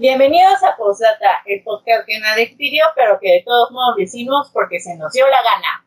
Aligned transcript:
Bienvenidos 0.00 0.62
a 0.62 0.76
Posdata, 0.76 1.42
el 1.44 1.60
podcast 1.64 2.06
que 2.06 2.20
nadie 2.20 2.54
pidió, 2.56 2.84
pero 2.94 3.18
que 3.18 3.32
de 3.32 3.42
todos 3.44 3.72
modos 3.72 3.96
decimos 3.96 4.48
porque 4.52 4.78
se 4.78 4.96
nos 4.96 5.12
dio 5.12 5.26
la 5.26 5.38
gana. 5.42 5.84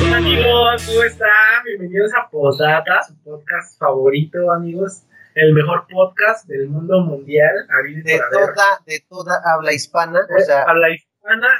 Hola 0.00 0.16
amigos, 0.16 0.86
¿cómo 0.88 1.02
están? 1.04 1.62
Bienvenidos 1.66 2.10
a 2.16 2.28
Posdata, 2.28 3.00
su 3.06 3.14
podcast 3.22 3.78
favorito, 3.78 4.50
amigos. 4.50 5.04
El 5.36 5.54
mejor 5.54 5.86
podcast 5.88 6.48
del 6.48 6.66
mundo 6.68 6.98
mundial. 7.02 7.64
de 8.02 8.20
toda, 8.28 8.80
de 8.84 9.04
toda 9.08 9.40
habla 9.54 9.72
hispana, 9.72 10.18
o 10.36 10.40
sea, 10.40 10.64
a 10.64 10.74
la 10.74 10.90
hispana, 10.90 11.11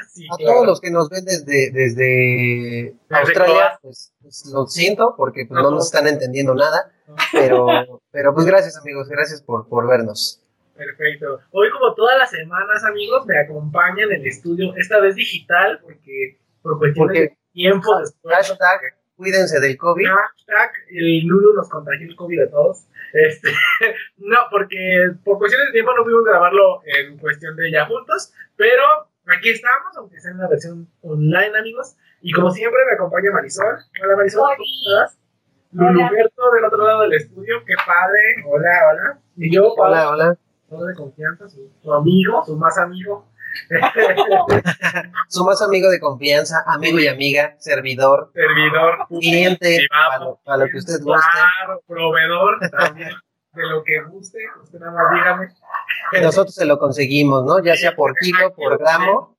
sí. 0.09 0.27
a 0.31 0.37
claro. 0.37 0.53
todos 0.53 0.67
los 0.67 0.81
que 0.81 0.91
nos 0.91 1.09
ven 1.09 1.25
desde, 1.25 1.71
desde 1.71 2.95
Australia, 3.09 3.79
pues, 3.81 4.13
pues, 4.21 4.45
lo 4.53 4.65
siento, 4.67 5.15
porque 5.17 5.45
pues, 5.47 5.61
no 5.61 5.71
nos 5.71 5.85
están 5.85 6.07
entendiendo 6.07 6.53
nada, 6.53 6.91
pero, 7.31 7.67
pero 8.11 8.33
pues 8.33 8.45
gracias 8.45 8.77
amigos, 8.77 9.07
gracias 9.09 9.41
por, 9.41 9.67
por 9.67 9.87
vernos. 9.87 10.39
Perfecto. 10.75 11.39
Hoy, 11.51 11.69
como 11.71 11.93
todas 11.93 12.17
las 12.17 12.31
semanas, 12.31 12.83
amigos, 12.83 13.25
me 13.25 13.37
acompañan 13.37 14.11
en 14.11 14.21
el 14.21 14.27
estudio, 14.27 14.73
esta 14.75 14.99
vez 14.99 15.15
digital, 15.15 15.79
porque 15.81 16.39
por 16.61 16.79
cuestiones 16.79 17.07
Porque- 17.07 17.19
de 17.21 17.37
tiempo 17.53 17.99
después. 17.99 18.35
Hashtag, 18.35 18.81
cuídense 19.15 19.59
del 19.59 19.77
COVID. 19.77 20.07
Hashtag, 20.07 20.71
el 20.89 21.27
Lulu 21.27 21.53
nos 21.53 21.69
contagió 21.69 22.07
el 22.07 22.15
COVID 22.15 22.41
a 22.41 22.49
todos. 22.49 22.87
Este, 23.13 23.49
no, 24.17 24.37
porque 24.49 25.11
por 25.23 25.37
cuestiones 25.37 25.67
de 25.67 25.73
tiempo 25.73 25.93
no 25.95 26.03
pudimos 26.03 26.23
grabarlo 26.23 26.81
en 26.85 27.17
cuestión 27.19 27.55
de 27.55 27.71
ya 27.71 27.85
juntos, 27.85 28.33
pero 28.55 28.83
aquí 29.27 29.49
estamos, 29.51 29.95
aunque 29.97 30.19
sea 30.19 30.31
en 30.31 30.37
la 30.37 30.47
versión 30.47 30.87
online, 31.01 31.57
amigos. 31.57 31.95
Y 32.21 32.31
como 32.31 32.51
siempre, 32.51 32.79
me 32.89 32.93
acompaña 32.95 33.31
Marisol. 33.31 33.77
Hola, 34.03 34.15
Marisol. 34.15 34.41
¿Cómo 34.41 34.63
Hola. 34.87 35.05
estás? 35.05 35.19
Hola. 35.75 35.91
Luluberto 35.91 36.51
del 36.51 36.65
otro 36.65 36.85
lado 36.87 37.01
del 37.01 37.13
estudio, 37.13 37.63
qué 37.65 37.73
padre. 37.85 38.19
Hola, 38.45 38.69
hola. 38.91 39.19
Y 39.37 39.53
yo, 39.53 39.73
Hola, 39.73 40.09
hola. 40.09 40.37
todo 40.69 40.85
de 40.85 40.95
confianza, 40.95 41.49
su, 41.49 41.71
su 41.81 41.93
amigo, 41.93 42.43
su 42.45 42.55
más 42.57 42.77
amigo. 42.77 43.27
Su 45.29 45.45
más 45.45 45.61
amigo 45.61 45.87
de 45.91 45.99
confianza, 45.99 46.63
amigo 46.65 46.97
y 46.99 47.05
amiga, 47.07 47.55
servidor, 47.59 48.31
servidor, 48.33 49.05
cliente, 49.07 49.85
para 49.89 50.33
para 50.43 50.57
lo 50.57 50.71
que 50.71 50.77
usted 50.77 50.99
guste. 51.03 51.27
Claro, 51.31 51.81
proveedor 51.85 52.59
también, 52.71 53.11
de 53.53 53.67
lo 53.67 53.83
que 53.83 54.01
guste. 54.09 54.39
Usted 54.63 54.79
nada 54.79 54.91
más 54.91 55.13
dígame. 55.13 55.47
Nosotros 56.21 56.55
se 56.55 56.65
lo 56.65 56.77
conseguimos, 56.79 57.43
¿no? 57.43 57.63
Ya 57.63 57.75
sea 57.75 57.95
por 57.95 58.13
kilo, 58.15 58.53
por 58.53 58.77
gramo, 58.77 59.37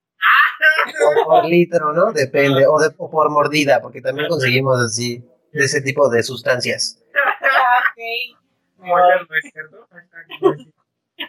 o 1.03 1.25
por 1.25 1.45
litro, 1.45 1.93
¿no? 1.93 2.11
Depende, 2.11 2.65
o, 2.67 2.79
de, 2.79 2.93
o 2.97 3.09
por 3.09 3.29
mordida, 3.29 3.81
porque 3.81 4.01
también 4.01 4.27
conseguimos 4.27 4.81
así, 4.81 5.23
de 5.51 5.63
ese 5.65 5.81
tipo 5.81 6.09
de 6.09 6.23
sustancias. 6.23 7.01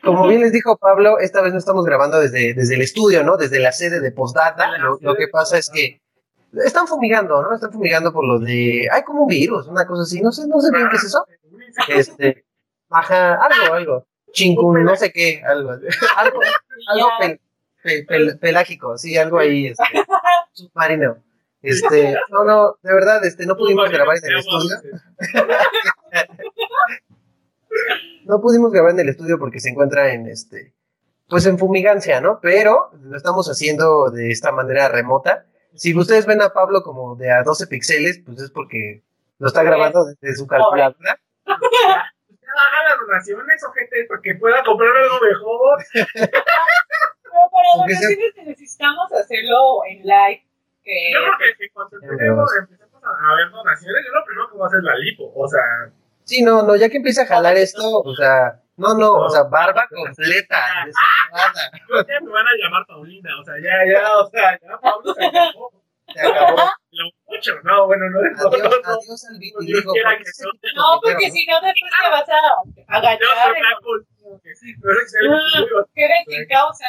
Como 0.03 0.27
bien 0.27 0.41
les 0.41 0.53
dijo 0.53 0.77
Pablo, 0.77 1.19
esta 1.21 1.43
vez 1.43 1.53
no 1.53 1.59
estamos 1.59 1.85
grabando 1.85 2.21
desde, 2.21 2.55
desde 2.55 2.75
el 2.75 2.83
estudio, 2.83 3.23
¿no? 3.23 3.37
Desde 3.37 3.61
la 3.61 3.73
sede 3.73 4.01
de 4.01 4.11
Postdata. 4.11 4.79
Lo, 4.79 4.99
lo 5.01 5.15
que 5.15 5.29
pasa 5.29 5.59
es 5.59 5.71
que 5.73 6.01
están 6.65 6.87
fumigando, 6.87 7.43
¿no? 7.43 7.55
Están 7.55 7.73
fumigando 7.73 8.13
por 8.13 8.27
lo 8.27 8.39
de... 8.39 8.89
Hay 8.91 9.03
como 9.05 9.23
un 9.23 9.29
virus, 9.29 9.69
una 9.69 9.87
cosa 9.87 10.03
así. 10.03 10.21
No 10.21 10.33
sé, 10.33 10.47
no 10.49 10.61
sé 10.61 10.71
bien 10.73 10.89
qué 10.91 10.97
es 10.97 11.05
eso. 11.05 11.25
Este... 11.89 12.46
Ajá, 12.91 13.35
algo, 13.35 13.75
algo. 13.75 14.07
Chincun, 14.33 14.85
no 14.85 14.97
sé 14.97 15.13
qué, 15.13 15.43
algo. 15.47 15.71
Algo, 16.17 16.41
algo 16.89 17.09
pel- 17.21 17.41
pel- 17.83 18.07
pel- 18.07 18.39
pelágico, 18.39 18.99
sí, 18.99 19.17
algo 19.17 19.39
ahí, 19.39 19.69
este, 19.69 19.83
submarino. 20.53 21.17
Este, 21.63 22.15
no, 22.31 22.45
no, 22.45 22.77
de 22.83 22.93
verdad, 22.95 23.25
este, 23.25 23.47
no 23.47 23.57
pudimos 23.57 23.91
grabar 23.91 24.17
en 24.19 24.25
el 24.31 24.39
estudio. 24.39 24.77
No 28.25 28.41
pudimos 28.41 28.73
grabar 28.73 28.93
en 28.93 29.01
el 29.01 29.09
estudio 29.11 29.39
porque 29.39 29.61
se 29.61 29.69
encuentra 29.69 30.13
en 30.13 30.27
este, 30.27 30.75
pues 31.29 31.47
en 31.47 31.59
fumigancia, 31.59 32.21
¿no? 32.21 32.41
Pero 32.41 32.91
lo 33.01 33.17
estamos 33.17 33.49
haciendo 33.49 34.11
de 34.11 34.31
esta 34.31 34.51
manera 34.53 34.89
remota. 34.89 35.47
Si 35.75 35.97
ustedes 35.97 36.27
ven 36.27 36.43
a 36.43 36.51
Pablo 36.51 36.83
como 36.83 37.15
de 37.17 37.31
a 37.31 37.43
12 37.43 37.67
píxeles, 37.69 38.21
pues 38.25 38.41
es 38.41 38.51
porque 38.51 39.03
lo 39.39 39.47
está 39.49 39.63
grabando 39.63 40.05
desde 40.07 40.35
su 40.37 40.47
calculadora. 40.47 41.21
Haga 42.57 42.89
las 42.89 42.99
donaciones, 42.99 43.65
ojete, 43.65 44.05
para 44.09 44.23
que 44.23 44.35
pueda 44.37 44.65
comprar 44.65 44.97
algo 44.97 45.21
mejor. 45.21 45.79
Pero 45.93 47.51
para 47.53 47.69
Aunque 47.75 47.95
sea- 47.95 48.09
donaciones 48.09 48.47
necesitamos 48.47 49.13
hacerlo 49.13 49.85
en 49.89 50.03
live. 50.03 50.43
Que 50.83 51.13
Yo 51.13 51.19
creo 51.21 51.39
que, 51.39 51.57
que 51.59 51.71
cuando 51.71 51.97
empecemos, 52.01 52.51
empecemos 52.57 53.03
a, 53.05 53.35
ver 53.35 53.51
donaciones, 53.51 54.05
yo 54.07 54.13
lo 54.13 54.25
primero 54.25 54.49
que 54.49 54.57
voy 54.57 54.65
a 54.65 54.67
hacer 54.69 54.79
es 54.79 54.85
la 54.85 54.97
lipo. 54.97 55.33
O 55.35 55.49
sea, 55.49 55.61
Sí, 56.25 56.43
no, 56.43 56.63
no, 56.63 56.75
ya 56.77 56.89
que 56.89 56.97
empieza 56.97 57.23
a 57.23 57.27
jalar 57.27 57.57
esto, 57.57 58.01
o 58.01 58.15
sea, 58.17 58.61
no, 58.77 58.95
no, 58.99 59.13
o 59.15 59.31
sea, 59.31 59.45
barba 59.45 59.87
completa, 59.89 60.57
desarmada, 60.85 61.71
yo 61.89 62.07
ya 62.07 62.21
me 62.21 62.31
van 62.33 62.47
a 62.47 62.51
llamar 62.61 62.85
Paulina. 62.87 63.31
O 63.41 63.45
sea, 63.45 63.55
ya, 63.63 63.93
ya, 63.93 64.17
o 64.17 64.29
sea, 64.29 64.59
ya 64.61 64.79
Pablo 64.79 65.15
se 65.15 65.25
acabó. 65.25 65.73
Se 66.13 66.21
acabó. 66.21 66.57
Lo 66.91 67.05
mucho, 67.27 67.53
no, 67.63 67.87
bueno, 67.87 68.09
no, 68.09 68.23
no, 68.23 68.31
no, 68.31 68.49
Adiós, 68.49 68.63
no. 68.63 68.93
adiós 68.93 69.27
al 69.29 69.39
vitiligo. 69.39 69.93
no. 69.93 70.03
No, 70.77 71.01
porque 71.03 71.31
si 71.31 71.45
no, 71.47 71.61
después 71.61 71.93
te 72.01 72.11
vas 72.11 72.29
a 72.29 72.97
agachar. 72.97 73.29
Apple. 73.77 74.41
Que 74.43 74.55
sí, 74.55 74.75
pero 74.81 74.95
es 74.95 75.03
excelente. 75.03 75.85
Queden 75.95 76.25
sin 76.27 76.47
causa. 76.49 76.87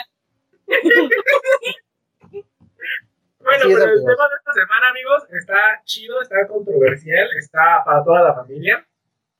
Bueno, 3.47 3.63
pero 3.65 3.83
el 3.83 4.05
tema 4.05 4.27
de 4.29 4.35
esta 4.37 4.53
semana, 4.53 4.89
amigos, 4.89 5.23
está 5.31 5.81
chido, 5.85 6.21
está 6.21 6.47
controversial, 6.47 7.27
está 7.37 7.83
para 7.85 8.03
toda 8.03 8.23
la 8.23 8.35
familia. 8.35 8.85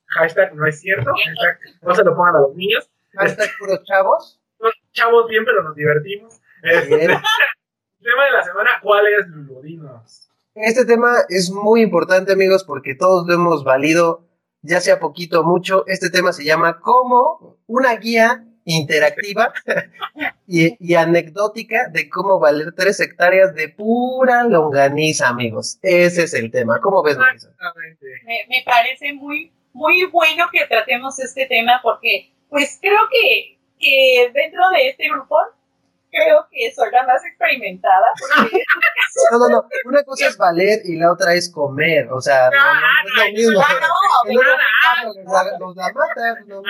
Hashtag 0.08 0.54
no 0.56 0.66
es 0.66 0.80
cierto, 0.80 1.12
hashtag 1.14 1.60
no 1.82 1.94
se 1.96 2.04
lo 2.04 2.16
pongan 2.16 2.36
a 2.36 2.40
los 2.40 2.56
niños. 2.56 2.90
Hashtag 3.14 3.50
puros 3.60 3.84
chavos. 3.84 4.40
Los 4.60 4.74
Chavos 4.94 5.28
bien, 5.30 5.46
pero 5.46 5.64
nos 5.64 5.76
divertimos. 5.76 6.40
Bien. 6.62 7.12
tema 8.02 8.26
de 8.26 8.32
la 8.32 8.44
semana, 8.44 8.70
¿cuál 8.82 9.06
es 9.08 9.28
Luludinos? 9.28 10.30
Este 10.56 10.86
tema 10.86 11.14
es 11.30 11.52
muy 11.52 11.82
importante, 11.82 12.34
amigos, 12.34 12.64
porque 12.64 12.96
todos 12.96 13.28
lo 13.28 13.34
hemos 13.34 13.64
valido, 13.64 14.28
ya 14.62 14.82
sea 14.82 15.00
poquito 15.00 15.42
o 15.42 15.44
mucho. 15.44 15.84
Este 15.88 16.10
tema 16.10 16.34
se 16.34 16.44
llama 16.44 16.80
como 16.80 17.60
una 17.68 17.96
guía 17.96 18.44
interactiva 18.66 19.54
y, 20.48 20.76
y 20.80 20.96
anecdótica 20.96 21.88
de 21.90 22.10
cómo 22.10 22.40
valer 22.40 22.74
tres 22.76 23.00
hectáreas 23.00 23.54
de 23.54 23.70
pura 23.70 24.44
longaniza, 24.44 25.30
amigos. 25.30 25.80
Ese 25.82 26.24
es 26.24 26.34
el 26.34 26.52
tema. 26.52 26.82
¿Cómo 26.82 27.04
ves? 27.04 27.18
Exactamente. 27.34 28.06
me, 28.26 28.46
me 28.50 28.64
parece 28.66 29.14
muy, 29.14 29.54
muy 29.74 30.06
bueno 30.06 30.48
que 30.52 30.66
tratemos 30.66 31.20
este 31.20 31.46
tema 31.46 31.80
porque, 31.84 32.34
pues 32.50 32.80
creo 32.82 33.00
que, 33.12 33.60
que 33.80 34.32
dentro 34.34 34.68
de 34.72 34.90
este 34.90 35.08
grupo, 35.08 35.36
creo 36.12 36.48
que 36.52 36.72
soy 36.74 36.92
la 36.92 37.04
más 37.06 37.24
experimentada. 37.26 38.08
porque- 38.20 38.64
No, 39.32 39.40
no, 39.40 39.50
no. 39.50 39.68
Una 39.86 40.04
cosa 40.04 40.28
es 40.28 40.38
valer 40.38 40.80
y 40.86 40.96
la 40.98 41.12
otra 41.12 41.34
es 41.34 41.50
comer. 41.52 42.08
O 42.12 42.22
sea, 42.22 42.50
no, 42.52 42.58
no, 42.58 42.82
no 42.82 42.88
es 43.08 43.16
lo 43.16 43.32
mismo. 43.34 43.60
No, 43.60 43.66
no 43.68 43.82
no, 43.84 44.54
no, 45.34 45.64
no, 45.68 45.84
no. 46.46 46.62
no, 46.62 46.64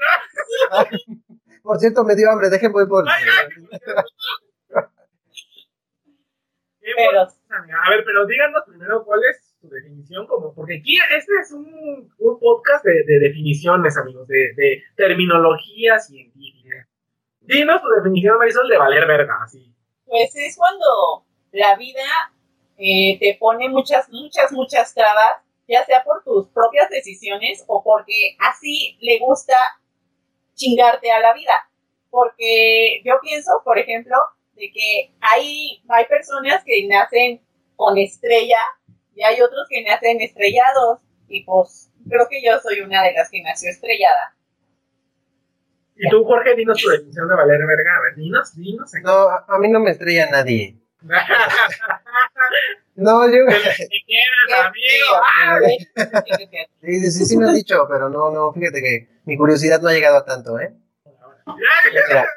Por 1.62 1.78
cierto, 1.78 2.04
me 2.04 2.14
dio 2.16 2.30
hambre. 2.30 2.48
Dejen 2.48 2.72
voy 2.72 2.86
por. 2.86 3.04
Pero- 6.80 7.20
A 7.22 7.90
ver, 7.90 8.04
pero 8.04 8.26
díganos 8.26 8.62
primero 8.66 9.04
cuál 9.04 9.20
es 9.30 9.49
su 9.60 9.68
definición, 9.68 10.26
como, 10.26 10.54
porque 10.54 10.78
aquí 10.78 10.96
este 10.96 11.32
es 11.42 11.52
un, 11.52 12.10
un 12.18 12.40
podcast 12.40 12.84
de, 12.84 13.04
de 13.04 13.20
definiciones, 13.20 13.96
amigos, 13.96 14.26
de, 14.26 14.54
de 14.54 14.82
terminología 14.96 15.98
científica. 15.98 16.88
Dinos 17.40 17.82
tu 17.82 17.88
definición, 17.88 18.38
Marisol, 18.38 18.68
de 18.68 18.78
valer 18.78 19.06
verga, 19.06 19.38
así. 19.42 19.74
Pues 20.06 20.34
es 20.34 20.56
cuando 20.56 21.26
la 21.52 21.76
vida 21.76 22.32
eh, 22.78 23.18
te 23.18 23.36
pone 23.38 23.68
muchas, 23.68 24.08
muchas, 24.10 24.50
muchas 24.52 24.94
trabas, 24.94 25.42
ya 25.68 25.84
sea 25.84 26.02
por 26.04 26.24
tus 26.24 26.48
propias 26.48 26.88
decisiones 26.90 27.64
o 27.66 27.82
porque 27.82 28.36
así 28.38 28.96
le 29.00 29.18
gusta 29.18 29.54
chingarte 30.54 31.10
a 31.10 31.20
la 31.20 31.34
vida. 31.34 31.68
Porque 32.08 33.02
yo 33.04 33.14
pienso, 33.22 33.50
por 33.64 33.78
ejemplo, 33.78 34.16
de 34.54 34.72
que 34.72 35.12
hay, 35.20 35.82
hay 35.88 36.04
personas 36.06 36.62
que 36.64 36.86
nacen 36.88 37.40
con 37.76 37.98
estrella 37.98 38.58
y 39.14 39.22
hay 39.22 39.40
otros 39.40 39.66
que 39.68 39.82
nacen 39.82 40.20
estrellados. 40.20 41.00
Y 41.28 41.44
pues 41.44 41.90
creo 42.08 42.26
que 42.28 42.42
yo 42.42 42.58
soy 42.60 42.80
una 42.80 43.02
de 43.02 43.12
las 43.12 43.30
que 43.30 43.42
nació 43.42 43.70
estrellada. 43.70 44.34
Y 45.96 46.08
tú, 46.08 46.24
Jorge, 46.24 46.54
dinos 46.56 46.80
tu 46.80 46.88
definición 46.88 47.28
de 47.28 47.34
valer 47.34 47.58
verga. 47.58 47.96
A 47.96 48.00
ver, 48.00 48.14
dinos, 48.16 48.56
dinos. 48.56 48.90
No, 49.02 49.28
a 49.28 49.58
mí 49.58 49.68
no 49.68 49.80
me 49.80 49.90
estrella 49.90 50.30
nadie. 50.30 50.76
No, 53.00 53.26
yo. 53.26 53.46
Si 53.76 54.04
quieres, 54.04 54.50
amigo. 54.58 55.08
¿ves? 55.60 56.70
Sí, 56.82 57.10
sí, 57.10 57.24
sí 57.24 57.38
me 57.38 57.46
han 57.48 57.54
dicho, 57.54 57.86
pero 57.88 58.10
no, 58.10 58.30
no, 58.30 58.52
fíjate 58.52 58.82
que 58.82 59.08
mi 59.24 59.38
curiosidad 59.38 59.80
no 59.80 59.88
ha 59.88 59.92
llegado 59.92 60.18
a 60.18 60.24
tanto, 60.26 60.60
¿eh? 60.60 60.74
Mira, 61.46 62.28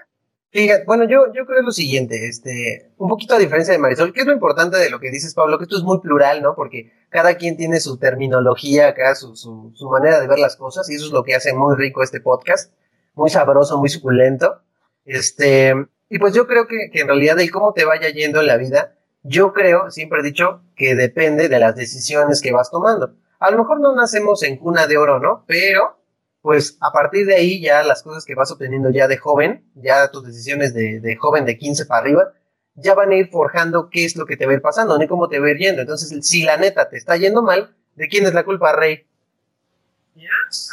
Bueno, 0.85 1.05
yo, 1.05 1.33
yo 1.33 1.47
creo 1.47 1.63
lo 1.63 1.71
siguiente, 1.71 2.27
este, 2.27 2.91
un 2.97 3.09
poquito 3.09 3.33
a 3.33 3.39
diferencia 3.39 3.73
de 3.73 3.79
Marisol, 3.79 4.13
que 4.13 4.19
es 4.19 4.27
lo 4.27 4.33
importante 4.33 4.77
de 4.77 4.91
lo 4.91 4.99
que 4.99 5.09
dices, 5.09 5.33
Pablo, 5.33 5.57
que 5.57 5.63
esto 5.63 5.77
es 5.77 5.83
muy 5.83 5.99
plural, 5.99 6.43
¿no? 6.43 6.53
Porque 6.53 6.91
cada 7.09 7.37
quien 7.37 7.57
tiene 7.57 7.79
su 7.79 7.97
terminología 7.97 8.89
acá, 8.89 9.15
su, 9.15 9.35
su, 9.35 9.71
su 9.73 9.89
manera 9.89 10.19
de 10.19 10.27
ver 10.27 10.37
las 10.37 10.55
cosas, 10.55 10.87
y 10.91 10.95
eso 10.95 11.07
es 11.07 11.11
lo 11.11 11.23
que 11.23 11.33
hace 11.33 11.53
muy 11.53 11.75
rico 11.75 12.03
este 12.03 12.21
podcast, 12.21 12.71
muy 13.15 13.31
sabroso, 13.31 13.79
muy 13.79 13.89
suculento. 13.89 14.61
Este, 15.05 15.73
y 16.07 16.19
pues 16.19 16.35
yo 16.35 16.45
creo 16.45 16.67
que, 16.67 16.91
que 16.91 16.99
en 16.99 17.07
realidad 17.07 17.39
el 17.39 17.49
cómo 17.49 17.73
te 17.73 17.83
vaya 17.83 18.09
yendo 18.09 18.39
en 18.39 18.45
la 18.45 18.57
vida, 18.57 18.95
yo 19.23 19.53
creo, 19.53 19.89
siempre 19.89 20.19
he 20.19 20.23
dicho, 20.23 20.61
que 20.75 20.93
depende 20.93 21.49
de 21.49 21.57
las 21.57 21.75
decisiones 21.75 22.41
que 22.41 22.51
vas 22.51 22.69
tomando. 22.69 23.15
A 23.39 23.49
lo 23.49 23.57
mejor 23.57 23.79
no 23.81 23.95
nacemos 23.95 24.43
en 24.43 24.57
cuna 24.57 24.85
de 24.85 24.97
oro, 24.97 25.19
¿no? 25.19 25.45
Pero 25.47 25.97
pues 26.43 26.77
a 26.81 26.91
partir 26.91 27.25
de 27.25 27.35
ahí 27.35 27.61
ya 27.61 27.83
las 27.83 28.03
cosas 28.03 28.25
que 28.25 28.35
vas 28.35 28.51
obteniendo 28.51 28.89
ya 28.89 29.07
de 29.07 29.17
joven, 29.17 29.63
ya 29.75 30.11
tus 30.11 30.25
decisiones 30.25 30.73
de, 30.73 30.99
de, 30.99 31.15
joven 31.15 31.45
de 31.45 31.57
15 31.57 31.85
para 31.85 32.01
arriba, 32.01 32.33
ya 32.75 32.93
van 32.95 33.11
a 33.11 33.15
ir 33.15 33.29
forjando 33.29 33.89
qué 33.89 34.03
es 34.03 34.17
lo 34.17 34.25
que 34.25 34.35
te 34.35 34.45
va 34.45 34.51
a 34.51 34.55
ir 34.55 34.61
pasando, 34.61 34.97
ni 34.97 35.07
cómo 35.07 35.29
te 35.29 35.39
va 35.39 35.47
a 35.47 35.51
ir 35.51 35.57
yendo. 35.57 35.81
Entonces, 35.81 36.27
si 36.27 36.43
la 36.43 36.57
neta 36.57 36.89
te 36.89 36.97
está 36.97 37.15
yendo 37.15 37.43
mal, 37.43 37.73
¿de 37.95 38.09
quién 38.09 38.25
es 38.25 38.33
la 38.33 38.43
culpa, 38.43 38.73
Rey? 38.73 39.07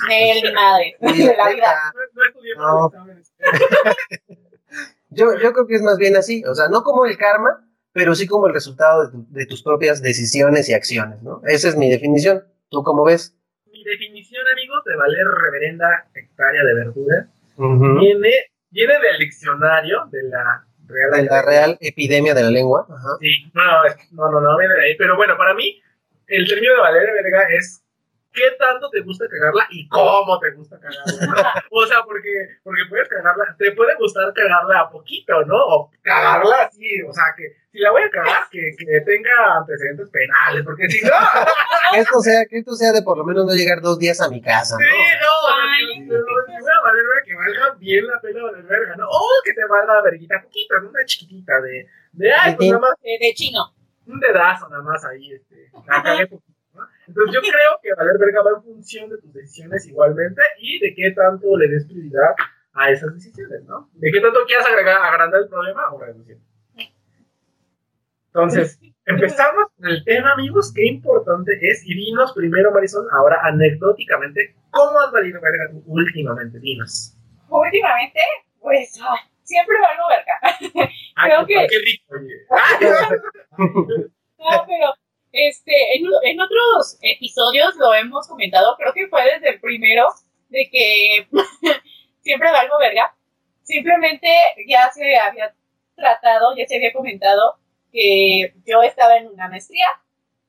De 0.09 0.41
mi 0.43 0.53
madre, 0.53 0.97
de 1.01 1.37
la 1.37 1.49
vida. 1.51 1.93
No. 2.59 2.93
yo, 5.11 5.39
yo 5.39 5.53
creo 5.53 5.67
que 5.69 5.77
es 5.77 5.83
más 5.83 5.99
bien 5.99 6.17
así, 6.17 6.43
o 6.47 6.55
sea, 6.57 6.67
no 6.67 6.83
como 6.83 7.07
el 7.07 7.17
karma, 7.17 7.65
pero 7.93 8.17
sí 8.17 8.27
como 8.27 8.49
el 8.49 8.55
resultado 8.55 9.07
de, 9.07 9.13
tu, 9.13 9.27
de 9.31 9.47
tus 9.47 9.63
propias 9.63 10.03
decisiones 10.03 10.69
y 10.69 10.75
acciones, 10.75 11.23
¿no? 11.23 11.43
Esa 11.47 11.69
es 11.69 11.77
mi 11.77 11.89
definición. 11.89 12.45
¿Tú 12.71 12.83
cómo 12.83 13.05
ves? 13.05 13.37
Mi 13.81 13.91
definición, 13.91 14.45
amigos, 14.53 14.85
de 14.85 14.97
valer 14.97 15.27
reverenda 15.27 16.07
hectárea 16.15 16.65
de 16.65 16.75
verdura 16.75 17.29
uh 17.57 17.65
-huh. 17.65 18.01
viene, 18.01 18.33
viene 18.71 18.95
del 19.01 19.19
diccionario 19.19 20.07
de 20.11 20.23
la 20.25 20.65
Real, 20.87 21.11
de 21.13 21.23
la 21.25 21.43
Real 21.43 21.79
Epidemia 21.81 22.35
de 22.35 22.43
la 22.43 22.51
Lengua. 22.51 22.87
Ajá. 22.89 23.17
Sí, 23.21 23.51
no, 23.55 23.63
no, 24.13 24.31
no, 24.33 24.41
no, 24.41 24.59
viene 24.59 24.75
de 24.75 24.83
ahí. 24.83 24.97
Pero 24.97 25.17
bueno, 25.17 25.37
para 25.37 25.55
mí, 25.55 25.81
el 26.27 26.49
término 26.49 26.75
de 26.75 26.81
valer 26.81 27.09
verga 27.23 27.49
es 27.57 27.85
qué 28.33 28.51
tanto 28.59 28.89
te 28.91 29.01
gusta 29.01 29.27
cagarla 29.29 29.67
y 29.71 29.89
cómo 29.89 30.39
te 30.39 30.51
gusta 30.53 30.79
cagarla. 30.79 31.65
o 31.71 31.87
sea, 31.87 32.03
porque, 32.05 32.31
porque 32.63 32.83
puedes 32.89 33.09
cagarla, 33.09 33.55
te 33.59 33.73
puede 33.73 33.95
gustar 33.97 34.33
cagarla 34.33 34.81
a 34.81 34.91
poquito, 34.91 35.45
¿no? 35.45 35.57
O 35.57 35.91
cagarla 36.03 36.63
así, 36.63 37.03
o 37.03 37.13
sea, 37.13 37.25
que 37.37 37.57
si 37.73 37.79
la 37.79 37.91
voy 37.91 38.03
a 38.03 38.11
cagar, 38.11 38.49
que, 38.51 38.75
que 38.77 39.01
tenga 39.03 39.59
antecedentes 39.59 40.09
penales, 40.11 40.65
porque 40.65 40.89
si 40.89 41.05
no. 41.05 41.11
que, 41.93 42.01
esto 42.01 42.21
sea, 42.21 42.45
que 42.47 42.59
esto 42.59 42.75
sea 42.75 42.93
de 42.93 43.03
por 43.03 43.17
lo 43.19 43.25
menos 43.25 43.47
no 43.47 43.53
llegar 43.53 43.81
dos 43.81 43.99
días 43.99 44.21
a 44.21 44.29
mi 44.29 44.41
casa, 44.41 44.77
¿no? 44.77 44.81
Sí, 44.81 44.97
no, 45.21 45.31
Ay, 45.63 46.01
no, 46.01 46.17
no, 46.19 47.25
que 47.25 47.35
valga 47.35 47.75
bien 47.79 48.07
la 48.07 48.21
pena 48.21 48.43
valer 48.43 48.65
verga, 48.65 48.97
¿no? 48.97 49.09
O 49.09 49.29
que 49.45 49.53
te 49.53 49.65
valga 49.67 50.03
verguita 50.03 50.43
poquito, 50.43 50.81
¿no? 50.81 50.89
Una 50.89 51.05
chiquitita 51.05 51.61
de, 51.61 51.89
de, 52.13 52.33
ay, 52.33 52.57
pues 52.57 52.69
nada 52.71 52.81
más. 52.81 52.95
De, 53.03 53.19
de 53.21 53.35
chino. 53.35 53.75
Un 54.07 54.19
dedazo 54.19 54.69
nada 54.69 54.83
más 54.83 55.05
ahí, 55.05 55.33
este. 55.33 55.71
La 55.87 56.03
cagué 56.03 56.27
poquito. 56.27 56.50
Entonces 57.11 57.35
yo 57.35 57.41
creo 57.41 57.73
que 57.83 57.93
valer 57.95 58.19
verga 58.19 58.43
va 58.43 58.51
en 58.57 58.63
función 58.63 59.11
de 59.11 59.19
tus 59.19 59.33
decisiones 59.33 59.85
igualmente 59.87 60.41
y 60.61 60.79
de 60.79 60.95
qué 60.95 61.11
tanto 61.11 61.57
le 61.57 61.67
des 61.67 61.85
prioridad 61.87 62.37
a 62.73 62.91
esas 62.91 63.13
decisiones, 63.15 63.65
¿no? 63.65 63.91
De 63.95 64.13
qué 64.13 64.21
tanto 64.21 64.39
quieras 64.47 64.69
agregar, 64.69 65.03
agrandar 65.03 65.43
el 65.43 65.49
problema 65.49 65.93
o 65.93 66.01
reducirlo. 66.01 66.45
Entonces, 68.27 68.79
empezamos 69.07 69.73
con 69.77 69.89
el 69.89 70.05
tema, 70.05 70.35
amigos. 70.35 70.73
Qué 70.73 70.87
importante 70.87 71.59
es. 71.63 71.85
Y 71.85 71.95
dinos 71.95 72.33
primero, 72.33 72.71
Marisol, 72.71 73.09
ahora 73.11 73.41
anecdóticamente, 73.43 74.55
¿cómo 74.71 75.01
has 75.01 75.11
valido 75.11 75.41
verga 75.41 75.69
tú 75.69 75.83
últimamente? 75.87 76.61
Dinos. 76.61 77.17
Últimamente, 77.49 78.21
pues 78.61 79.01
oh, 79.03 79.17
siempre 79.43 79.75
valgo 79.81 80.05
verga. 80.11 80.89
Ay, 81.17 81.31
Creo 81.31 81.45
que. 81.45 81.67
Qué 81.69 81.79
rico, 81.81 82.15
oye. 82.15 82.47
no, 84.39 84.65
pero 84.69 84.95
este, 85.33 85.73
en, 85.97 86.41
otros 86.41 86.99
episodios 87.03 87.77
lo 87.77 87.95
hemos 87.95 88.27
comentado, 88.27 88.77
creo 88.77 88.93
que 88.93 89.09
fue 89.09 89.23
desde 89.25 89.51
el 89.51 89.61
primero, 89.61 90.09
de 90.49 90.69
que 90.71 91.29
siempre 92.21 92.51
valgo 92.51 92.79
verga. 92.79 93.15
Simplemente 93.63 94.29
ya 94.67 94.91
se 94.91 95.17
había 95.17 95.55
tratado, 95.95 96.57
ya 96.57 96.67
se 96.67 96.77
había 96.77 96.93
comentado 96.93 97.59
que 97.93 98.55
yo 98.67 98.83
estaba 98.83 99.17
en 99.17 99.29
una 99.29 99.49
maestría, 99.49 99.87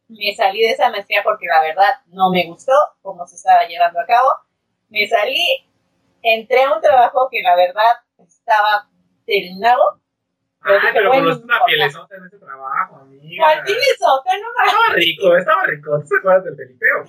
me 0.07 0.33
salí 0.36 0.62
de 0.62 0.72
esa 0.72 0.89
maestría 0.89 1.24
porque 1.24 1.45
la 1.45 1.62
verdad 1.62 1.89
no 2.07 2.30
me 2.31 2.45
gustó 2.45 2.74
cómo 3.01 3.25
se 3.28 3.36
estaba 3.36 3.66
llevando 3.66 4.00
a 4.00 4.06
cabo, 4.06 4.30
me 4.89 5.07
salí, 5.07 5.66
entré 6.22 6.63
a 6.63 6.74
un 6.74 6.81
trabajo 6.81 7.30
que 7.31 7.42
la 7.42 7.56
verdad 7.56 7.94
estaba 8.18 8.89
terminado, 9.25 10.00
pero, 10.63 10.77
ah, 10.77 10.91
pero 10.93 11.09
conoces 11.09 11.43
una 11.43 11.59
pielesota 11.65 12.15
en 12.15 12.25
ese 12.25 12.37
trabajo, 12.37 12.97
amiga. 12.97 13.43
¿Cuál 13.43 13.63
pielesota? 13.63 14.29
No 14.39 14.47
me 14.47 14.69
Estaba 14.69 14.93
rico, 14.93 15.35
estaba 15.35 15.63
rico. 15.65 15.99
¿Tú 15.99 16.07
te 16.07 16.17
acuerdas 16.17 16.43
del 16.45 16.55
Felipeo? 16.55 17.05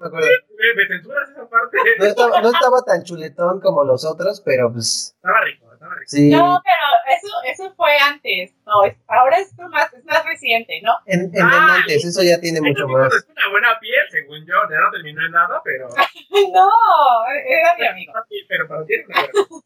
Me 0.00 0.06
acuerdo. 0.06 0.26
¿Me, 0.56 0.74
me 0.74 0.88
censuras 0.88 1.28
esa 1.28 1.48
parte? 1.50 1.76
No 1.98 2.04
estaba, 2.06 2.40
no 2.40 2.50
estaba 2.50 2.82
tan 2.82 3.04
chuletón 3.04 3.60
como 3.60 3.84
los 3.84 4.06
otros, 4.06 4.40
pero 4.40 4.72
pues. 4.72 5.14
Estaba 5.16 5.40
rico, 5.42 5.70
estaba 5.74 5.94
rico. 5.94 6.06
Sí. 6.06 6.30
No, 6.30 6.62
pero 6.64 7.18
eso, 7.18 7.28
eso 7.44 7.74
fue 7.76 7.98
antes. 7.98 8.54
No, 8.64 8.84
es, 8.84 8.96
ahora 9.06 9.38
es 9.38 9.52
más, 9.58 9.92
es 9.92 10.04
más 10.06 10.24
reciente, 10.24 10.80
¿no? 10.82 10.92
En, 11.04 11.30
en 11.34 11.42
ah, 11.42 11.76
antes, 11.76 12.02
eso 12.02 12.22
ya 12.22 12.40
tiene 12.40 12.62
mucho 12.62 12.88
más. 12.88 13.12
Es 13.14 13.26
una 13.28 13.50
buena 13.50 13.78
piel, 13.78 14.06
según 14.10 14.46
yo. 14.46 14.54
Ya 14.70 14.80
no 14.80 14.90
terminó 14.90 15.26
en 15.26 15.32
nada, 15.32 15.60
pero. 15.62 15.88
no, 16.54 16.70
era 17.46 17.76
mi 17.78 17.86
amigo. 17.86 18.12
Pero 18.48 18.66
para 18.66 18.86
ti 18.86 18.94
era 18.94 19.04
una 19.06 19.20
buena. 19.20 19.64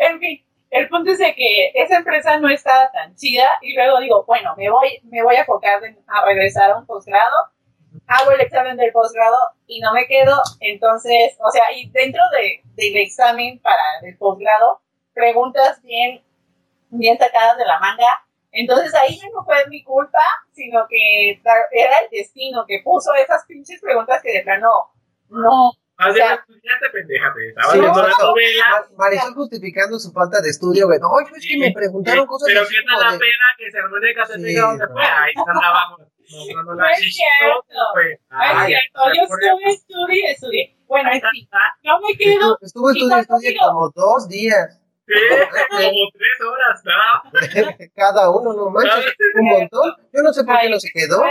En 0.00 0.18
fin, 0.18 0.42
el 0.70 0.88
punto 0.88 1.10
es 1.10 1.18
que 1.18 1.72
esa 1.74 1.98
empresa 1.98 2.38
no 2.38 2.48
estaba 2.48 2.90
tan 2.90 3.14
chida 3.16 3.46
y 3.60 3.74
luego 3.74 4.00
digo, 4.00 4.24
bueno, 4.24 4.54
me 4.56 4.70
voy, 4.70 4.98
me 5.02 5.22
voy 5.22 5.36
a 5.36 5.40
enfocar 5.40 5.84
en, 5.84 5.98
a 6.06 6.24
regresar 6.24 6.70
a 6.70 6.78
un 6.78 6.86
posgrado, 6.86 7.36
hago 8.06 8.30
el 8.30 8.40
examen 8.40 8.78
del 8.78 8.92
posgrado 8.92 9.36
y 9.66 9.78
no 9.80 9.92
me 9.92 10.06
quedo, 10.06 10.40
entonces, 10.60 11.36
o 11.38 11.50
sea, 11.50 11.64
y 11.76 11.90
dentro 11.90 12.22
de, 12.32 12.62
del 12.76 12.96
examen 12.96 13.60
para 13.60 13.82
el 14.02 14.16
posgrado, 14.16 14.80
preguntas 15.12 15.82
bien, 15.82 16.24
bien 16.88 17.18
sacadas 17.18 17.58
de 17.58 17.66
la 17.66 17.78
manga, 17.78 18.24
entonces 18.52 18.94
ahí 18.94 19.18
ya 19.18 19.28
no 19.34 19.44
fue 19.44 19.56
mi 19.68 19.84
culpa, 19.84 20.22
sino 20.52 20.86
que 20.88 21.42
era 21.72 21.98
el 21.98 22.08
destino 22.10 22.64
que 22.66 22.80
puso 22.82 23.12
esas 23.16 23.44
pinches 23.44 23.82
preguntas 23.82 24.22
que 24.22 24.32
de 24.32 24.44
plano 24.44 24.70
no, 25.28 25.72
más 26.00 26.14
bien, 26.14 26.26
estudiante 26.32 26.90
pendeja, 26.92 27.34
te 27.34 27.48
estaba 27.48 27.72
Sí, 27.72 27.78
no, 27.78 27.86
la 27.86 28.14
novela. 28.18 28.86
Marisol 28.96 29.34
justificando 29.34 29.98
su 29.98 30.10
falta 30.12 30.40
de 30.40 30.50
estudio, 30.50 30.86
güey. 30.86 30.98
No, 30.98 31.08
es 31.20 31.46
que 31.46 31.58
me 31.58 31.72
preguntaron 31.72 32.26
cosas 32.26 32.48
Pero 32.48 32.62
qué 32.68 32.76
tal 32.86 33.00
la 33.06 33.12
de- 33.12 33.18
pena 33.18 33.44
que 33.58 33.70
se 33.70 33.78
armó 33.78 33.96
en 33.98 34.04
el 34.04 34.14
casetito 34.14 34.48
Sí, 34.48 34.54
donde 34.56 34.86
no. 34.86 34.92
fue. 34.92 35.02
Ahí 35.04 35.32
andábamos 35.36 36.00
mostrando 36.30 36.74
la 36.74 36.82
No 36.82 36.88
es 36.90 36.98
cierto. 36.98 37.78
No 37.90 38.00
es 38.00 38.66
cierto, 38.66 39.00
ay, 39.04 39.16
yo 39.16 39.22
estuve, 39.22 39.70
estudié, 39.72 40.30
estudié. 40.32 40.76
Bueno, 40.86 41.10
en 41.12 41.20
fin, 41.20 41.48
no 41.84 42.00
me 42.00 42.16
quedo. 42.16 42.40
Cuando 42.40 42.58
estudio 42.62 43.24
digo- 43.40 43.66
como 43.68 43.90
dos 43.94 44.28
días. 44.28 44.79
Como 45.70 46.10
tres 46.12 46.40
horas, 46.40 46.82
¿no? 46.84 47.88
Cada 47.94 48.30
uno, 48.30 48.52
no 48.52 48.70
manches, 48.70 49.14
un 49.34 49.46
montón. 49.46 49.94
Yo 50.12 50.22
no 50.22 50.32
sé 50.32 50.44
por 50.44 50.58
qué 50.60 50.68
no 50.68 50.78
se 50.78 50.90
quedó. 50.92 51.22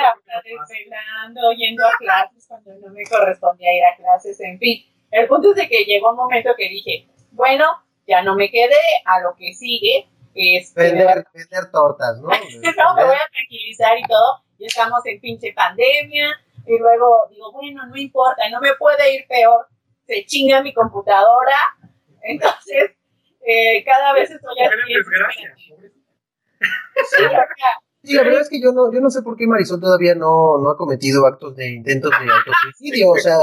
Desvelando, 0.43 1.51
yendo 1.57 1.85
a 1.85 1.91
clases 1.97 2.45
cuando 2.47 2.73
no 2.75 2.93
me 2.93 3.03
correspondía 3.05 3.73
ir 3.73 3.83
a 3.83 3.95
clases, 3.95 4.39
en 4.41 4.59
fin. 4.59 4.85
El 5.11 5.27
punto 5.27 5.51
es 5.51 5.55
de 5.55 5.67
que 5.67 5.85
llegó 5.85 6.11
un 6.11 6.17
momento 6.17 6.51
que 6.57 6.69
dije, 6.69 7.07
bueno, 7.31 7.65
ya 8.07 8.21
no 8.21 8.35
me 8.35 8.49
quedé 8.49 8.75
a 9.05 9.21
lo 9.21 9.35
que 9.35 9.53
sigue. 9.53 10.09
Este, 10.35 10.81
Vender, 10.81 11.25
vender 11.33 11.71
tortas, 11.71 12.17
¿no? 12.19 12.27
no, 12.77 12.95
me 12.95 13.03
voy 13.03 13.15
a 13.15 13.29
tranquilizar 13.31 13.97
y 13.97 14.03
todo. 14.03 14.43
Ya 14.59 14.67
estamos 14.67 15.05
en 15.05 15.19
pinche 15.19 15.53
pandemia. 15.53 16.29
Y 16.65 16.77
luego 16.77 17.27
digo, 17.29 17.51
bueno, 17.51 17.85
no 17.87 17.95
importa, 17.95 18.47
no 18.49 18.59
me 18.61 18.73
puede 18.75 19.15
ir 19.15 19.25
peor. 19.27 19.67
Se 20.05 20.25
chinga 20.25 20.61
mi 20.61 20.73
computadora. 20.73 21.57
Entonces, 22.21 22.91
eh, 23.45 23.83
cada 23.85 24.13
vez 24.13 24.31
estoy 24.31 24.55
en 24.57 24.97
desgracia. 24.97 25.55
Sí, 28.01 28.13
la 28.13 28.23
verdad 28.23 28.41
es 28.41 28.49
que 28.49 28.61
yo 28.61 28.71
no, 28.71 28.93
yo 28.93 29.01
no 29.01 29.09
sé 29.09 29.21
por 29.21 29.35
qué 29.35 29.45
Marisol 29.45 29.81
todavía 29.81 30.15
no, 30.15 30.57
no 30.57 30.69
ha 30.69 30.77
cometido 30.77 31.25
actos 31.27 31.55
de 31.55 31.69
intentos 31.69 32.11
de 32.11 32.31
autosuicidio. 32.31 33.11
O 33.11 33.17
sea, 33.17 33.37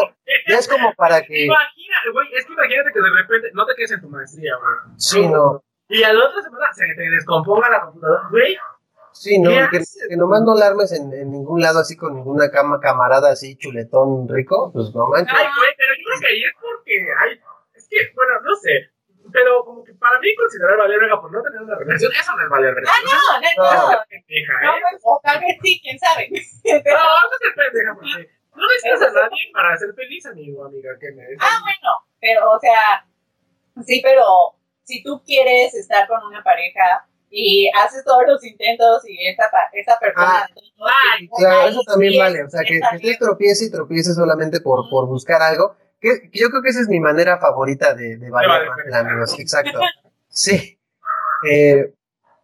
ya 0.48 0.58
es 0.58 0.66
como 0.66 0.94
para 0.94 1.22
que. 1.22 1.44
Imagínate, 1.44 2.10
güey, 2.12 2.28
es 2.34 2.46
que 2.46 2.52
imagínate 2.52 2.92
que 2.92 3.00
de 3.00 3.10
repente 3.10 3.50
no 3.52 3.66
te 3.66 3.74
quedes 3.74 3.92
en 3.92 4.00
tu 4.00 4.08
maestría, 4.08 4.52
güey. 4.56 4.94
Sí, 4.96 5.26
no. 5.28 5.62
Y 5.88 6.02
a 6.02 6.12
la 6.12 6.24
otra 6.24 6.42
semana 6.42 6.66
se 6.72 6.84
te 6.94 7.10
descomponga 7.10 7.68
la 7.68 7.82
computadora, 7.82 8.28
güey. 8.30 8.56
Sí, 9.12 9.38
no, 9.38 9.50
¿Qué 9.70 9.78
que, 9.78 9.84
que 10.10 10.16
nomás 10.16 10.42
no 10.42 10.52
alarmes 10.52 10.92
en, 10.92 11.12
en 11.12 11.30
ningún 11.30 11.60
lado 11.60 11.78
así 11.78 11.96
con 11.96 12.14
ninguna 12.14 12.50
cama 12.50 12.80
camarada 12.80 13.30
así 13.30 13.56
chuletón 13.56 14.28
rico, 14.28 14.70
pues 14.72 14.94
no 14.94 15.08
manches. 15.08 15.34
Ay, 15.34 15.46
güey, 15.56 15.70
pero 15.76 15.92
yo 15.94 16.04
creo 16.04 16.20
que 16.20 16.26
ahí 16.26 16.44
es 16.44 16.52
porque, 16.60 17.08
ay, 17.24 17.40
es 17.74 17.88
que, 17.88 17.96
bueno, 18.14 18.32
no 18.42 18.56
sé, 18.56 18.90
pero 19.36 19.64
como 19.64 19.84
que 19.84 19.92
para 19.94 20.18
mí 20.20 20.34
considerar 20.34 20.78
valer 20.78 20.98
verga 20.98 21.20
por 21.20 21.30
no 21.30 21.42
tener 21.42 21.60
una 21.60 21.76
relación, 21.76 22.10
eso 22.12 22.32
no 22.36 22.42
es 22.42 22.48
valer 22.48 22.74
verga. 22.74 22.90
Ah, 22.90 23.00
no, 23.04 23.12
no, 23.12 23.70
no. 23.70 23.90
no. 23.92 23.98
pendeja, 24.08 24.52
No, 24.64 24.76
¿eh? 24.76 24.80
pues, 24.90 25.02
o 25.04 25.20
tal 25.22 25.40
vez 25.40 25.56
sí, 25.62 25.80
quién 25.82 25.98
sabe. 25.98 26.28
No, 26.32 26.38
no 26.40 26.40
es 26.40 27.40
ser 27.44 27.54
pendeja, 27.60 27.94
porque 27.94 28.30
no 28.56 28.64
necesitas 28.66 29.02
a 29.16 29.20
nadie 29.28 29.52
para 29.52 29.76
ser 29.76 29.92
feliz, 29.94 30.24
amigo, 30.26 30.64
amiga, 30.64 30.90
que 30.98 31.12
me 31.12 31.24
Ah, 31.38 31.58
bueno, 31.62 31.90
pero, 32.18 32.50
o 32.52 32.58
sea, 32.58 33.04
Sí, 33.86 34.00
pero 34.02 34.24
si 34.84 35.02
tú 35.02 35.22
quieres 35.26 35.74
estar 35.74 36.08
con 36.08 36.24
una 36.24 36.42
pareja 36.42 37.06
y 37.28 37.68
haces 37.76 38.02
todos 38.04 38.22
los 38.26 38.42
intentos 38.42 39.02
y 39.06 39.26
esa, 39.28 39.50
pa- 39.50 39.68
esa 39.74 39.98
persona... 39.98 40.48
Ah, 40.48 41.16
no 41.20 41.36
Claro, 41.36 41.68
eso 41.68 41.82
también 41.86 42.12
sí 42.14 42.18
vale. 42.18 42.42
O 42.44 42.48
sea, 42.48 42.62
que, 42.62 42.80
que 42.80 42.96
estés 42.96 43.18
tropiece 43.18 43.66
y 43.66 43.70
tropiece 43.70 44.14
solamente 44.14 44.60
por, 44.62 44.88
por 44.88 45.06
buscar 45.06 45.42
algo. 45.42 45.76
Que, 46.06 46.30
yo 46.32 46.50
creo 46.50 46.62
que 46.62 46.68
esa 46.68 46.80
es 46.80 46.88
mi 46.88 47.00
manera 47.00 47.38
favorita 47.38 47.94
de, 47.94 48.16
de 48.16 48.30
verga. 48.30 48.76
la 48.88 48.98
amigos. 49.00 49.36
Exacto. 49.38 49.80
Sí. 50.28 50.78
Eh, 51.50 51.92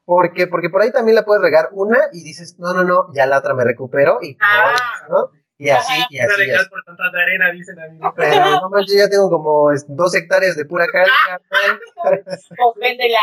porque, 0.04 0.48
porque 0.48 0.68
por 0.68 0.82
ahí 0.82 0.90
también 0.90 1.14
la 1.14 1.24
puedes 1.24 1.42
regar 1.42 1.68
una 1.72 1.98
y 2.12 2.24
dices, 2.24 2.58
no, 2.58 2.74
no, 2.74 2.82
no, 2.82 3.06
ya 3.14 3.26
la 3.26 3.38
otra 3.38 3.54
me 3.54 3.64
recupero 3.64 4.18
y, 4.20 4.36
Ah. 4.40 4.74
¿no? 5.08 5.30
y 5.58 5.70
así, 5.70 5.92
y 6.10 6.18
así. 6.18 6.46
cal 6.46 6.56
así. 6.56 6.68
por 6.70 6.82
tantas 6.82 7.12
de 7.12 7.22
arena, 7.22 7.52
dicen 7.52 7.78
amigos. 7.78 8.12
Pero 8.16 8.60
no 8.62 8.68
manches, 8.68 8.98
ya 8.98 9.08
tengo 9.08 9.30
como 9.30 9.70
dos 9.88 10.14
hectáreas 10.16 10.56
de 10.56 10.64
pura 10.64 10.86
cal. 10.88 11.06
carnal. 11.28 11.80
Pues 12.02 12.76
véndela. 12.80 13.20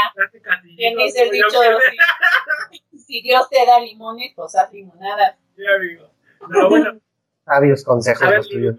Bien 0.77 0.95
dice 0.95 1.23
el 1.23 1.31
dicho, 1.31 1.59
si, 2.91 2.99
si 2.99 3.21
Dios 3.21 3.49
te 3.49 3.65
da 3.65 3.79
limones, 3.81 4.31
pues 4.35 4.55
haz 4.55 4.71
limonadas. 4.71 5.35
Sí, 5.57 5.63
amigo. 5.75 6.09
No, 6.47 6.69
bueno, 6.69 6.99
Sabios 7.43 7.83
consejos 7.83 8.29
los 8.35 8.47
tuyos. 8.49 8.75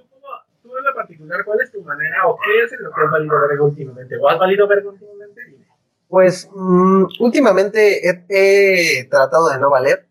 En 0.81 0.87
lo 0.87 0.95
particular, 0.95 1.45
¿cuál 1.45 1.61
es 1.61 1.71
tu 1.73 1.83
manera 1.83 2.27
o 2.27 2.37
qué 2.45 2.65
es 2.65 2.73
en 2.73 2.83
lo 2.83 2.91
que 2.93 3.01
has 3.03 3.11
valido 3.11 3.41
verga 3.41 3.65
últimamente? 3.65 4.17
¿O 4.17 4.29
has 4.29 4.39
valido 4.39 4.67
verga 4.69 4.89
últimamente? 4.91 5.41
Dime. 5.47 5.67
Pues 6.09 6.49
mm, 6.55 7.05
últimamente 7.21 8.09
he, 8.09 8.25
he 8.29 9.05
tratado 9.09 9.49
de 9.49 9.59
no 9.59 9.71
valer, 9.71 10.07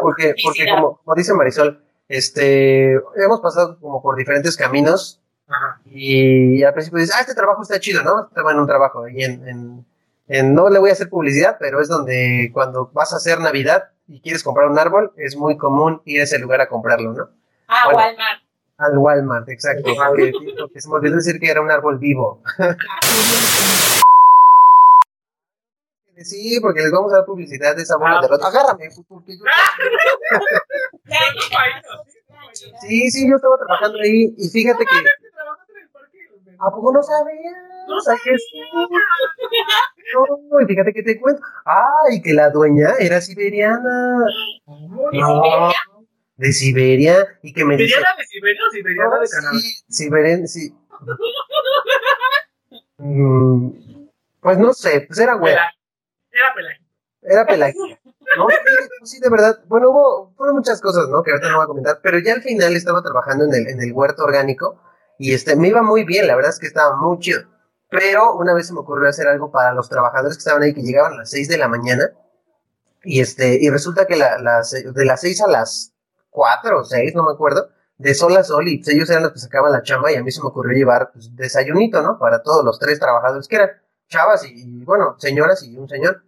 porque, 0.00 0.34
porque 0.44 0.66
como, 0.70 0.96
como 0.98 1.14
dice 1.14 1.34
Marisol, 1.34 1.82
este, 2.08 2.92
hemos 3.16 3.40
pasado 3.40 3.78
como 3.80 4.00
por 4.02 4.16
diferentes 4.16 4.56
caminos 4.56 5.20
Ajá. 5.48 5.80
y 5.86 6.62
al 6.62 6.72
principio 6.72 6.98
dices, 7.00 7.14
ah, 7.16 7.20
este 7.20 7.34
trabajo 7.34 7.62
está 7.62 7.78
chido, 7.80 8.02
¿no? 8.02 8.26
Estaba 8.28 8.52
en 8.52 8.58
un 8.60 8.66
trabajo 8.66 9.08
y 9.08 9.22
en, 9.24 9.46
en, 9.48 9.86
en- 10.28 10.54
no 10.54 10.68
le 10.70 10.78
voy 10.78 10.90
a 10.90 10.92
hacer 10.94 11.08
publicidad, 11.08 11.56
pero 11.58 11.80
es 11.80 11.88
donde 11.88 12.50
cuando 12.52 12.90
vas 12.92 13.12
a 13.12 13.16
hacer 13.16 13.40
Navidad 13.40 13.90
y 14.08 14.20
quieres 14.20 14.42
comprar 14.42 14.68
un 14.70 14.78
árbol, 14.78 15.12
es 15.16 15.36
muy 15.36 15.56
común 15.58 16.00
ir 16.04 16.20
a 16.20 16.24
ese 16.24 16.38
lugar 16.38 16.60
a 16.60 16.68
comprarlo, 16.68 17.12
¿no? 17.12 17.28
Ah, 17.68 17.82
Bueno. 17.86 17.98
Walmart. 17.98 18.42
Al 18.78 18.98
Walmart, 18.98 19.48
exacto. 19.48 19.90
Porque, 19.96 20.32
porque 20.58 20.80
se 20.80 20.88
me 20.88 20.94
olvidó 20.96 21.16
decir 21.16 21.38
que 21.40 21.50
era 21.50 21.60
un 21.62 21.70
árbol 21.70 21.98
vivo. 21.98 22.42
Sí, 26.18 26.58
porque 26.60 26.80
les 26.80 26.90
vamos 26.92 27.12
a 27.12 27.16
dar 27.16 27.24
publicidad 27.26 27.76
de 27.76 27.82
esa 27.82 27.96
bola 27.98 28.18
Ah. 28.18 28.22
de 28.22 28.28
rata. 28.28 28.48
Agárrame, 28.48 28.88
porque 29.08 29.36
yo- 29.36 29.44
país. 31.52 32.70
Sí, 32.80 33.10
sí, 33.10 33.28
yo 33.28 33.36
estaba 33.36 33.56
trabajando 33.58 33.98
ahí 34.02 34.34
y 34.36 34.48
fíjate 34.48 34.84
que. 34.84 34.96
¿A 36.58 36.70
poco 36.70 36.90
no 36.92 37.02
sabías? 37.02 37.54
No 37.86 37.96
¿A 38.12 38.16
qué 38.24 38.36
sí? 38.38 38.60
No, 40.14 40.60
y 40.60 40.66
fíjate 40.66 40.92
que 40.94 41.02
te 41.02 41.20
cuento. 41.20 41.42
Ay, 41.66 42.22
que 42.22 42.32
la 42.32 42.48
dueña 42.50 42.94
era 42.98 43.20
siberiana. 43.20 44.24
¿Cómo? 44.64 45.10
¿De 45.10 45.18
No? 45.18 45.70
De 46.36 46.52
Siberia. 46.52 47.38
Y 47.42 47.52
que 47.52 47.64
me 47.64 47.76
dice. 47.76 47.94
¿Siberiana 47.94 48.16
de 48.18 48.24
Siberia 48.26 48.60
o 48.66 48.70
Siberiana 48.70 49.18
de 49.20 49.28
Canadá? 49.28 49.58
Sí, 49.58 49.84
Siberiana, 49.88 50.46
sí. 50.46 50.74
Mm, 52.98 53.70
pues 54.40 54.58
no 54.58 54.72
sé, 54.72 55.02
pues 55.02 55.18
era. 55.18 55.38
Pela- 55.38 55.70
Era 56.32 56.54
pelajito. 56.54 56.86
Era 57.22 57.46
peladita. 57.46 57.78
No, 58.36 58.48
sí, 58.48 58.56
sí, 59.16 59.20
de 59.20 59.30
verdad. 59.30 59.58
Bueno, 59.66 59.90
hubo, 59.90 60.32
fueron 60.36 60.56
muchas 60.56 60.80
cosas, 60.80 61.08
¿no? 61.08 61.22
Que 61.22 61.30
ahorita 61.32 61.48
no 61.50 61.56
voy 61.56 61.64
a 61.64 61.68
comentar, 61.68 62.00
pero 62.02 62.18
ya 62.18 62.34
al 62.34 62.42
final 62.42 62.74
estaba 62.76 63.02
trabajando 63.02 63.44
en 63.44 63.54
el, 63.54 63.68
en 63.68 63.80
el 63.82 63.92
huerto 63.92 64.24
orgánico 64.24 64.80
y 65.18 65.32
este, 65.32 65.56
me 65.56 65.68
iba 65.68 65.82
muy 65.82 66.04
bien, 66.04 66.26
la 66.26 66.36
verdad 66.36 66.50
es 66.52 66.58
que 66.58 66.66
estaba 66.66 66.96
muy 66.96 67.18
chido. 67.18 67.42
Pero 67.90 68.34
una 68.34 68.52
vez 68.54 68.66
se 68.66 68.72
me 68.74 68.80
ocurrió 68.80 69.08
hacer 69.08 69.28
algo 69.28 69.50
para 69.50 69.72
los 69.72 69.88
trabajadores 69.88 70.36
que 70.36 70.40
estaban 70.40 70.62
ahí, 70.62 70.74
que 70.74 70.82
llegaban 70.82 71.14
a 71.14 71.16
las 71.18 71.30
6 71.30 71.48
de 71.48 71.56
la 71.58 71.68
mañana, 71.68 72.10
y 73.04 73.20
este, 73.20 73.58
y 73.60 73.70
resulta 73.70 74.06
que 74.06 74.16
la- 74.16 74.38
las, 74.38 74.70
de 74.72 75.04
las 75.04 75.20
6 75.20 75.40
a 75.42 75.48
las 75.48 75.92
4 76.36 76.80
o 76.80 76.84
6, 76.84 77.14
no 77.14 77.24
me 77.24 77.32
acuerdo, 77.32 77.70
de 77.96 78.12
sol 78.14 78.36
a 78.36 78.44
sol, 78.44 78.68
y 78.68 78.76
pues, 78.76 78.88
ellos 78.94 79.08
eran 79.08 79.22
los 79.22 79.32
que 79.32 79.38
sacaban 79.38 79.72
la 79.72 79.82
chamba, 79.82 80.12
y 80.12 80.16
a 80.16 80.22
mí 80.22 80.30
se 80.30 80.42
me 80.42 80.48
ocurrió 80.48 80.76
llevar 80.76 81.10
pues, 81.12 81.34
desayunito, 81.34 82.02
¿no? 82.02 82.18
Para 82.18 82.42
todos 82.42 82.62
los 82.62 82.78
tres 82.78 83.00
trabajadores 83.00 83.48
que 83.48 83.56
eran 83.56 83.70
chavas 84.08 84.44
y, 84.44 84.52
y, 84.54 84.84
bueno, 84.84 85.16
señoras 85.18 85.62
y 85.64 85.76
un 85.78 85.88
señor. 85.88 86.22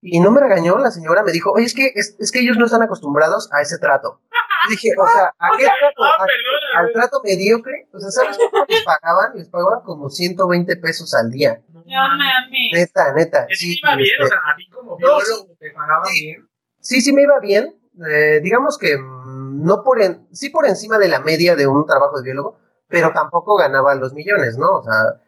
Y 0.00 0.20
no 0.20 0.30
me 0.30 0.40
regañó, 0.40 0.78
la 0.78 0.92
señora 0.92 1.24
me 1.24 1.32
dijo, 1.32 1.50
oye, 1.50 1.64
es 1.66 1.74
que, 1.74 1.90
es, 1.96 2.14
es 2.20 2.30
que 2.30 2.38
ellos 2.38 2.56
no 2.56 2.66
están 2.66 2.82
acostumbrados 2.82 3.50
a 3.52 3.60
ese 3.62 3.78
trato. 3.78 4.20
Y 4.68 4.70
dije, 4.70 4.90
o 4.96 5.04
sea, 5.08 5.34
¿a 5.36 5.48
qué 5.58 5.64
trato? 5.64 6.04
Ah, 6.04 6.22
¿A- 6.22 6.24
perdóname. 6.26 6.76
al 6.86 6.92
trato 6.92 7.20
mediocre? 7.24 7.88
O 7.92 7.98
sea, 7.98 8.10
¿sabes 8.12 8.38
cuánto 8.38 8.72
les 8.72 8.84
pagaban? 8.84 9.32
Les 9.34 9.48
pagaban 9.48 9.80
como 9.82 10.08
120 10.08 10.76
pesos 10.76 11.12
al 11.14 11.32
día. 11.32 11.60
No 11.72 11.82
mames. 11.88 12.70
Neta, 12.72 13.12
neta. 13.12 13.40
Es 13.48 13.48
que 13.48 13.56
Sí, 13.56 13.78
iba 13.82 13.96
bien, 13.96 14.08
este, 14.08 14.22
o 14.24 14.26
sea, 14.28 14.38
a 14.38 14.56
ti 14.56 14.68
como 14.70 14.96
biólogo 14.96 15.48
te 15.58 15.70
pagaban 15.72 16.06
Sí. 16.06 16.26
bien. 16.26 16.48
sí, 16.80 17.00
sí 17.00 17.12
me 17.12 17.22
iba 17.22 17.40
bien. 17.40 17.74
Eh, 18.08 18.38
digamos 18.40 18.78
que 18.78 18.96
mm, 18.96 19.17
no 19.58 19.82
por 19.82 20.00
en, 20.00 20.26
sí 20.32 20.50
por 20.50 20.66
encima 20.66 20.98
de 20.98 21.08
la 21.08 21.20
media 21.20 21.56
de 21.56 21.66
un 21.66 21.84
trabajo 21.84 22.16
de 22.16 22.22
biólogo, 22.22 22.58
pero 22.88 23.12
tampoco 23.12 23.56
ganaba 23.56 23.94
los 23.94 24.14
millones, 24.14 24.56
¿no? 24.56 24.78
O 24.78 24.82
sea, 24.82 25.20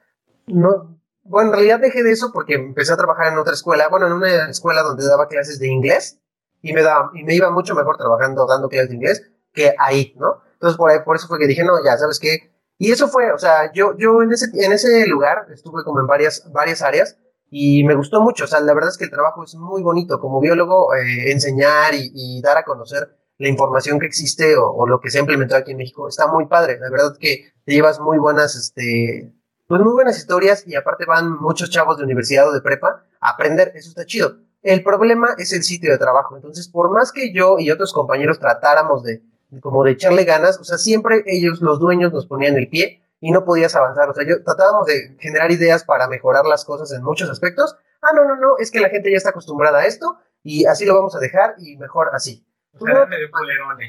no. 0.47 0.99
Bueno, 1.23 1.51
en 1.51 1.55
realidad 1.55 1.81
dejé 1.81 2.03
de 2.03 2.13
eso 2.13 2.33
porque 2.33 2.55
empecé 2.55 2.93
a 2.93 2.97
trabajar 2.97 3.33
en 3.33 3.39
otra 3.39 3.53
escuela, 3.55 3.89
bueno, 3.89 4.07
en 4.07 4.15
una 4.15 4.49
escuela 4.49 4.83
donde 4.83 5.07
daba 5.07 5.29
clases 5.29 5.59
de 5.59 5.69
inglés 5.69 6.19
y 6.63 6.73
me 6.73 6.83
daba, 6.83 7.11
y 7.15 7.25
me 7.25 7.35
iba 7.35 7.51
mucho 7.51 7.75
mejor 7.75 7.97
trabajando 7.97 8.47
dando 8.47 8.69
clases 8.69 8.89
de 8.89 8.97
inglés 8.97 9.31
que 9.53 9.75
ahí, 9.79 10.15
¿no? 10.17 10.43
Entonces 10.55 10.77
por 10.77 10.91
ahí, 10.91 11.01
por 11.05 11.17
eso 11.17 11.29
fue 11.29 11.39
que 11.39 11.47
dije, 11.47 11.65
no, 11.65 11.73
ya, 11.85 11.97
¿sabes 11.99 12.19
qué? 12.19 12.53
Y 12.79 12.93
eso 12.93 13.09
fue, 13.09 13.31
o 13.33 13.39
sea, 13.39 13.73
yo, 13.73 13.97
yo 13.99 14.23
en 14.23 14.33
ese, 14.33 14.47
en 14.55 14.73
ese 14.73 15.07
lugar 15.07 15.47
estuve 15.53 15.85
como 15.85 16.01
en 16.01 16.07
varias, 16.07 16.51
varias 16.53 16.83
áreas 16.83 17.19
y 17.51 17.85
me 17.85 17.95
gustó 17.95 18.21
mucho, 18.21 18.45
o 18.45 18.47
sea, 18.47 18.61
la 18.61 18.73
verdad 18.73 18.91
es 18.91 18.97
que 18.97 19.05
el 19.05 19.11
trabajo 19.11 19.45
es 19.45 19.55
muy 19.55 19.83
bonito, 19.83 20.19
como 20.19 20.41
biólogo, 20.41 20.95
eh, 20.95 21.33
enseñar 21.33 21.95
y, 21.95 22.11
y 22.15 22.41
dar 22.41 22.57
a 22.57 22.65
conocer 22.65 23.20
la 23.41 23.49
información 23.49 23.99
que 23.99 24.07
existe 24.07 24.55
o, 24.55 24.71
o 24.71 24.87
lo 24.87 25.01
que 25.01 25.11
se 25.11 25.17
ha 25.17 25.23
implementado 25.23 25.63
aquí 25.63 25.71
en 25.71 25.79
México, 25.79 26.07
está 26.07 26.27
muy 26.27 26.45
padre, 26.45 26.79
la 26.79 26.91
verdad 26.91 27.17
que 27.19 27.55
te 27.65 27.73
llevas 27.73 27.99
muy 27.99 28.19
buenas, 28.19 28.55
este, 28.55 29.33
pues 29.67 29.81
muy 29.81 29.95
buenas 29.95 30.19
historias 30.19 30.67
y 30.67 30.75
aparte 30.75 31.07
van 31.07 31.41
muchos 31.41 31.71
chavos 31.71 31.97
de 31.97 32.05
universidad 32.05 32.47
o 32.47 32.53
de 32.53 32.61
prepa 32.61 33.07
a 33.19 33.31
aprender, 33.31 33.73
eso 33.75 33.89
está 33.89 34.05
chido. 34.05 34.37
El 34.63 34.83
problema 34.83 35.35
es 35.39 35.55
el 35.55 35.63
sitio 35.63 35.91
de 35.91 35.97
trabajo, 35.97 36.37
entonces 36.37 36.69
por 36.69 36.91
más 36.91 37.13
que 37.13 37.33
yo 37.33 37.59
y 37.59 37.71
otros 37.71 37.95
compañeros 37.95 38.39
tratáramos 38.39 39.03
de, 39.05 39.23
como 39.63 39.85
de 39.85 39.93
echarle 39.93 40.25
ganas, 40.25 40.59
o 40.61 40.65
sea, 40.65 40.77
siempre 40.77 41.25
ellos, 41.25 41.63
los 41.63 41.81
dueños, 41.81 42.13
nos 42.13 42.27
ponían 42.27 42.59
el 42.59 42.69
pie 42.69 43.03
y 43.21 43.31
no 43.31 43.47
podías 43.47 43.75
avanzar, 43.75 44.11
o 44.11 44.15
sea, 44.15 44.27
yo 44.29 44.45
tratábamos 44.45 44.85
de 44.85 45.17
generar 45.19 45.51
ideas 45.51 45.85
para 45.85 46.09
mejorar 46.09 46.45
las 46.45 46.67
cosas 46.67 46.93
en 46.93 47.03
muchos 47.03 47.31
aspectos. 47.31 47.75
Ah, 48.03 48.13
no, 48.15 48.25
no, 48.25 48.37
no, 48.37 48.59
es 48.59 48.71
que 48.71 48.81
la 48.81 48.91
gente 48.91 49.11
ya 49.11 49.17
está 49.17 49.31
acostumbrada 49.31 49.79
a 49.79 49.87
esto 49.87 50.19
y 50.43 50.67
así 50.67 50.85
lo 50.85 50.95
vamos 50.95 51.17
a 51.17 51.21
dejar 51.21 51.55
y 51.59 51.79
mejor 51.79 52.11
así. 52.13 52.45
Medio 52.81 53.31
culerones. 53.31 53.89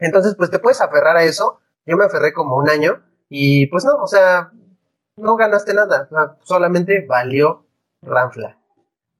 Entonces, 0.00 0.34
pues 0.36 0.50
te 0.50 0.58
puedes 0.58 0.80
aferrar 0.80 1.16
a 1.16 1.24
eso. 1.24 1.60
Yo 1.86 1.96
me 1.96 2.04
aferré 2.04 2.32
como 2.32 2.56
un 2.56 2.68
año 2.68 3.02
y 3.28 3.66
pues 3.66 3.84
no, 3.84 3.96
o 3.96 4.06
sea, 4.06 4.50
no 5.16 5.36
ganaste 5.36 5.74
nada, 5.74 6.08
o 6.10 6.14
sea, 6.14 6.36
solamente 6.42 7.04
valió 7.06 7.66
ranfla. 8.02 8.58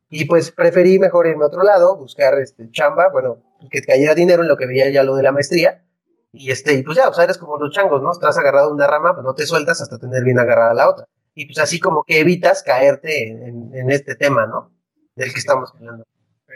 Y 0.09 0.27
pues 0.27 0.51
preferí 0.51 0.99
mejor 0.99 1.27
irme 1.27 1.45
a 1.45 1.49
otro 1.49 1.63
lado, 1.63 1.97
buscar 1.97 2.39
este 2.39 2.71
chamba, 2.71 3.09
bueno, 3.11 3.43
que 3.71 3.81
te 3.81 3.87
cayera 3.87 4.15
dinero 4.15 4.43
en 4.43 4.49
lo 4.49 4.57
que 4.57 4.67
veía 4.67 4.89
ya 4.91 5.03
lo 5.03 5.17
de 5.17 5.23
la 5.23 5.33
maestría. 5.33 5.85
Y 6.33 6.51
este, 6.51 6.75
y 6.75 6.83
pues 6.83 6.97
ya, 6.97 7.09
o 7.09 7.15
sea, 7.15 7.25
eres 7.25 7.39
como 7.39 7.59
los 7.59 7.73
changos, 7.73 8.03
¿no? 8.03 8.11
Estás 8.11 8.37
agarrado 8.39 8.71
a 8.71 8.73
una 8.73 8.87
rama, 8.87 9.15
pues 9.15 9.25
no 9.25 9.35
te 9.35 9.47
sueltas 9.47 9.81
hasta 9.81 9.99
tener 9.99 10.25
bien 10.25 10.39
agarrada 10.39 10.75
la 10.75 10.91
otra. 10.91 11.07
Y 11.35 11.47
pues 11.47 11.59
así 11.59 11.81
como 11.81 12.05
que 12.05 12.21
evitas 12.21 12.63
caerte 12.63 13.29
en 13.29 13.91
este 13.91 14.15
tema, 14.15 14.47
¿no? 14.47 14.71
Del 15.17 15.33
que 15.33 15.39
estamos 15.39 15.73
hablando. 15.75 16.05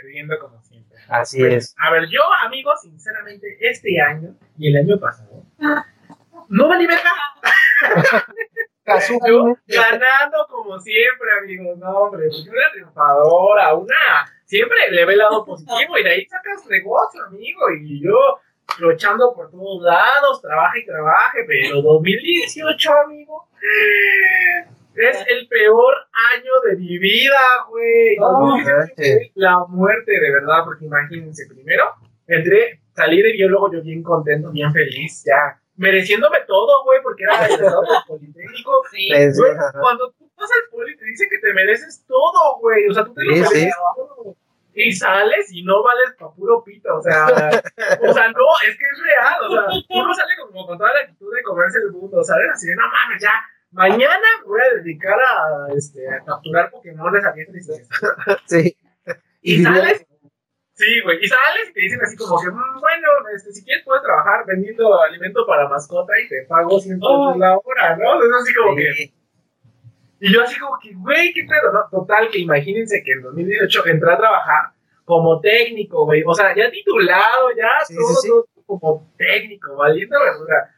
Perdiendo 0.01 0.39
como 0.39 0.63
siempre. 0.63 0.99
Así 1.09 1.39
Pues, 1.41 1.53
es. 1.55 1.75
A 1.79 1.91
ver, 1.91 2.09
yo, 2.09 2.21
amigos, 2.45 2.81
sinceramente, 2.83 3.57
este 3.61 4.01
año 4.01 4.35
y 4.59 4.69
el 4.69 4.77
año 4.77 5.01
pasado, 5.01 5.45
no 6.49 6.69
valí 6.69 6.87
verga. 6.87 7.11
Yo 9.29 9.57
ganando 9.67 10.47
como 10.49 10.79
siempre, 10.79 11.29
amigos. 11.43 11.79
No, 11.79 11.91
hombre, 11.91 12.29
porque 12.31 12.51
una 12.51 12.71
triunfadora, 12.73 13.75
una. 13.75 13.95
Siempre 14.45 14.79
le 14.91 15.05
ve 15.05 15.13
el 15.13 15.19
lado 15.19 15.45
positivo 15.45 15.99
y 15.99 16.03
de 16.05 16.11
ahí 16.11 16.27
sacas 16.27 16.65
negocio, 16.67 17.23
amigo. 17.25 17.61
Y 17.83 18.03
yo 18.03 18.41
luchando 18.79 19.35
por 19.35 19.51
todos 19.51 19.83
lados, 19.83 20.41
trabaje 20.41 20.81
y 20.81 20.87
trabaje, 20.87 21.39
pero 21.47 21.83
2018, 21.83 22.93
amigo, 23.05 23.49
es 24.99 25.25
el 25.29 25.49
peor 25.49 25.95
año 26.35 26.53
de 26.69 26.77
mi 26.77 26.99
vida, 26.99 27.39
güey. 27.69 28.17
Oh. 28.21 28.51
2018 28.57 28.93
fue 28.97 29.31
la 29.35 29.65
muerte, 29.69 30.13
de 30.13 30.31
verdad, 30.33 30.65
porque 30.65 30.87
imagínense, 30.87 31.47
primero, 31.47 31.85
entré, 32.27 32.81
salí 32.95 33.23
de 33.23 33.33
biólogo 33.33 33.73
yo 33.73 33.83
bien 33.83 34.03
contento, 34.03 34.51
bien 34.51 34.73
feliz, 34.73 35.23
ya. 35.25 35.61
Mereciéndome 35.77 36.39
todo, 36.47 36.83
güey, 36.85 37.01
porque 37.03 37.23
era 37.23 37.47
egresado 37.47 37.83
del 37.83 37.91
Politécnico. 38.07 38.83
Sí. 38.91 39.09
Güey, 39.11 39.55
cuando 39.81 40.11
tú 40.19 40.29
vas 40.37 40.51
al 40.51 40.71
poli 40.71 40.97
te 40.97 41.05
dice 41.05 41.29
que 41.31 41.39
te 41.39 41.53
mereces 41.53 42.05
todo, 42.07 42.59
güey. 42.61 42.89
O 42.89 42.95
sea, 42.95 43.05
tú 43.05 43.15
te 43.15 43.25
lo 43.25 43.33
Sí, 43.35 43.41
mereces 43.41 43.63
sí. 43.65 43.71
todo. 43.95 44.37
Y 44.75 44.93
sales 44.93 45.53
y 45.53 45.63
no 45.63 45.83
vales 45.83 46.15
pa' 46.19 46.33
puro 46.35 46.63
pito. 46.65 46.97
O 46.97 47.03
sea, 47.03 47.27
o 48.01 48.13
sea, 48.13 48.29
no, 48.33 48.47
es 48.67 48.77
que 48.77 48.85
es 48.93 49.03
real. 49.03 49.35
O 49.45 49.51
sea, 49.53 49.63
uno 49.91 50.15
sale 50.15 50.33
como 50.41 50.67
con 50.67 50.79
toda 50.79 50.93
la 50.95 51.01
actitud 51.01 51.35
de 51.35 51.43
comerse 51.43 51.79
el 51.79 51.93
mundo, 51.93 52.23
¿sabes? 52.25 52.49
Así 52.53 52.67
de, 52.69 52.75
no 52.77 52.83
mames, 52.91 53.23
ya, 53.23 53.33
mañana 53.71 54.27
voy 54.47 54.61
a 54.61 54.75
dedicar 54.77 55.19
a, 55.19 55.73
este, 55.77 56.09
a 56.09 56.25
capturar 56.25 56.71
Pokémon 56.71 57.15
a 57.17 57.33
diestra 57.33 57.59
y 57.59 57.63
siniestra. 57.63 57.99
Sí. 58.47 58.77
Y 59.43 59.63
sales, 59.63 60.07
sí, 60.75 61.01
güey, 61.05 61.19
y 61.25 61.29
sales 61.29 61.71
y 61.71 61.73
te 61.73 61.81
dicen 61.81 62.01
así 62.03 62.17
como 62.17 62.41
que, 62.41 62.51
"Mm, 62.51 62.81
bueno, 62.81 63.09
este, 63.35 63.53
si 63.53 63.65
quieres 63.65 63.85
puedes 63.85 64.03
trabajar 64.03 64.45
vendiendo 64.47 65.01
alimento 65.01 65.47
para 65.47 65.69
mascota 65.69 66.13
y 66.21 66.29
te 66.29 66.45
pago 66.49 66.79
100 66.81 66.99
pesos 66.99 67.37
la 67.39 67.57
hora, 67.57 67.97
¿no? 67.97 68.23
Es 68.23 68.31
así 68.43 68.55
como 68.55 68.75
que, 68.77 69.13
y 70.21 70.33
yo 70.33 70.43
así 70.43 70.59
como 70.59 70.77
que, 70.83 70.93
güey, 70.95 71.33
qué 71.33 71.45
pedo, 71.45 71.73
¿no? 71.73 71.89
Total, 71.91 72.29
que 72.31 72.39
imagínense 72.39 73.03
que 73.05 73.13
en 73.13 73.23
2018 73.23 73.87
entré 73.87 74.13
a 74.13 74.17
trabajar 74.19 74.73
como 75.05 75.41
técnico, 75.41 76.05
güey. 76.05 76.23
O 76.27 76.35
sea, 76.35 76.55
ya 76.55 76.71
titulado, 76.71 77.51
ya 77.57 77.69
Sí, 77.87 77.95
todo, 77.95 78.15
sí. 78.17 78.29
todo 78.29 78.47
como 78.67 79.13
técnico, 79.17 79.77
valiendo 79.77 80.19
verdura. 80.21 80.75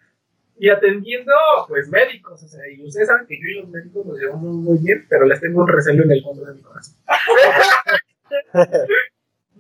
Y 0.61 0.69
atendiendo, 0.69 1.33
pues, 1.69 1.89
médicos. 1.89 2.43
O 2.43 2.47
sea, 2.47 2.69
y 2.69 2.85
ustedes 2.85 3.09
saben 3.09 3.27
que 3.27 3.41
yo 3.41 3.49
y 3.49 3.63
los 3.63 3.71
médicos 3.71 4.05
nos 4.05 4.19
llevamos 4.19 4.57
muy 4.57 4.79
bien, 4.79 5.07
pero 5.09 5.25
les 5.25 5.41
tengo 5.41 5.63
un 5.63 5.69
recelo 5.69 6.05
en 6.05 6.13
el 6.13 6.23
fondo 6.23 6.45
de 6.45 6.55
mi 6.55 6.61
corazón. 6.61 6.97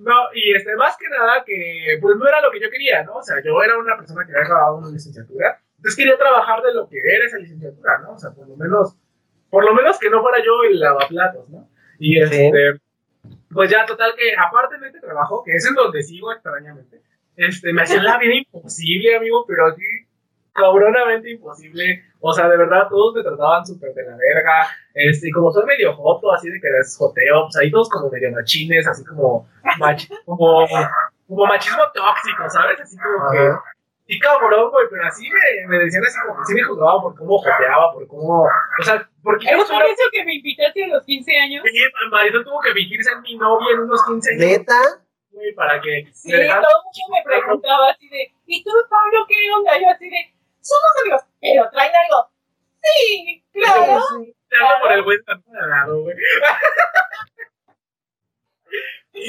No, 0.00 0.14
y 0.32 0.54
este, 0.54 0.74
más 0.76 0.96
que 0.96 1.06
nada 1.10 1.44
que, 1.44 1.98
pues 2.00 2.16
no 2.16 2.26
era 2.26 2.40
lo 2.40 2.50
que 2.50 2.58
yo 2.58 2.70
quería, 2.70 3.04
¿no? 3.04 3.16
O 3.16 3.22
sea, 3.22 3.36
yo 3.44 3.62
era 3.62 3.76
una 3.76 3.98
persona 3.98 4.24
que 4.24 4.32
había 4.32 4.46
acabado 4.46 4.78
una 4.78 4.88
licenciatura, 4.88 5.60
entonces 5.76 5.94
quería 5.94 6.16
trabajar 6.16 6.62
de 6.62 6.72
lo 6.72 6.88
que 6.88 6.98
era 6.98 7.26
esa 7.26 7.36
licenciatura, 7.36 7.98
¿no? 7.98 8.12
O 8.12 8.18
sea, 8.18 8.30
por 8.30 8.48
lo 8.48 8.56
menos, 8.56 8.96
por 9.50 9.62
lo 9.62 9.74
menos 9.74 9.98
que 9.98 10.08
no 10.08 10.22
fuera 10.22 10.42
yo 10.42 10.62
el 10.62 10.80
lavaplatos, 10.80 11.50
¿no? 11.50 11.68
Y 11.98 12.18
este, 12.18 12.80
pues 13.52 13.70
ya, 13.70 13.84
total 13.84 14.14
que, 14.16 14.34
aparte 14.34 14.78
de 14.78 14.86
este 14.86 15.00
trabajo, 15.00 15.42
que 15.44 15.52
es 15.52 15.68
en 15.68 15.74
donde 15.74 16.02
sigo 16.02 16.32
extrañamente, 16.32 17.02
este, 17.36 17.70
me 17.74 17.82
hacían 17.82 18.04
la 18.04 18.16
vida 18.16 18.36
imposible, 18.36 19.16
amigo, 19.16 19.44
pero 19.46 19.66
así, 19.66 19.84
cabronamente 20.52 21.30
imposible. 21.30 22.04
O 22.20 22.32
sea, 22.32 22.48
de 22.48 22.56
verdad, 22.56 22.88
todos 22.88 23.14
me 23.14 23.22
trataban 23.22 23.64
súper 23.64 23.94
de 23.94 24.04
la 24.04 24.16
verga. 24.16 24.68
Este, 24.94 25.28
y 25.28 25.30
como 25.30 25.50
soy 25.50 25.64
medio 25.66 25.94
joto, 25.94 26.32
así 26.32 26.50
de 26.50 26.60
que 26.60 26.68
es 26.80 26.96
joteo, 26.96 27.44
pues 27.44 27.56
ahí 27.56 27.70
todos 27.70 27.88
como 27.88 28.10
medio 28.10 28.30
machines, 28.32 28.86
así 28.86 29.04
como, 29.04 29.48
como, 30.26 30.66
como 31.26 31.46
machismo 31.46 31.82
tóxico, 31.94 32.48
¿sabes? 32.48 32.80
Así 32.80 32.96
como 32.96 33.30
que. 33.30 33.50
Y 34.06 34.18
cabrón, 34.18 34.70
güey, 34.72 34.86
pero 34.90 35.06
así 35.06 35.28
me, 35.30 35.68
me 35.68 35.84
decían 35.84 36.02
así 36.04 36.18
como 36.26 36.40
que 36.40 36.46
sí 36.46 36.54
me 36.54 36.64
juzgaban 36.64 37.00
por 37.00 37.16
cómo 37.16 37.38
joteaba, 37.38 37.92
por 37.92 38.08
cómo. 38.08 38.42
O 38.42 38.82
sea, 38.82 39.08
porque 39.22 39.46
yo 39.46 39.56
no 39.56 39.62
¿Es 39.62 39.68
soy 39.68 39.76
por 39.78 39.86
eso 39.86 40.02
que 40.10 40.24
me 40.24 40.34
invitaste 40.34 40.84
a 40.84 40.88
los 40.88 41.04
15 41.04 41.36
años? 41.36 41.64
Marisol 42.10 42.44
tuvo 42.44 42.60
que 42.60 42.72
fingir 42.72 43.04
ser 43.04 43.20
mi 43.20 43.36
novia 43.36 43.68
en 43.72 43.80
unos 43.80 44.04
15 44.04 44.30
años, 44.32 44.40
¿Neta? 44.40 45.00
güey, 45.32 45.54
para 45.54 45.80
que. 45.80 46.06
Sí, 46.12 46.30
todo 46.30 46.40
el 46.40 46.48
mundo 46.48 47.02
me 47.10 47.22
preguntaba 47.24 47.90
así 47.90 48.08
de, 48.08 48.32
¿y 48.46 48.64
tú, 48.64 48.70
Pablo, 48.88 49.26
qué 49.28 49.50
onda? 49.56 49.78
Yo 49.78 49.90
así 49.90 50.10
de, 50.10 50.34
somos 50.60 50.90
amigos, 51.00 51.22
pero 51.40 51.68
traen 51.70 51.92
algo. 51.94 52.30
Sí, 52.82 53.44
claro. 53.52 54.00
Te 54.48 54.56
hablo 54.56 54.80
por 54.80 54.92
el 54.92 55.02
buen 55.02 55.18
lado, 55.68 56.02
güey. 56.02 56.16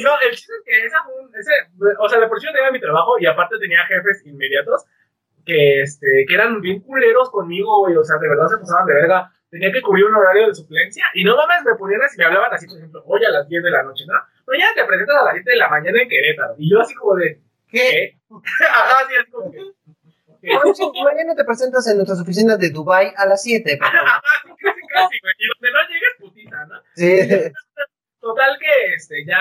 No, 0.04 0.12
el 0.22 0.32
chiste 0.36 0.54
es 0.54 0.64
que 0.66 0.86
esa 0.86 1.04
fue 1.04 1.14
un- 1.20 1.36
ese, 1.36 1.52
o 2.00 2.08
sea, 2.08 2.20
de 2.20 2.28
por 2.28 2.40
sí 2.40 2.46
yo 2.46 2.54
tenía 2.54 2.72
mi 2.72 2.80
trabajo 2.80 3.18
y 3.20 3.26
aparte 3.26 3.58
tenía 3.60 3.84
jefes 3.88 4.22
inmediatos 4.26 4.86
que, 5.44 5.82
este, 5.82 6.26
que 6.28 6.34
eran 6.36 6.62
bien 6.62 6.82
culeros 6.82 7.32
conmigo, 7.32 7.80
güey, 7.80 7.96
o 7.98 8.04
sea, 8.04 8.18
de 8.20 8.30
verdad 8.30 8.48
se 8.48 8.60
pasaban 8.60 8.86
de 8.86 8.94
verga. 8.94 9.32
Tenía 9.50 9.72
que 9.72 9.82
cubrir 9.82 10.06
un 10.06 10.16
horario 10.16 10.48
de 10.48 10.56
suplencia 10.56 11.04
y 11.16 11.24
no 11.24 11.36
mames, 11.36 11.64
me 11.66 11.76
ponían 11.76 12.02
así, 12.04 12.16
me 12.18 12.26
hablaban 12.26 12.54
así, 12.54 12.68
por 12.68 12.78
ejemplo, 12.78 13.04
hoy 13.06 13.26
a 13.26 13.32
las 13.32 13.48
10 13.50 13.64
de 13.64 13.72
la 13.72 13.84
noche, 13.84 14.06
¿no? 14.08 14.14
Pero 14.46 14.60
ya 14.60 14.68
te 14.76 14.86
presentas 14.86 15.18
a 15.18 15.24
las 15.26 15.34
7 15.34 15.50
de 15.52 15.58
la 15.58 15.68
mañana 15.70 16.02
en 16.02 16.08
Querétaro. 16.08 16.54
Y 16.58 16.70
yo 16.72 16.80
así 16.80 16.94
como 16.96 17.16
de, 17.16 17.42
¿Qué? 17.68 17.80
¿qué? 17.80 18.18
Ajá, 18.70 19.00
así 19.04 19.16
así 19.20 19.32
como 19.32 19.52
que, 19.52 19.60
Mañana 20.44 21.36
te 21.36 21.44
presentas 21.46 21.88
en 21.88 21.98
nuestras 21.98 22.20
oficinas 22.20 22.58
de 22.60 22.70
Dubai 22.70 23.14
a 23.16 23.26
las 23.26 23.42
7, 23.44 23.78
por 23.78 23.88
favor. 23.88 24.08
Ajá, 24.10 24.22
casi, 24.60 24.82
casi, 24.88 25.20
güey. 25.22 25.34
Y 25.38 25.48
donde 25.48 25.72
no 25.72 25.80
llegues, 25.88 26.14
putiza, 26.20 26.66
¿no? 26.66 26.82
Sí. 26.96 27.52
Total 28.20 28.58
que 28.60 28.94
este, 28.96 29.26
ya 29.26 29.40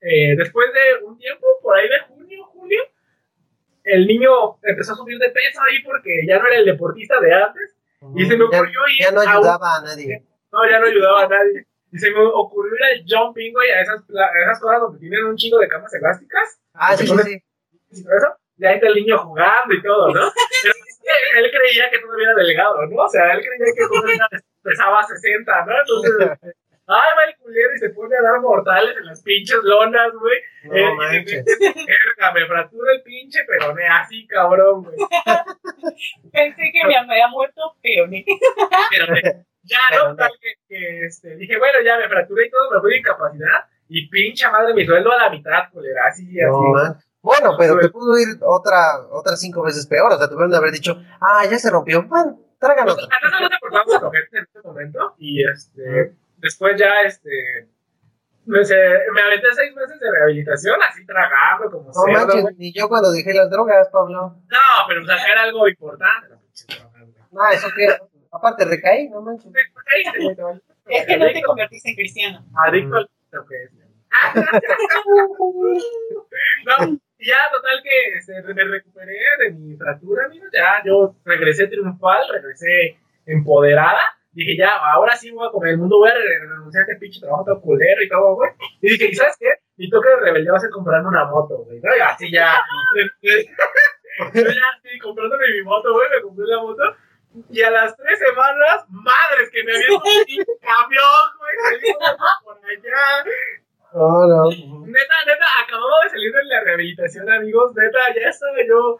eh, 0.00 0.36
después 0.36 0.66
de 0.72 1.04
un 1.04 1.18
tiempo, 1.18 1.46
por 1.62 1.76
ahí 1.76 1.88
de 1.88 2.00
junio, 2.08 2.44
julio, 2.46 2.82
el 3.84 4.06
niño 4.06 4.58
empezó 4.62 4.92
a 4.92 4.96
subir 4.96 5.18
de 5.18 5.30
peso 5.30 5.60
ahí 5.68 5.82
porque 5.84 6.10
ya 6.26 6.38
no 6.38 6.46
era 6.46 6.56
el 6.58 6.64
deportista 6.64 7.20
de 7.20 7.32
antes. 7.34 7.74
Y 8.14 8.24
se 8.26 8.36
me 8.36 8.44
Ya- 8.50 8.58
ocurrió 8.60 8.80
ir 8.98 9.04
Ya 9.04 9.10
no 9.12 9.20
a 9.20 9.24
un- 9.24 9.28
ayudaba 9.30 9.76
a 9.76 9.82
nadie. 9.82 10.22
No, 10.52 10.70
ya 10.70 10.78
no 10.78 10.86
ayudaba 10.86 11.24
a 11.24 11.28
nadie. 11.28 11.66
Y 11.92 11.98
se 11.98 12.10
me 12.10 12.18
ocurrió 12.20 12.72
ir 12.74 12.84
al 12.84 13.04
jumping, 13.08 13.52
güey, 13.52 13.70
a 13.70 13.80
esas, 13.82 14.00
a 14.00 14.42
esas 14.44 14.60
cosas 14.60 14.80
donde 14.80 14.98
tienen 14.98 15.24
un 15.24 15.36
chingo 15.36 15.58
de 15.58 15.68
camas 15.68 15.92
elásticas. 15.94 16.58
Ah, 16.74 16.96
sí, 16.96 17.06
sí, 17.06 17.14
sí. 17.16 17.42
eso. 18.00 18.36
Y 18.58 18.64
ahí 18.64 18.74
está 18.76 18.88
el 18.88 18.94
niño 18.94 19.18
jugando 19.18 19.74
y 19.74 19.82
todo, 19.82 20.08
¿no? 20.08 20.20
Pero 20.62 20.74
es 20.74 20.98
que 21.02 21.38
él 21.38 21.50
creía 21.50 21.90
que 21.90 21.98
todavía 21.98 22.30
era 22.30 22.34
delgado, 22.34 22.86
¿no? 22.86 23.02
O 23.02 23.08
sea, 23.08 23.32
él 23.32 23.40
creía 23.40 23.72
que 23.74 23.86
todavía 23.86 24.28
pesaba 24.62 25.02
60, 25.02 25.64
¿no? 25.66 25.78
Entonces, 25.78 26.38
ay, 26.86 27.10
va 27.18 27.24
el 27.28 27.36
culero 27.36 27.74
y 27.74 27.78
se 27.78 27.90
pone 27.90 28.16
a 28.16 28.22
dar 28.22 28.40
mortales 28.40 28.96
en 28.96 29.06
las 29.06 29.22
pinches 29.22 29.62
lonas, 29.62 30.12
güey. 30.14 30.38
Eh, 30.64 30.84
No 30.84 30.92
y 30.92 30.96
manches. 30.96 31.44
me 32.34 32.46
fractura 32.46 32.92
el 32.92 33.02
pinche 33.02 33.44
peroné 33.44 33.86
así, 33.88 34.26
cabrón, 34.26 34.84
güey. 34.84 34.96
Pensé 36.32 36.62
que 36.72 36.86
me 36.86 36.96
había 36.96 37.28
muerto, 37.28 37.76
pero 37.82 38.06
ni. 38.06 38.24
Pero 38.90 39.16
eh, 39.16 39.44
ya, 39.62 39.78
¿no? 39.98 40.16
Tal 40.16 40.32
que, 40.40 40.54
que, 40.68 41.06
este, 41.06 41.36
dije, 41.36 41.58
bueno, 41.58 41.80
ya 41.84 41.98
me 41.98 42.08
fracturé 42.08 42.46
y 42.46 42.50
todo, 42.50 42.70
me 42.72 42.80
fui 42.80 42.92
de 42.92 42.98
incapacidad. 42.98 43.64
Y 43.88 44.08
pincha 44.08 44.50
madre, 44.50 44.74
mi 44.74 44.84
sueldo 44.84 45.12
a 45.12 45.16
la 45.16 45.30
mitad, 45.30 45.70
culera, 45.70 46.06
así, 46.08 46.24
así. 46.40 46.50
No, 46.50 46.60
man. 46.72 46.98
Bueno, 47.26 47.56
pero 47.58 47.76
te 47.76 47.88
pudo 47.90 48.16
ir 48.20 48.38
otra, 48.42 49.00
otras 49.10 49.40
cinco 49.40 49.60
veces 49.62 49.84
peor. 49.88 50.12
O 50.12 50.16
sea, 50.16 50.28
tuvieron 50.28 50.48
de 50.52 50.58
haber 50.58 50.70
dicho, 50.70 50.96
ah, 51.20 51.44
ya 51.50 51.58
se 51.58 51.70
rompió. 51.70 52.04
Bueno, 52.04 52.38
tráganos. 52.60 52.94
Pues, 52.94 53.04
Acá 53.06 53.16
no 53.40 53.48
te 53.48 53.54
acordamos 53.56 53.92
de 53.92 53.98
cogerte 54.00 54.38
en 54.38 54.44
este 54.44 54.60
momento. 54.62 55.14
Y 55.18 55.42
este, 55.44 56.14
después 56.36 56.78
ya, 56.78 57.02
este, 57.04 57.66
me, 58.44 58.64
se- 58.64 58.76
me 59.12 59.22
aventé 59.22 59.48
seis 59.56 59.74
meses 59.74 59.98
de 59.98 60.08
rehabilitación, 60.08 60.76
así 60.88 61.04
tragando, 61.04 61.68
como 61.68 61.88
No 61.88 61.92
cerdo, 61.92 62.26
manches, 62.36 62.58
ni 62.58 62.72
yo 62.72 62.88
cuando 62.88 63.10
dejé 63.10 63.34
las 63.34 63.50
drogas, 63.50 63.88
Pablo. 63.88 64.36
No, 64.48 64.58
pero 64.86 65.00
pues 65.04 65.10
acá 65.10 65.32
era 65.32 65.42
algo 65.42 65.66
importante. 65.66 66.28
Ah, 67.36 67.52
eso 67.52 67.66
que. 67.76 67.88
Aparte 68.30 68.64
recaí, 68.66 69.08
no 69.08 69.20
manches. 69.22 69.52
Te 69.52 69.58
caíste, 69.84 70.22
güey, 70.22 70.36
te 70.36 70.42
valiste. 70.42 70.72
Es 70.90 71.06
que 71.06 71.16
no 71.16 71.26
te 71.26 71.42
convertiste 71.42 71.88
en 71.90 71.96
cristiano. 71.96 72.46
Adicto 72.64 72.96
al 72.98 73.10
lo 73.32 73.46
que 73.46 73.64
es. 73.64 73.70
No, 76.66 76.98
y 77.18 77.28
ya, 77.28 77.36
total 77.52 77.82
que 77.82 78.18
este, 78.18 78.42
me 78.42 78.64
recuperé 78.64 79.18
de 79.38 79.50
mi 79.52 79.76
fractura, 79.76 80.26
amigos. 80.26 80.50
Ya, 80.52 80.82
yo 80.84 81.16
regresé 81.24 81.66
triunfal, 81.68 82.22
regresé 82.30 82.98
empoderada. 83.24 84.00
Dije, 84.32 84.54
ya, 84.56 84.76
ahora 84.76 85.16
sí 85.16 85.30
voy 85.30 85.48
a 85.48 85.50
comer 85.50 85.72
el 85.72 85.78
mundo, 85.78 85.96
voy 85.96 86.10
a 86.10 86.14
renunciar 86.14 86.82
a 86.82 86.86
este 86.86 86.96
pinche 87.00 87.20
trabajo 87.20 87.44
tan 87.44 87.60
culero 87.60 88.02
y 88.02 88.08
todo, 88.08 88.34
güey. 88.34 88.50
Y 88.82 88.90
dije, 88.90 89.08
¿y 89.10 89.14
sabes 89.14 89.34
qué? 89.40 89.48
Mi 89.76 89.88
toque 89.88 90.10
de 90.10 90.16
rebeldía 90.16 90.52
va 90.52 90.58
a 90.58 90.60
ser 90.60 90.70
comprarme 90.70 91.08
una 91.08 91.24
moto, 91.24 91.64
güey. 91.64 91.80
¿no? 91.80 91.96
Y 91.96 92.00
así 92.00 92.30
ya. 92.30 92.52
yo 92.94 94.42
ya, 94.42 94.80
sí, 94.82 94.98
comprándome 94.98 95.44
mi 95.52 95.62
moto, 95.62 95.92
güey, 95.94 96.10
me 96.10 96.20
compré 96.20 96.44
la 96.46 96.60
moto. 96.60 96.82
Y 97.50 97.62
a 97.62 97.70
las 97.70 97.96
tres 97.96 98.18
semanas, 98.18 98.84
madres, 98.88 99.50
que 99.50 99.64
me 99.64 99.72
había 99.72 99.90
un 99.90 100.58
camión, 100.60 101.26
güey, 101.38 101.94
por 102.44 102.58
allá. 102.58 103.24
No, 103.96 104.26
no. 104.26 104.50
Neta, 104.86 105.16
neta, 105.26 105.46
acabamos 105.64 106.04
de 106.04 106.10
salir 106.10 106.30
de 106.30 106.44
la 106.44 106.60
rehabilitación, 106.60 107.30
amigos. 107.30 107.72
Neta, 107.74 107.98
ya 108.14 108.28
estaba 108.28 108.58
yo 108.68 108.98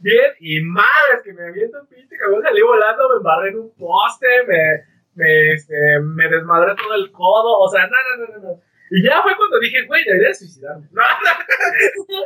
bien. 0.00 0.32
Y 0.40 0.60
madres, 0.62 1.22
que 1.22 1.32
me 1.32 1.46
aviento 1.46 1.80
un 1.80 1.86
pinche 1.86 2.16
cabrón, 2.16 2.42
salí 2.42 2.60
volando, 2.60 3.08
me 3.08 3.16
embarré 3.18 3.50
en 3.50 3.60
un 3.60 3.70
poste, 3.76 4.26
me, 4.48 4.84
me, 5.14 5.52
este, 5.52 6.00
me 6.00 6.28
desmadré 6.28 6.74
todo 6.74 6.94
el 6.94 7.12
codo. 7.12 7.60
O 7.60 7.70
sea, 7.70 7.86
no, 7.86 7.92
no, 7.92 8.26
no, 8.26 8.34
no. 8.34 8.48
no. 8.48 8.60
Y 8.90 9.04
ya 9.04 9.22
fue 9.22 9.36
cuando 9.36 9.60
dije, 9.60 9.86
güey, 9.86 10.04
debería 10.04 10.34
suicidarme. 10.34 10.88
No, 10.92 11.02
no. 11.02 12.24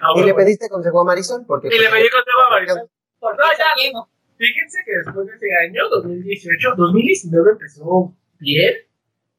Ah, 0.00 0.12
¿Y 0.14 0.18
le 0.18 0.32
bueno. 0.32 0.36
pediste 0.36 0.68
consejo 0.68 1.00
a 1.00 1.04
Marisol? 1.04 1.44
Porque, 1.46 1.68
Y 1.68 1.78
le 1.78 1.88
pedí 1.88 2.08
consejo 2.10 2.40
a 2.46 2.50
Marisol. 2.50 2.90
Porque 3.18 3.38
No, 3.38 3.44
ya. 3.58 4.06
Fíjense 4.36 4.78
que 4.84 4.92
después 5.04 5.26
de 5.26 5.34
ese 5.34 5.56
año, 5.56 5.88
2018, 5.88 6.74
2019 6.76 7.50
empezó 7.52 8.14
bien. 8.38 8.74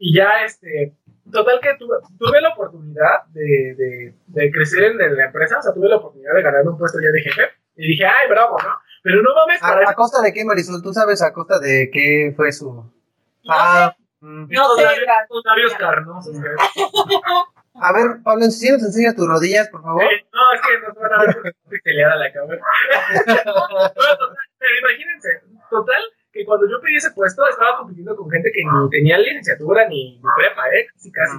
Y 0.06 0.14
ya, 0.18 0.44
este, 0.44 0.94
total 1.32 1.62
que 1.62 1.76
tuve, 1.80 1.96
tuve 2.20 2.42
la 2.42 2.50
oportunidad 2.50 3.24
de, 3.30 3.74
de, 3.78 4.14
de 4.28 4.52
crecer 4.52 4.84
en, 4.84 5.00
en 5.02 5.16
la 5.16 5.28
empresa, 5.28 5.60
o 5.60 5.62
sea, 5.62 5.74
tuve 5.74 5.88
la 5.88 5.96
oportunidad 5.96 6.34
de 6.36 6.42
ganarme 6.42 6.72
un 6.72 6.78
puesto 6.78 7.00
ya 7.00 7.08
de 7.10 7.22
jefe. 7.22 7.52
Y 7.78 7.88
dije, 7.88 8.06
ay, 8.06 8.28
bravo, 8.30 8.58
¿no? 8.62 8.70
Pero 9.02 9.22
no 9.22 9.34
mames, 9.34 9.62
para 9.62 9.90
¿A, 9.90 9.94
costa 9.94 10.22
de 10.22 10.34
qué, 10.34 10.44
Marisol? 10.44 10.84
¿Tú 10.84 10.92
sabes 10.94 11.22
a 11.22 11.32
costa 11.32 11.58
de 11.60 11.90
qué 11.90 12.34
fue 12.36 12.52
su...? 12.52 12.74
No 12.74 12.94
Ah, 13.48 13.96
mm. 14.20 14.48
No 14.52 14.76
sé, 14.76 14.84
labios, 14.84 15.06
la- 15.08 15.28
tus 15.30 15.46
labios 15.46 15.74
carnosos. 15.76 16.36
A 17.76 17.94
ver, 17.94 18.22
Pablo, 18.24 18.44
si 18.52 18.70
nos 18.70 18.84
enseñas 18.84 19.16
tus 19.16 19.26
rodillas, 19.28 19.70
por 19.70 19.84
favor. 19.84 20.04
Eh, 20.04 20.26
No, 20.34 20.42
es 20.54 20.62
que 20.62 20.80
no 20.86 20.94
se 20.94 21.00
van 21.00 21.14
a 21.14 21.26
ver 21.26 21.56
porque 21.64 21.94
la 21.94 22.34
cámara. 22.34 22.62
Bueno, 23.46 23.90
total, 23.94 24.38
pero 24.60 24.74
imagínense, 24.82 25.30
total, 25.70 26.04
que 26.34 26.44
cuando 26.46 26.68
yo 26.70 26.82
pedí 26.82 26.96
ese 26.98 27.12
puesto 27.12 27.42
compitiendo 28.04 28.16
con 28.16 28.32
gente 28.32 28.52
que 28.52 28.64
ni 28.64 28.90
tenía 28.90 29.18
licenciatura 29.18 29.88
ni, 29.88 30.18
ni 30.18 30.22
prepa, 30.22 30.68
¿eh? 30.70 30.88
Casi, 30.94 31.12
casi. 31.12 31.38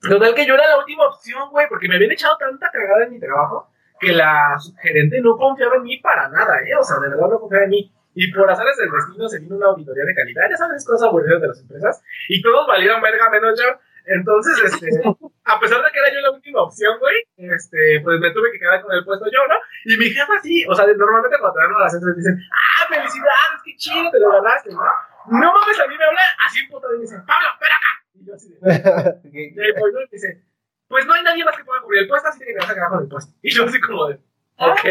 Total, 0.00 0.34
que 0.34 0.46
yo 0.46 0.54
era 0.54 0.68
la 0.68 0.78
última 0.78 1.06
opción, 1.06 1.48
güey, 1.50 1.68
porque 1.68 1.88
me 1.88 1.94
habían 1.94 2.10
echado 2.10 2.36
tanta 2.36 2.70
cagada 2.70 3.04
en 3.04 3.12
mi 3.12 3.20
trabajo 3.20 3.68
que 4.00 4.12
la 4.12 4.58
gerente 4.82 5.20
no 5.20 5.36
confiaba 5.36 5.76
en 5.76 5.84
mí 5.84 5.98
para 5.98 6.28
nada, 6.28 6.60
¿eh? 6.62 6.74
O 6.78 6.82
sea, 6.82 6.98
de 6.98 7.08
verdad 7.08 7.28
no 7.28 7.38
confiaba 7.38 7.64
en 7.64 7.70
mí. 7.70 7.92
Y 8.14 8.30
por 8.32 8.50
azares 8.50 8.76
del 8.76 8.90
destino 8.90 9.28
se 9.28 9.38
vino 9.38 9.56
una 9.56 9.68
auditoría 9.68 10.04
de 10.04 10.14
calidad, 10.14 10.50
ya 10.50 10.56
sabes, 10.56 10.84
cosas 10.84 11.08
aburridas 11.08 11.40
de 11.40 11.48
las 11.48 11.60
empresas. 11.60 12.02
Y 12.28 12.42
todos 12.42 12.66
valieron 12.66 13.00
verga 13.00 13.30
menos 13.30 13.58
yo. 13.58 13.78
Entonces, 14.04 14.58
este, 14.64 14.90
a 15.44 15.60
pesar 15.60 15.82
de 15.82 15.90
que 15.92 15.98
era 15.98 16.12
yo 16.12 16.20
la 16.20 16.30
última 16.32 16.62
opción, 16.62 16.98
güey, 16.98 17.16
este, 17.36 18.00
pues 18.02 18.18
me 18.20 18.32
tuve 18.32 18.50
que 18.50 18.58
quedar 18.58 18.82
con 18.82 18.92
el 18.92 19.04
puesto 19.04 19.26
yo, 19.26 19.46
¿no? 19.46 19.54
Y 19.84 19.96
mi 19.96 20.10
jefa 20.10 20.34
sí, 20.42 20.66
o 20.66 20.74
sea, 20.74 20.86
normalmente 20.86 21.38
cuando 21.38 21.54
te 21.54 21.60
dan 21.62 21.80
las 21.80 21.94
empresas 21.94 22.16
dicen, 22.16 22.40
ah, 22.50 22.88
felicidades, 22.88 23.62
qué 23.64 23.76
chido, 23.76 24.10
te 24.10 24.18
lo 24.18 24.32
ganaste, 24.32 24.72
¿no? 24.72 24.82
No 25.26 25.52
mames, 25.52 25.80
a 25.80 25.86
mí 25.86 25.96
me 25.96 26.04
hablan 26.04 26.24
así 26.46 26.60
en 26.60 26.68
puta 26.68 26.88
y 26.90 26.96
me 26.96 27.02
dicen, 27.02 27.24
Pablo, 27.24 27.48
espera 27.52 27.76
acá. 27.76 28.06
Y 28.14 28.26
yo 28.26 28.34
así 28.34 28.48
de, 28.48 29.68
y 29.68 29.80
voy, 29.80 29.92
¿no? 29.92 30.00
Y 30.02 30.08
dice, 30.10 30.42
pues 30.88 31.06
no 31.06 31.14
hay 31.14 31.22
nadie 31.22 31.44
más 31.44 31.56
que 31.56 31.64
pueda 31.64 31.80
cubrir 31.82 32.02
el 32.02 32.08
puesto, 32.08 32.28
así 32.28 32.40
que 32.40 32.52
te 32.52 32.58
vas 32.58 32.70
a 32.70 32.74
quedar 32.74 32.90
con 32.90 33.02
el 33.02 33.08
puesto. 33.08 33.32
Y 33.42 33.50
yo 33.50 33.64
así 33.64 33.80
como 33.80 34.08
de, 34.08 34.20
ok. 34.56 34.84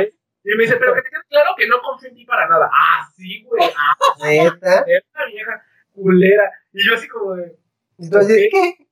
Y 0.44 0.56
me 0.56 0.64
dice, 0.64 0.78
pero 0.78 0.96
que 0.96 1.02
te 1.02 1.10
quede 1.10 1.22
claro 1.30 1.52
que 1.56 1.68
no 1.68 1.82
confío 1.82 2.10
en 2.10 2.16
ti 2.16 2.26
para 2.26 2.48
nada. 2.48 2.70
Ah, 2.74 3.08
sí, 3.16 3.44
güey. 3.44 3.64
Ah, 3.64 3.96
¿Neta? 4.24 4.80
esta 4.88 5.26
vieja 5.26 5.66
culera. 5.94 6.52
Y 6.74 6.88
yo 6.88 6.96
así 6.96 7.08
como 7.08 7.36
de, 7.36 7.58
Entonces. 8.00 8.50
¿qué? 8.52 8.88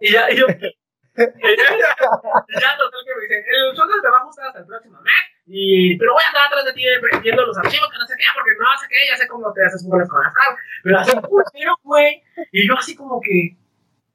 y 0.00 0.12
ya, 0.12 0.30
y 0.30 0.36
yo, 0.36 0.46
y 0.48 0.60
ya, 0.60 0.68
y 1.18 2.60
ya, 2.60 2.76
total 2.78 3.04
que 3.04 3.14
me 3.14 3.22
dice, 3.22 3.44
el 3.48 3.76
sueldo 3.76 4.00
te 4.00 4.08
va 4.08 4.18
a 4.18 4.20
ajustar 4.20 4.46
hasta 4.46 4.60
el 4.60 4.66
próximo 4.66 5.00
mes, 5.02 5.14
y, 5.50 5.96
pero 5.96 6.12
voy 6.12 6.22
a 6.22 6.28
andar 6.28 6.46
atrás 6.48 6.64
de 6.66 6.72
ti 6.74 6.84
viendo 7.22 7.46
los 7.46 7.56
archivos, 7.56 7.88
que 7.90 7.98
no 7.98 8.06
sé 8.06 8.14
qué, 8.18 8.24
porque 8.34 8.50
no 8.58 8.66
sé 8.78 8.86
qué, 8.86 8.96
ya 9.08 9.16
sé 9.16 9.26
cómo 9.26 9.50
te 9.54 9.64
haces 9.64 9.86
bolas 9.86 10.06
con 10.08 10.22
las 10.22 10.34
pero 10.82 10.98
así, 10.98 11.12
pero 11.54 11.74
güey, 11.82 12.22
y 12.52 12.68
yo 12.68 12.74
así 12.76 12.94
como 12.94 13.18
que, 13.20 13.56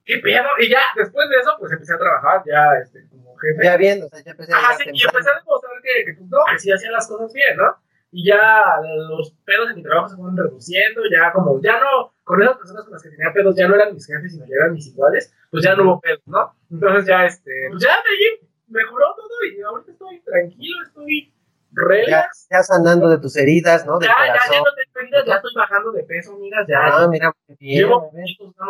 ¿qué 0.06 0.20
pedo? 0.20 0.48
Y 0.60 0.70
ya, 0.70 0.82
después 0.96 1.28
de 1.30 1.38
eso, 1.38 1.56
pues 1.58 1.72
empecé 1.72 1.96
a 1.96 1.98
trabajar 1.98 2.44
ya, 2.46 2.78
este, 2.80 3.08
como 3.10 3.36
jefe. 3.38 3.64
Ya 3.64 3.78
viendo, 3.78 4.06
o 4.06 4.10
sea, 4.10 4.24
ya 4.24 4.32
empecé 4.32 4.54
a 4.54 4.58
Ajá, 4.58 4.78
llegar 4.78 4.78
sí, 4.84 4.90
y 4.94 5.04
empecé 5.04 5.30
a 5.32 5.40
demostrar 5.40 5.74
que, 5.82 6.06
que, 6.06 6.14
pues, 6.14 6.30
no, 6.30 6.38
que 6.52 6.60
sí 6.60 6.72
hacía 6.72 6.92
las 6.92 7.08
cosas 7.08 7.34
bien, 7.34 7.58
¿no? 7.58 7.78
Y 8.12 8.28
ya 8.28 8.64
los 9.10 9.34
pedos 9.44 9.72
en 9.72 9.78
mi 9.78 9.82
trabajo 9.82 10.10
se 10.10 10.16
fueron 10.16 10.38
reduciendo, 10.38 11.02
ya 11.12 11.32
como, 11.32 11.60
ya 11.64 11.80
no, 11.80 12.14
con 12.24 12.44
esas 12.44 12.58
personas 12.58 12.84
con 12.84 12.94
las 12.94 13.02
que 13.02 13.10
tenía 13.10 13.34
pedos 13.34 13.56
ya 13.56 13.68
no 13.68 13.74
eran 13.74 13.92
mis 13.92 14.06
jefes, 14.06 14.34
sino 14.34 14.46
ya 14.46 14.54
eran 14.62 14.74
mis 14.74 14.86
iguales, 14.86 15.34
pues 15.50 15.64
ya 15.64 15.76
no 15.76 15.84
hubo 15.84 16.00
pedos, 16.00 16.22
¿no? 16.28 16.56
Entonces 16.70 17.08
ya, 17.08 17.26
este, 17.26 17.52
pues 17.72 17.82
ya 17.82 17.90
ahí 17.92 18.48
mejoró 18.74 19.06
todo 19.16 19.30
y 19.56 19.62
ahorita 19.62 19.92
estoy 19.92 20.20
tranquilo, 20.22 20.78
estoy 20.86 21.34
Ya, 21.76 21.82
relax. 21.88 22.48
ya 22.52 22.64
sanando 22.64 23.08
de 23.10 23.18
tus 23.20 23.36
heridas, 23.38 23.86
¿no? 23.86 23.98
Del 24.00 24.10
Ya, 24.10 24.16
ya, 24.20 24.26
ya 24.26 24.34
corazón. 24.34 24.58
no 24.58 24.74
tengo 24.76 25.00
heridas, 25.00 25.26
ya 25.26 25.36
estoy 25.36 25.52
bajando 25.56 25.92
de 25.92 26.04
peso, 26.04 26.34
amigas, 26.34 26.66
ya. 26.68 26.78
Ah, 26.84 27.08
mira, 27.08 27.34
bien. 27.60 27.80
Llevo, 27.80 28.12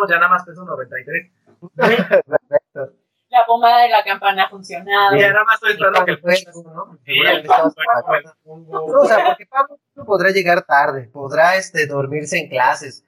ya 0.10 0.16
nada 0.16 0.28
más 0.30 0.46
peso 0.46 0.64
93. 0.64 1.32
Perfecto. 1.76 2.94
La 3.30 3.46
pomada 3.48 3.82
de 3.82 3.90
la 3.90 4.04
campana 4.04 4.44
ha 4.44 4.50
funcionado. 4.50 5.16
Ya 5.18 5.32
nada 5.34 5.44
más 5.44 5.56
estoy 5.56 5.72
esperando 5.72 6.06
que 6.06 6.12
el 6.12 6.22
peso, 6.22 6.52
¿no? 6.64 7.00
Sí, 7.04 7.14
Seguramente 7.14 7.48
el 7.48 8.66
No, 8.70 8.84
o 8.86 9.06
sea, 9.06 9.26
porque 9.26 9.46
Pablo 9.48 9.80
podrá 10.06 10.30
llegar 10.30 10.62
tarde, 10.62 11.10
podrá 11.12 11.56
este, 11.56 11.88
dormirse 11.88 12.38
en 12.38 12.50
clases, 12.50 13.04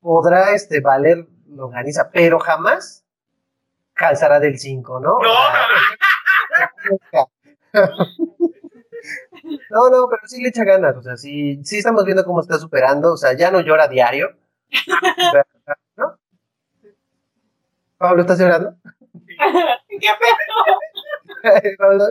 podrá 0.00 0.52
este, 0.54 0.80
valer 0.80 1.26
longaniza, 1.48 2.10
pero 2.12 2.38
jamás 2.38 3.05
calzará 3.96 4.38
del 4.38 4.58
5, 4.58 5.00
¿no? 5.00 5.18
No, 7.12 7.30
No, 9.70 9.90
no, 9.90 10.08
pero 10.08 10.22
sí 10.26 10.42
le 10.42 10.48
echa 10.48 10.64
ganas, 10.64 10.96
o 10.96 11.02
sea, 11.02 11.16
sí, 11.16 11.60
sí 11.64 11.78
estamos 11.78 12.04
viendo 12.04 12.24
cómo 12.24 12.40
está 12.40 12.58
superando, 12.58 13.12
o 13.12 13.16
sea, 13.16 13.32
ya 13.34 13.50
no 13.50 13.60
llora 13.60 13.84
a 13.84 13.88
diario. 13.88 14.36
¿No? 15.96 16.18
Pablo, 17.96 18.22
¿estás 18.22 18.40
llorando? 18.40 18.74
¿Qué 19.88 20.10
pedo? 21.42 21.76
Pablo, 21.78 22.04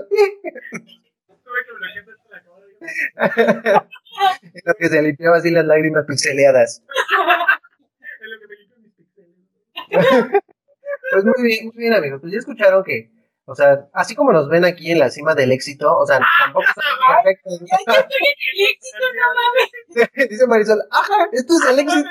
en 4.42 4.62
lo 4.64 4.74
que 4.76 4.88
se 4.88 5.02
limpiaba 5.02 5.38
así 5.38 5.52
las 5.52 5.66
lágrimas 5.66 6.06
pixeleadas. 6.06 6.84
En 8.22 8.32
lo 8.32 8.40
que 8.40 8.48
me 8.48 8.56
mis 8.82 8.94
pixeles. 8.94 10.44
Pues 11.12 11.24
muy 11.24 11.44
bien, 11.44 11.66
muy 11.68 11.78
bien, 11.78 11.94
amigos. 11.94 12.22
Pues 12.22 12.34
ya 12.34 12.40
escucharon 12.40 12.84
que, 12.84 13.12
o 13.46 13.56
sea, 13.56 13.88
así 13.94 14.16
como 14.16 14.32
nos 14.32 14.50
ven 14.50 14.66
aquí 14.66 14.92
en 14.92 15.00
la 15.00 15.10
cima 15.10 15.36
del 15.36 15.52
éxito, 15.52 15.96
o 15.98 16.06
sea, 16.06 16.20
tampoco 16.40 16.66
somos 16.74 17.24
perfectos. 17.24 17.60
Ya 17.62 17.78
yo 17.94 18.00
estoy 18.00 18.28
en 18.28 18.36
el 18.52 18.70
éxito, 18.74 19.06
no 19.16 20.06
mames. 20.16 20.30
Dice 20.30 20.48
Marisol, 20.48 20.82
ajá, 20.92 21.30
esto 21.32 21.54
es 21.54 21.70
el 21.70 21.80
éxito. 21.80 22.10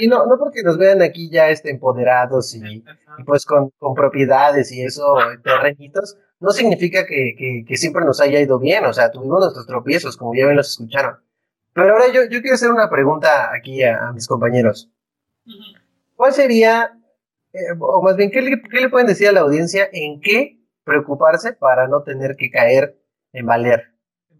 Y 0.00 0.08
no, 0.08 0.26
no 0.26 0.38
porque 0.38 0.62
nos 0.62 0.78
vean 0.78 1.02
aquí 1.02 1.30
ya 1.30 1.50
este, 1.50 1.70
empoderados 1.70 2.54
y, 2.54 2.84
y 3.18 3.24
pues 3.24 3.44
con, 3.44 3.70
con 3.78 3.94
propiedades 3.94 4.72
y 4.72 4.82
eso, 4.82 5.16
terrenitos, 5.42 6.16
no 6.40 6.50
significa 6.50 7.04
que, 7.06 7.34
que, 7.36 7.64
que 7.66 7.76
siempre 7.76 8.04
nos 8.04 8.20
haya 8.20 8.40
ido 8.40 8.58
bien, 8.58 8.84
o 8.86 8.92
sea, 8.92 9.10
tuvimos 9.10 9.40
nuestros 9.40 9.66
tropiezos, 9.66 10.16
como 10.16 10.34
ya 10.34 10.46
ven 10.46 10.56
los 10.56 10.70
escucharon. 10.70 11.18
Pero 11.72 11.92
ahora 11.92 12.08
yo, 12.08 12.22
yo 12.24 12.40
quiero 12.40 12.54
hacer 12.54 12.70
una 12.70 12.88
pregunta 12.88 13.50
aquí 13.52 13.82
a, 13.82 14.08
a 14.08 14.12
mis 14.12 14.26
compañeros. 14.26 14.90
¿Cuál 16.18 16.32
sería, 16.32 16.98
eh, 17.52 17.58
o 17.78 18.02
más 18.02 18.16
bien, 18.16 18.32
¿qué 18.32 18.42
le, 18.42 18.60
qué 18.60 18.80
le 18.80 18.88
pueden 18.88 19.06
decir 19.06 19.28
a 19.28 19.32
la 19.32 19.42
audiencia 19.42 19.88
en 19.92 20.20
qué 20.20 20.58
preocuparse 20.82 21.52
para 21.52 21.86
no 21.86 22.02
tener 22.02 22.34
que 22.36 22.50
caer 22.50 22.98
en 23.32 23.46
valer 23.46 23.92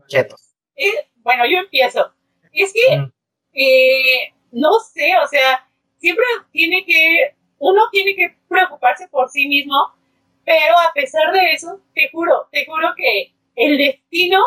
chetos? 0.09 0.57
Eh, 0.75 1.07
bueno, 1.19 1.45
yo 1.49 1.59
empiezo. 1.59 2.13
Es 2.53 2.73
que, 2.73 2.97
Mm. 2.99 3.13
eh, 3.53 4.35
no 4.51 4.81
sé, 4.81 5.13
o 5.23 5.29
sea, 5.29 5.69
siempre 5.99 6.25
tiene 6.51 6.85
que, 6.85 7.37
uno 7.59 7.83
tiene 7.93 8.17
que 8.17 8.37
preocuparse 8.49 9.07
por 9.07 9.29
sí 9.31 9.47
mismo, 9.47 9.77
pero 10.45 10.77
a 10.81 10.93
pesar 10.93 11.31
de 11.33 11.53
eso, 11.53 11.81
te 11.95 12.11
juro, 12.11 12.49
te 12.51 12.67
juro 12.67 12.89
que 12.97 13.33
el 13.55 13.79
destino 13.79 14.41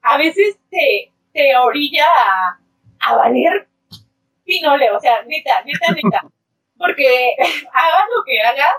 a 0.00 0.16
veces 0.16 0.56
te, 0.70 1.12
te 1.34 1.54
orilla 1.54 2.06
a, 2.06 2.58
a 3.00 3.16
valer 3.16 3.68
pinole, 4.46 4.90
o 4.90 5.00
sea, 5.00 5.22
neta, 5.24 5.62
neta, 5.66 5.92
neta. 5.92 6.22
Porque 6.78 7.34
hagas 7.38 8.06
lo 8.14 8.24
que 8.24 8.40
hagas, 8.40 8.74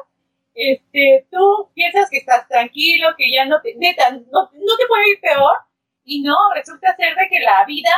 este, 0.54 1.28
tú 1.32 1.70
piensas 1.74 2.10
que 2.10 2.18
estás 2.18 2.48
tranquilo, 2.48 3.10
que 3.18 3.32
ya 3.32 3.46
no 3.46 3.62
te, 3.62 3.76
neta, 3.76 4.12
no, 4.12 4.50
no 4.54 4.78
te 4.78 4.88
puede 4.88 5.12
ir 5.12 5.20
peor, 5.20 5.58
y 6.04 6.24
no, 6.24 6.36
resulta 6.56 6.96
ser 6.96 7.16
de 7.16 7.28
que 7.30 7.42
la 7.42 7.66
vida 7.66 7.92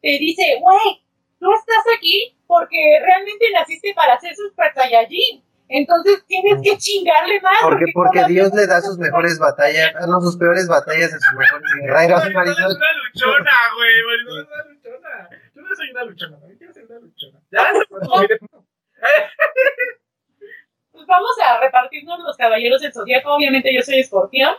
te 0.00 0.18
dice, 0.18 0.58
güey, 0.60 1.04
tú 1.38 1.52
estás 1.52 1.84
aquí 1.96 2.34
porque 2.46 2.98
realmente 3.04 3.46
naciste 3.52 3.92
para 3.94 4.18
ser 4.18 4.34
Super 4.34 4.72
Saiyajin. 4.74 5.44
Entonces 5.68 6.24
tienes 6.26 6.60
que 6.64 6.76
chingarle 6.78 7.40
más. 7.40 7.62
Porque, 7.62 7.84
porque 7.94 8.24
Dios 8.26 8.52
le 8.54 8.66
da 8.66 8.80
sus 8.80 8.98
mejores 8.98 9.38
batallas, 9.38 9.92
ah, 9.94 10.06
no, 10.08 10.20
sus 10.20 10.36
peores 10.36 10.66
batallas 10.66 11.12
a 11.14 11.18
sus 11.18 11.38
mejores 11.38 11.70
guerreros, 11.80 12.10
Marisol 12.10 12.28
es 12.28 12.34
Marisol. 12.34 12.76
una 12.76 12.92
luchona, 13.04 13.52
güey. 13.76 13.94
Marisol 14.06 14.40
es 14.40 14.48
una 14.48 14.64
luchona. 14.64 15.30
Yo 15.54 15.62
no 15.62 15.76
soy 15.76 15.90
una 15.90 16.04
luchona, 16.04 16.38
yo 16.48 16.58
quiero 16.58 16.72
ser 16.72 16.84
una 16.86 16.98
luchona. 16.98 17.40
Ya 17.52 17.72
se. 17.72 18.60
Pues 20.92 21.06
vamos 21.06 21.30
a 21.42 21.60
repartirnos 21.60 22.20
los 22.20 22.36
caballeros 22.36 22.80
del 22.82 22.92
zodiaco. 22.92 23.34
Obviamente 23.34 23.74
yo 23.74 23.82
soy 23.82 24.00
escorpión. 24.00 24.54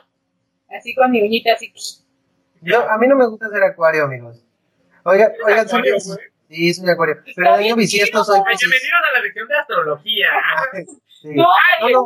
Así 0.69 0.95
con 0.95 1.11
mi 1.11 1.21
uñita 1.21 1.53
así. 1.53 1.71
Yo, 2.61 2.89
a 2.89 2.97
mí 2.97 3.07
no 3.07 3.15
me 3.15 3.27
gusta 3.27 3.49
ser 3.49 3.63
acuario, 3.63 4.05
amigos. 4.05 4.43
Oigan, 5.03 5.31
oigan, 5.45 5.67
soy, 5.67 5.83
sí, 6.49 6.73
soy 6.73 6.89
acuario. 6.89 7.17
Pero 7.35 7.47
en 7.55 7.61
año 7.61 7.75
bisiesto 7.75 8.23
soy. 8.23 8.39
Bienvenidos 8.39 9.01
a 9.09 9.13
la 9.13 9.19
lección 9.21 9.47
de 9.47 9.57
astrología. 9.57 10.29
Sí. 11.21 11.35
No, 11.35 11.45
No, 11.81 11.89
no, 11.89 12.05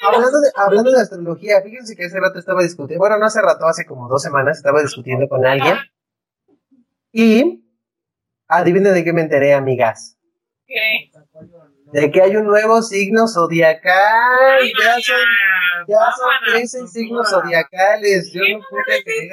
Hablando 0.00 0.40
de, 0.40 0.50
hablando 0.56 0.90
de 0.90 1.02
astrología, 1.02 1.60
fíjense 1.60 1.94
que 1.94 2.06
hace 2.06 2.18
rato 2.18 2.38
estaba 2.38 2.62
discutiendo, 2.62 3.02
bueno, 3.02 3.18
no 3.18 3.26
hace 3.26 3.42
rato, 3.42 3.66
hace 3.66 3.84
como 3.84 4.08
dos 4.08 4.22
semanas 4.22 4.56
estaba 4.56 4.80
discutiendo 4.80 5.28
con 5.28 5.44
alguien 5.44 5.76
y 7.12 7.62
adivinen 8.48 8.94
de 8.94 9.04
qué 9.04 9.12
me 9.12 9.20
enteré, 9.20 9.52
amigas. 9.52 10.16
¿qué? 10.66 11.10
De 11.92 12.10
que 12.10 12.20
hay 12.20 12.36
un 12.36 12.46
nuevo 12.46 12.82
signo 12.82 13.28
zodiacal. 13.28 14.58
Ya 14.78 14.92
son, 15.00 15.16
ya 15.86 15.98
son 16.16 16.28
Vámonos, 16.28 16.52
13 16.52 16.78
con 16.80 16.88
signos 16.88 17.30
zodiacales. 17.30 18.32
Yo 18.32 18.40
¿Qué 18.42 18.54
no 18.54 18.64
pude 18.68 19.04
creer. 19.04 19.32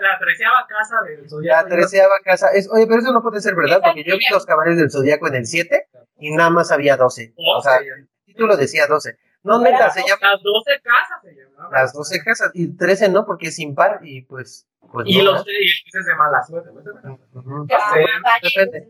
la 0.00 0.18
treceava 0.18 0.66
casa 0.68 0.96
del 1.06 1.22
La 1.22 1.28
zodiaco? 1.28 1.68
treceava 1.68 2.14
casa. 2.24 2.48
Es, 2.52 2.68
oye, 2.70 2.86
pero 2.86 3.00
eso 3.00 3.12
no 3.12 3.22
puede 3.22 3.40
ser 3.40 3.54
verdad, 3.54 3.80
porque 3.82 4.02
yo 4.04 4.16
vi 4.16 4.24
los 4.32 4.44
caballeros 4.44 4.78
del 4.78 4.90
zodiaco 4.90 5.28
en 5.28 5.36
el 5.36 5.46
7 5.46 5.88
y 6.18 6.34
nada 6.34 6.50
más 6.50 6.72
había 6.72 6.96
12. 6.96 7.34
O 7.36 7.62
sea, 7.62 7.76
el 7.76 8.08
título 8.26 8.56
decía 8.56 8.86
12. 8.86 9.16
No, 9.42 9.58
neta, 9.60 9.88
se 9.90 10.00
llama 10.00 10.32
Las 10.32 10.42
12 10.42 10.80
casas 10.82 11.18
se 11.22 11.34
llamaban. 11.34 11.72
las 11.72 11.92
12 11.94 12.22
casas 12.22 12.50
y 12.54 12.76
13 12.76 13.08
no, 13.08 13.24
porque 13.24 13.48
es 13.48 13.58
impar 13.58 14.00
y 14.02 14.22
pues. 14.22 14.66
pues 14.92 15.06
Y 15.08 15.18
no, 15.18 15.32
los 15.32 15.46
y 15.46 15.50
el 15.50 15.64
que 15.90 15.98
es 15.98 16.06
de 16.06 16.14
mala 16.14 16.42
suerte. 16.42 16.70
¿no? 16.72 16.80
¿no? 16.82 17.18
Ujú. 17.40 17.66
Caballeros 17.68 18.20
depende. 18.42 18.88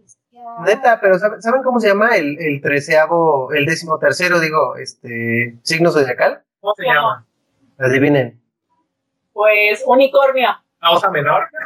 Neta, 0.64 1.00
pero 1.00 1.18
¿saben, 1.18 1.40
¿saben 1.42 1.62
cómo 1.62 1.80
se 1.80 1.88
llama 1.88 2.16
el, 2.16 2.36
el 2.40 2.60
treceavo, 2.60 3.52
el 3.52 3.64
décimo 3.66 3.98
tercero, 3.98 4.38
digo, 4.40 4.76
este, 4.76 5.58
signo 5.62 5.90
zodiacal? 5.90 6.42
¿Cómo 6.60 6.74
se 6.74 6.84
llama? 6.84 7.26
Adivinen. 7.78 8.40
Pues 9.32 9.82
unicornio. 9.86 10.48
¿A 10.80 10.90
osa 10.92 11.10
menor? 11.10 11.48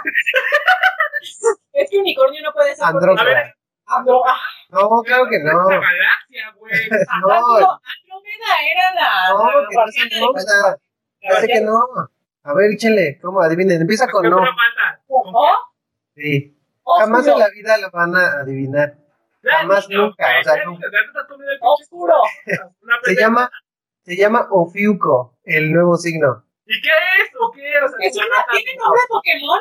Es 1.72 1.90
que 1.90 1.98
unicornio 1.98 2.40
no 2.42 2.52
puede 2.52 2.74
ser. 2.76 2.84
porque- 2.92 3.06
A 3.06 3.10
Andrómeda. 3.10 3.24
ver, 3.24 3.54
Andro- 3.86 4.22
ah, 4.26 4.36
No, 4.70 5.02
claro 5.04 5.24
que 5.28 5.36
Es 5.36 5.42
no. 5.44 5.68
la 5.68 5.80
galaxia, 5.80 6.52
güey. 6.56 6.72
No, 7.22 7.28
Andro- 7.30 7.80
Andrómeda 7.82 8.52
era 8.72 8.94
la. 8.94 9.28
no, 9.30 9.60
la 9.60 9.68
que 9.68 9.74
no 9.74 9.84
es 9.86 10.46
Andrómeda. 10.46 10.78
Parece 11.28 11.46
que 11.48 11.60
no. 11.62 11.78
A 12.44 12.54
ver, 12.54 12.72
échenle, 12.72 13.18
¿cómo 13.20 13.40
adivinen? 13.40 13.80
Empieza 13.80 14.06
con 14.08 14.22
¿Qué 14.22 14.28
no. 14.30 14.38
O 15.08 15.52
Sí. 16.14 16.53
Jamás 16.98 17.26
en 17.26 17.38
la 17.38 17.48
vida 17.50 17.78
lo 17.78 17.90
van 17.90 18.14
a 18.16 18.40
adivinar. 18.40 18.96
Jamás, 19.42 19.88
No, 19.90 20.06
nunca, 20.06 20.26
o 20.40 20.44
sea, 20.44 20.64
nunca. 20.64 20.86
Oscuro. 21.60 22.14
Se 23.04 23.14
llama, 23.14 23.50
se 24.02 24.16
llama 24.16 24.48
Ofiuco, 24.50 25.36
el 25.44 25.72
nuevo 25.72 25.96
signo. 25.96 26.44
¿Y 26.66 26.80
qué 26.80 26.88
es? 26.88 27.30
¿O 27.40 27.50
qué? 27.50 27.60
O 27.84 27.88
sea, 27.88 27.98
¿Es 28.00 28.16
la 28.16 28.22
una- 28.26 28.36
neta, 28.38 28.50
¿Tiene 28.52 28.78
nombre 28.78 29.00
de 29.00 29.08
Pokémon? 29.08 29.60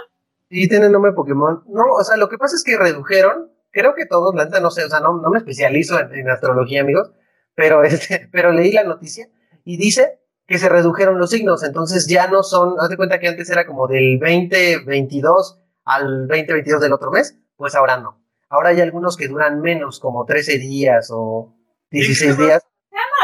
Sí, 0.50 0.68
tiene 0.70 0.90
nombre 0.90 1.12
de 1.12 1.16
Pokémon. 1.16 1.64
No, 1.68 1.84
o 2.00 2.04
sea, 2.04 2.16
lo 2.18 2.30
que 2.30 2.38
pasa 2.38 2.56
es 2.56 2.64
que 2.64 2.78
redujeron, 2.78 3.52
creo 3.72 3.94
que 3.96 4.06
todos, 4.06 4.34
la 4.36 4.46
neta, 4.46 4.60
no 4.62 4.72
sé, 4.72 4.86
o 4.86 4.90
sea, 4.90 5.00
no, 5.02 5.18
no 5.20 5.30
me 5.30 5.40
especializo 5.40 6.00
en, 6.00 6.14
en 6.14 6.30
astrología, 6.30 6.82
amigos, 6.82 7.12
pero, 7.56 7.84
este, 7.84 8.28
pero 8.32 8.52
leí 8.52 8.72
la 8.72 8.84
noticia 8.84 9.28
y 9.66 9.78
dice 9.78 10.20
que 10.48 10.58
se 10.60 10.70
redujeron 10.70 11.20
los 11.20 11.30
signos, 11.32 11.64
entonces 11.64 12.08
ya 12.08 12.28
no 12.28 12.44
son, 12.44 12.76
haz 12.80 12.90
de 12.90 12.98
cuenta 12.98 13.20
que 13.20 13.28
antes 13.30 13.50
era 13.50 13.66
como 13.66 13.88
del 13.88 14.20
2022 14.20 15.60
al 15.86 16.28
2022 16.28 16.82
del 16.82 16.94
otro 16.94 17.12
mes, 17.12 17.38
pues 17.56 17.76
ahora 17.76 17.98
no. 17.98 18.22
Ahora 18.50 18.70
hay 18.70 18.82
algunos 18.82 19.18
que 19.18 19.28
duran 19.28 19.62
menos, 19.62 20.00
como 20.00 20.26
13 20.26 20.60
días 20.60 21.10
o 21.12 21.56
16 21.92 22.38
días. 22.38 22.64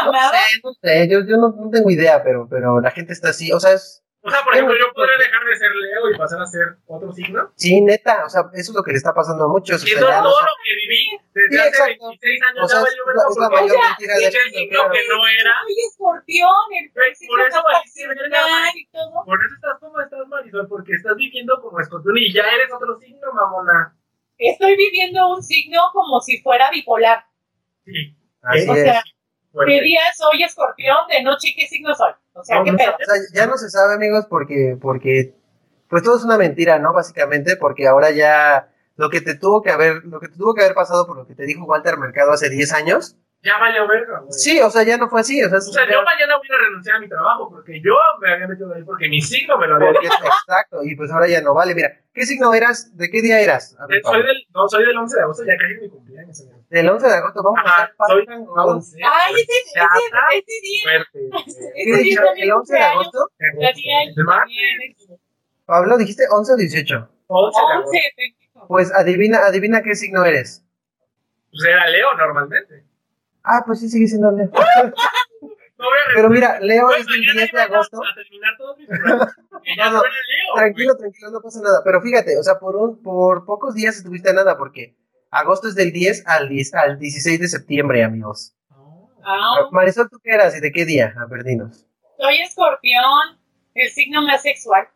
No 0.06 0.12
sé, 0.14 0.38
no 0.64 0.74
sé, 0.82 1.08
yo, 1.10 1.20
yo 1.26 1.38
no, 1.38 1.50
no 1.50 1.70
tengo 1.70 1.90
idea, 1.90 2.24
pero, 2.24 2.48
pero 2.50 2.80
la 2.80 2.90
gente 2.90 3.14
está 3.14 3.30
así, 3.30 3.52
o 3.52 3.60
sea, 3.60 3.74
es, 3.74 4.02
O 4.22 4.30
sea, 4.30 4.44
por 4.44 4.54
ejemplo, 4.54 4.76
yo 4.78 4.92
podría 4.94 5.18
dejar 5.18 5.46
de 5.46 5.56
ser 5.56 5.72
Leo 5.74 6.12
y 6.12 6.18
pasar 6.18 6.42
a 6.42 6.46
ser 6.46 6.76
otro 6.88 7.12
signo. 7.14 7.52
sí, 7.56 7.80
neta, 7.80 8.26
o 8.26 8.30
sea, 8.30 8.42
eso 8.54 8.72
es 8.72 8.76
lo 8.76 8.84
que 8.84 8.92
le 8.92 8.98
está 8.98 9.14
pasando 9.14 9.46
a 9.46 9.48
muchos. 9.48 9.82
o 9.82 9.86
Y 9.86 9.90
sea, 9.90 10.00
todo 10.02 10.12
no 10.12 10.30
lo 10.30 10.56
que 10.64 10.76
viví 10.76 11.20
desde 11.34 11.50
Sí, 11.50 11.58
hace 11.58 11.70
exacto. 11.70 12.08
26 12.10 12.42
años 12.44 12.64
O 12.64 12.68
sea, 12.68 12.80
es, 12.80 12.84
valió 12.84 13.06
la, 13.06 13.14
mayor 13.14 13.30
O 13.30 13.80
sea, 13.80 13.90
mentira 13.96 14.16
signo 14.52 14.92
que 14.92 15.02
no 15.08 15.28
era. 15.28 15.54
Soy 15.64 15.76
escorpión, 15.88 16.66
el 16.76 16.92
por 16.92 17.04
eso 17.48 17.62
y 18.76 18.86
todo. 18.92 19.24
Por 19.24 19.40
eso 19.40 19.56
estás 19.56 19.80
como 19.80 20.00
estás, 20.02 20.28
Marisol, 20.28 20.68
porque 20.68 20.94
estás 20.94 21.16
viviendo 21.16 21.62
como 21.62 21.80
escorpión 21.80 22.18
y 22.18 22.34
ya 22.34 22.44
eres 22.44 22.74
otro 22.74 23.00
signo, 23.00 23.32
mamona. 23.32 23.96
Estoy 24.38 24.76
viviendo 24.76 25.30
un 25.30 25.42
signo 25.44 25.80
como 25.94 26.20
si 26.20 26.42
fuera 26.42 26.70
bipolar. 26.72 27.24
Sí, 27.86 28.16
Así 28.42 28.70
o 28.70 28.74
es. 28.74 28.82
sea, 28.84 29.04
fuerte. 29.52 29.74
de 29.74 29.82
día 29.82 30.02
soy 30.16 30.44
escorpión, 30.44 30.98
de 31.10 31.24
noche 31.24 31.54
qué 31.56 31.68
signo 31.68 31.94
soy. 31.96 32.12
O 32.34 32.44
sea, 32.44 32.58
No, 32.60 32.64
qué 32.66 32.72
no 32.72 32.78
pedo. 32.78 32.92
O 32.92 32.98
sea, 33.06 33.22
ya 33.34 33.46
no 33.48 33.58
se 33.58 33.70
sabe, 33.70 33.96
amigos, 33.96 34.26
porque, 34.30 34.78
porque, 34.82 35.34
pues 35.90 36.04
todo 36.04 36.18
es 36.18 36.24
una 36.24 36.38
mentira, 36.38 36.80
¿no? 36.80 36.94
Básicamente, 36.94 37.56
porque 37.58 37.88
ahora 37.88 38.12
ya 38.12 38.70
lo 38.96 39.10
que 39.10 39.22
te 39.22 39.36
tuvo 39.36 39.62
que 39.62 39.72
haber, 39.72 40.04
lo 40.06 40.20
que 40.20 40.28
te 40.28 40.38
tuvo 40.38 40.54
que 40.54 40.62
haber 40.64 40.76
pasado 40.76 41.08
por 41.08 41.18
lo 41.18 41.26
que 41.28 41.36
te 41.36 41.44
dijo 41.44 41.66
Walter 41.66 41.98
Mercado 41.98 42.32
hace 42.32 42.50
10 42.50 42.74
años, 42.74 43.16
Ya 43.42 43.58
valió 43.58 43.88
verga, 43.88 44.20
güey. 44.20 44.32
sí, 44.34 44.60
o 44.60 44.70
sea, 44.70 44.84
ya 44.84 44.98
no 44.98 45.08
fue 45.10 45.22
así, 45.22 45.42
o 45.42 45.48
sea, 45.48 45.58
O 45.58 45.62
sea, 45.62 45.86
yo 45.90 46.04
mañana 46.04 46.36
voy 46.38 46.48
a 46.54 46.64
renunciar 46.66 46.98
a 46.98 47.00
mi 47.00 47.08
trabajo 47.08 47.50
porque 47.50 47.80
yo 47.82 47.94
me 48.22 48.34
había 48.34 48.48
metido 48.48 48.74
ahí 48.74 48.84
porque 48.84 49.08
mi 49.08 49.22
signo 49.22 49.58
me 49.58 49.68
lo 49.68 49.76
había 49.76 49.94
porque- 49.94 50.08
dicho. 50.10 50.18
exacto, 50.26 50.84
y 50.84 50.96
pues 50.98 51.10
ahora 51.12 51.28
ya 51.28 51.42
no 51.42 51.54
vale. 51.54 51.74
Mira, 51.74 51.94
¿qué 52.14 52.26
signo 52.26 52.54
eras? 52.54 52.96
¿De 52.98 53.10
qué 53.10 53.22
día 53.22 53.40
eras? 53.40 53.78
Ver, 53.88 54.02
Soy 54.04 54.12
Pablo. 54.14 54.28
del, 54.28 54.38
no, 54.54 54.68
soy 54.68 54.86
del 54.86 54.98
11 54.98 55.16
de 55.16 55.24
agosto, 55.24 55.44
ya 55.46 55.56
casi 55.58 55.76
mi 55.82 55.90
cumpleaños. 55.90 56.42
amigo. 56.42 56.59
Del 56.70 56.88
11 56.90 57.08
de 57.08 57.14
agosto, 57.14 57.42
vamos 57.44 57.60
a 57.60 57.68
Ajá, 57.68 57.84
hacer 57.98 58.16
soy 58.16 58.26
Paco. 58.28 58.54
11. 58.54 58.98
Ay, 59.04 59.34
ese, 59.34 59.44
ese, 59.44 59.80
ese 60.38 60.62
día. 60.62 60.84
Fuerte. 60.84 61.30
¿Qué 61.76 61.92
Ese 61.92 62.04
día 62.04 62.22
¿El 62.38 62.52
11 62.52 62.74
de 62.74 62.80
agosto? 62.84 63.30
¿El 63.40 64.24
martes? 64.26 65.08
Pablo, 65.66 65.98
dijiste 65.98 66.24
11 66.30 66.54
o 66.54 66.56
18. 66.56 67.10
11 67.28 67.60
de 67.60 67.66
agosto. 67.74 67.90
11, 67.90 68.00
pendejo. 68.16 68.68
Pues 68.68 68.94
adivina, 68.94 69.40
adivina 69.46 69.82
qué 69.82 69.96
signo 69.96 70.24
eres. 70.26 70.64
Pues 71.52 71.64
era 71.66 71.88
Leo 71.88 72.14
normalmente. 72.16 72.84
Ah, 73.44 73.64
pues 73.66 73.80
sí, 73.80 73.90
sigue 73.90 74.08
siendo 74.08 74.32
Leo. 74.32 74.52
A 75.82 75.82
Pero 76.14 76.30
mira, 76.30 76.60
Leo 76.60 76.92
es 76.92 77.06
del 77.08 77.20
mañana 77.22 77.40
10 77.40 77.52
de 77.54 77.62
a- 77.62 77.64
agosto. 77.64 77.98
A 78.04 78.14
terminar 78.16 78.54
todos 78.58 78.78
mis 78.78 78.88
programas. 78.90 79.34
Y 79.64 79.78
ya 79.78 79.86
No, 79.90 79.94
no. 79.98 80.02
Tranquilo, 80.56 80.98
tranquilo, 80.98 81.32
no 81.32 81.42
pasa 81.42 81.62
nada. 81.62 81.82
Pero 81.86 82.02
fíjate, 82.02 82.38
o 82.38 82.44
sea, 82.44 82.60
por 82.60 82.76
un, 82.76 83.02
por 83.02 83.46
pocos 83.46 83.76
días 83.76 83.96
estuviste 83.96 84.30
a 84.30 84.34
nada, 84.34 84.58
porque 84.58 84.96
agosto 85.32 85.68
es 85.68 85.76
del 85.76 85.92
10 85.92 86.24
al, 86.26 86.50
10 86.50 86.74
al 86.76 87.00
16 87.00 87.40
de 87.40 87.48
septiembre, 87.48 88.04
amigos. 88.04 88.54
Ah, 89.24 89.68
Marisol, 89.72 90.10
¿tú 90.10 90.20
qué 90.24 90.32
eras 90.32 90.56
y 90.58 90.60
de 90.60 90.72
qué 90.72 90.86
día? 90.86 91.14
A 91.18 91.26
ver, 91.26 91.44
dinos. 91.44 91.86
soy 92.18 92.42
escorpión, 92.42 93.38
el 93.76 93.90
signo 93.92 94.22
más 94.24 94.42
sexual. 94.42 94.88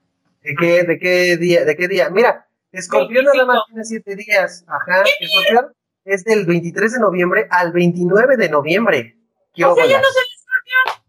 ¿De 0.41 0.55
qué, 0.55 0.83
de 0.83 0.99
qué 0.99 1.37
día? 1.37 1.65
¿De 1.65 1.75
qué 1.75 1.87
día? 1.87 2.09
Mira, 2.09 2.47
Escorpión 2.71 3.25
nada 3.25 3.45
más 3.45 3.59
tiene 3.67 3.83
7 3.83 4.15
días. 4.15 4.65
Ajá, 4.67 5.03
Escorpión 5.19 5.73
es 6.05 6.23
del 6.23 6.45
23 6.45 6.93
de 6.93 6.99
noviembre 6.99 7.47
al 7.49 7.71
29 7.71 8.35
de 8.35 8.49
noviembre. 8.49 9.17
¿Qué 9.53 9.63
O 9.63 9.75
sea, 9.75 9.85
yo 9.85 9.97
no 9.97 10.03
soy 10.03 10.23
escorpión, 10.35 11.03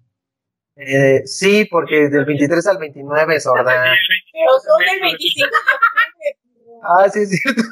Eh, 0.77 1.23
sí, 1.27 1.65
porque 1.65 2.09
del 2.11 2.27
23 2.27 2.67
al 2.67 2.79
29 2.79 3.37
es 3.37 3.47
horda. 3.47 3.73
25 3.73 4.05
pero 4.33 4.61
soy 4.61 4.85
de 4.85 4.93
del 4.93 5.01
mayo, 5.01 5.17
25 5.19 5.47
de. 5.47 6.04
Ah, 6.87 7.09
sí, 7.09 7.21
es 7.21 7.31
cierto. 7.31 7.63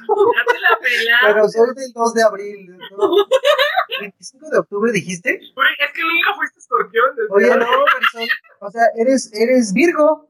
La. 1.07 1.19
Pero 1.35 1.49
soy 1.49 1.75
del 1.75 1.93
2 1.93 2.15
de 2.15 2.23
abril. 2.23 2.77
¿no? 2.97 3.11
¿25 4.01 4.51
de 4.51 4.59
octubre 4.59 4.93
dijiste? 4.93 5.39
Güey, 5.55 5.69
es 5.79 5.93
que 5.93 6.03
nunca 6.03 6.35
fuiste 6.35 6.59
escorpión. 6.61 7.15
desde 7.17 7.29
Oye, 7.33 7.53
ahora. 7.53 7.65
no, 7.67 7.85
Marisol. 7.85 8.29
O 8.61 8.71
sea, 8.71 8.83
eres, 8.97 9.31
eres 9.35 9.73
Virgo. 9.73 10.29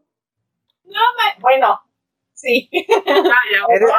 No, 0.84 1.00
ma- 1.16 1.38
bueno, 1.40 1.80
sí. 2.34 2.68
Ah, 3.06 3.40
ya, 3.52 3.74
Eres-. 3.74 3.90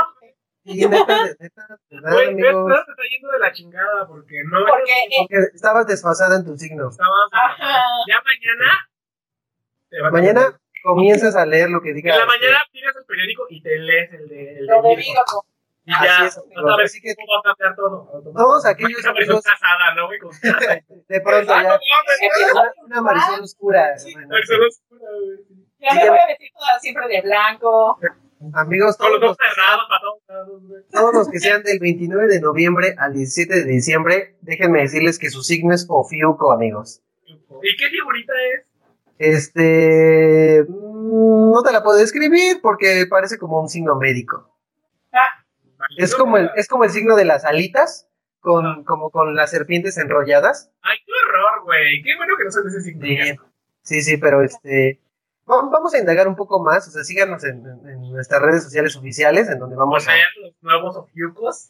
Y 0.65 0.86
neta, 0.88 1.26
neta, 1.39 1.67
verdad, 1.89 2.12
Güey, 2.13 2.28
amigos, 2.30 2.54
no 2.69 2.76
te 2.76 2.91
está 2.91 3.04
yendo 3.12 3.32
de 3.32 3.39
la 3.39 3.52
chingada 3.52 4.08
porque 4.08 4.36
no 4.46 4.60
Porque 4.65 4.91
eh, 4.93 5.10
porque 5.19 5.36
estabas 5.56 5.86
desfasada 5.88 6.38
en 6.38 6.46
tu 6.46 6.56
signo. 6.58 6.89
estabas. 6.89 7.12
Ajá. 7.34 7.82
Ya 8.08 8.22
mañana. 8.24 8.89
Mañana 10.12 10.60
comienzas 10.84 11.36
a 11.36 11.46
leer 11.46 11.69
lo 11.69 11.82
que 11.82 11.93
diga. 11.93 12.13
En 12.13 12.19
la 12.19 12.26
mañana 12.26 12.60
pides 12.72 12.96
el 12.96 13.06
periódico 13.06 13.46
y 13.50 13.62
te 13.62 13.78
lees 13.80 14.13
el 14.13 14.28
de. 14.30 14.60
El 14.60 14.65
lo 14.67 14.82
de. 14.82 15.04
Y 15.86 15.91
Así 15.91 16.06
ya, 16.06 16.26
es, 16.28 16.38
a 16.38 16.78
ver 16.78 16.86
así 16.86 17.02
que- 17.02 17.13
cómo 17.13 17.28
va 17.34 17.39
a 17.39 17.43
cambiar 17.56 17.76
todo. 17.76 18.24
Todos 18.34 18.65
aquellos 18.65 19.06
amigos- 19.06 19.43
casada, 19.43 19.93
¿no? 19.96 20.08
De 21.10 21.19
pronto 21.22 21.54
ya. 21.54 21.63
no 21.63 21.80
Una, 22.86 23.02
Marisol 23.02 23.41
oscura. 23.41 23.93
bueno, 24.13 24.30
persona 24.30 24.65
oscura. 24.67 25.08
Ya 25.80 25.89
Sí, 25.91 25.98
me 25.98 26.10
voy 26.10 26.19
a 26.19 26.28
vestir 26.28 26.50
toda 26.58 26.80
siempre 26.80 27.08
de 27.10 27.22
blanco. 27.22 28.00
Amigos, 28.54 28.98
todos 28.98 29.12
los 29.12 29.22
los, 29.22 29.32
ojos 29.32 29.38
cerrados 29.56 29.84
para 29.89 30.02
todos 30.02 30.22
lados, 30.28 30.62
güey. 30.67 30.82
todos 30.91 31.13
los 31.13 31.30
que 31.30 31.39
sean 31.39 31.63
del 31.63 31.80
29 31.80 32.28
de 32.28 32.39
noviembre 32.41 32.96
al 32.98 33.13
17 33.13 33.54
de 33.54 33.63
diciembre, 33.65 34.36
déjenme 34.41 34.82
decirles 34.82 35.17
que 35.19 35.30
su 35.30 35.41
signo 35.43 35.74
es 35.74 35.86
Ofiuco, 35.89 36.52
amigos. 36.54 37.02
¿Y 37.26 37.76
qué 37.78 37.89
figurita 37.89 38.34
es? 38.56 38.65
Este. 39.31 40.65
mm, 40.67 41.51
No 41.51 41.62
te 41.63 41.71
la 41.71 41.83
puedo 41.83 41.97
describir 41.97 42.59
porque 42.62 43.05
parece 43.09 43.38
como 43.38 43.59
un 43.62 43.69
signo 43.69 43.95
médico. 43.95 44.49
Es 45.97 46.15
como 46.15 46.38
el, 46.38 46.49
es 46.55 46.67
como 46.67 46.83
el 46.86 46.89
signo 46.91 47.15
de 47.15 47.25
las 47.25 47.43
alitas, 47.45 48.07
con, 48.39 48.83
como 48.86 49.12
con 49.12 49.36
las 49.36 49.51
serpientes 49.51 49.97
enrolladas. 49.97 50.71
Ay, 50.81 50.97
qué 51.05 51.12
horror, 51.12 51.63
güey. 51.65 52.01
Qué 52.01 52.15
bueno 52.17 52.36
que 52.38 52.43
no 52.45 52.63
de 52.63 52.69
ese 52.69 52.81
signo. 52.81 53.05
Sí, 53.05 53.39
sí, 53.81 54.01
sí, 54.01 54.17
pero 54.17 54.41
este. 54.41 55.01
va- 55.49 55.69
Vamos 55.69 55.93
a 55.93 55.99
indagar 55.99 56.27
un 56.27 56.36
poco 56.36 56.63
más, 56.63 56.88
o 56.88 56.91
sea, 56.91 57.03
síganos 57.03 57.43
en, 57.43 57.63
nuestras 58.12 58.41
redes 58.41 58.63
sociales 58.63 58.95
oficiales, 58.95 59.49
en 59.49 59.59
donde 59.59 59.75
vamos 59.75 60.07
a. 60.07 60.12
los 60.41 60.53
nuevos 60.62 60.95
ofiucos. 60.95 61.69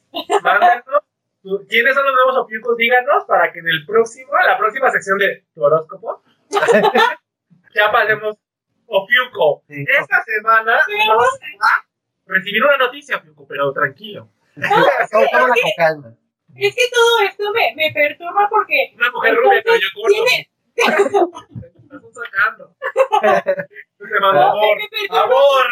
¿Quiénes 1.68 1.94
son 1.96 2.06
los 2.06 2.14
nuevos 2.16 2.38
ofiucos? 2.46 2.78
Díganos 2.78 3.26
para 3.26 3.52
que 3.52 3.60
en 3.60 3.68
el 3.68 3.86
próximo, 3.86 4.32
la 4.48 4.58
próxima 4.58 4.90
sección 4.92 5.18
de 5.18 5.44
tu 5.54 5.64
horóscopo, 5.64 6.22
ya 7.76 7.92
pasemos 7.92 8.38
ofiuco. 8.88 9.64
Sí. 9.68 9.86
Esta 10.00 10.24
semana 10.24 10.80
vamos 11.08 11.40
a 11.60 11.86
recibir 12.26 12.64
una 12.64 12.78
noticia, 12.78 13.18
ofiuco, 13.18 13.48
pero 13.48 13.74
tranquilo. 13.74 14.30
Tómala 14.56 15.08
con 15.12 15.72
calma. 15.78 16.16
Es 16.56 16.76
que 16.76 16.84
todo 16.94 17.20
esto 17.28 17.52
me, 17.52 17.74
me 17.76 17.92
perturba 17.92 18.48
porque 18.48 18.94
Una 18.96 19.12
mujer 19.12 19.36
rubia, 19.36 19.62
pero 19.64 19.76
yo 19.76 19.88
corto. 19.96 21.64
estás 21.96 22.14
sacando. 22.14 22.76
Ah. 24.06 24.50
amor. 24.50 24.78
Amor. 25.12 25.66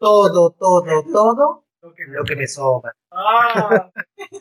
Todo, 0.00 0.50
todo, 0.58 1.04
todo 1.12 1.64
Lo 1.82 1.94
que 1.94 2.04
lo 2.08 2.24
que 2.24 2.34
me 2.34 2.48
sobra. 2.48 2.92
Ah, 3.12 3.90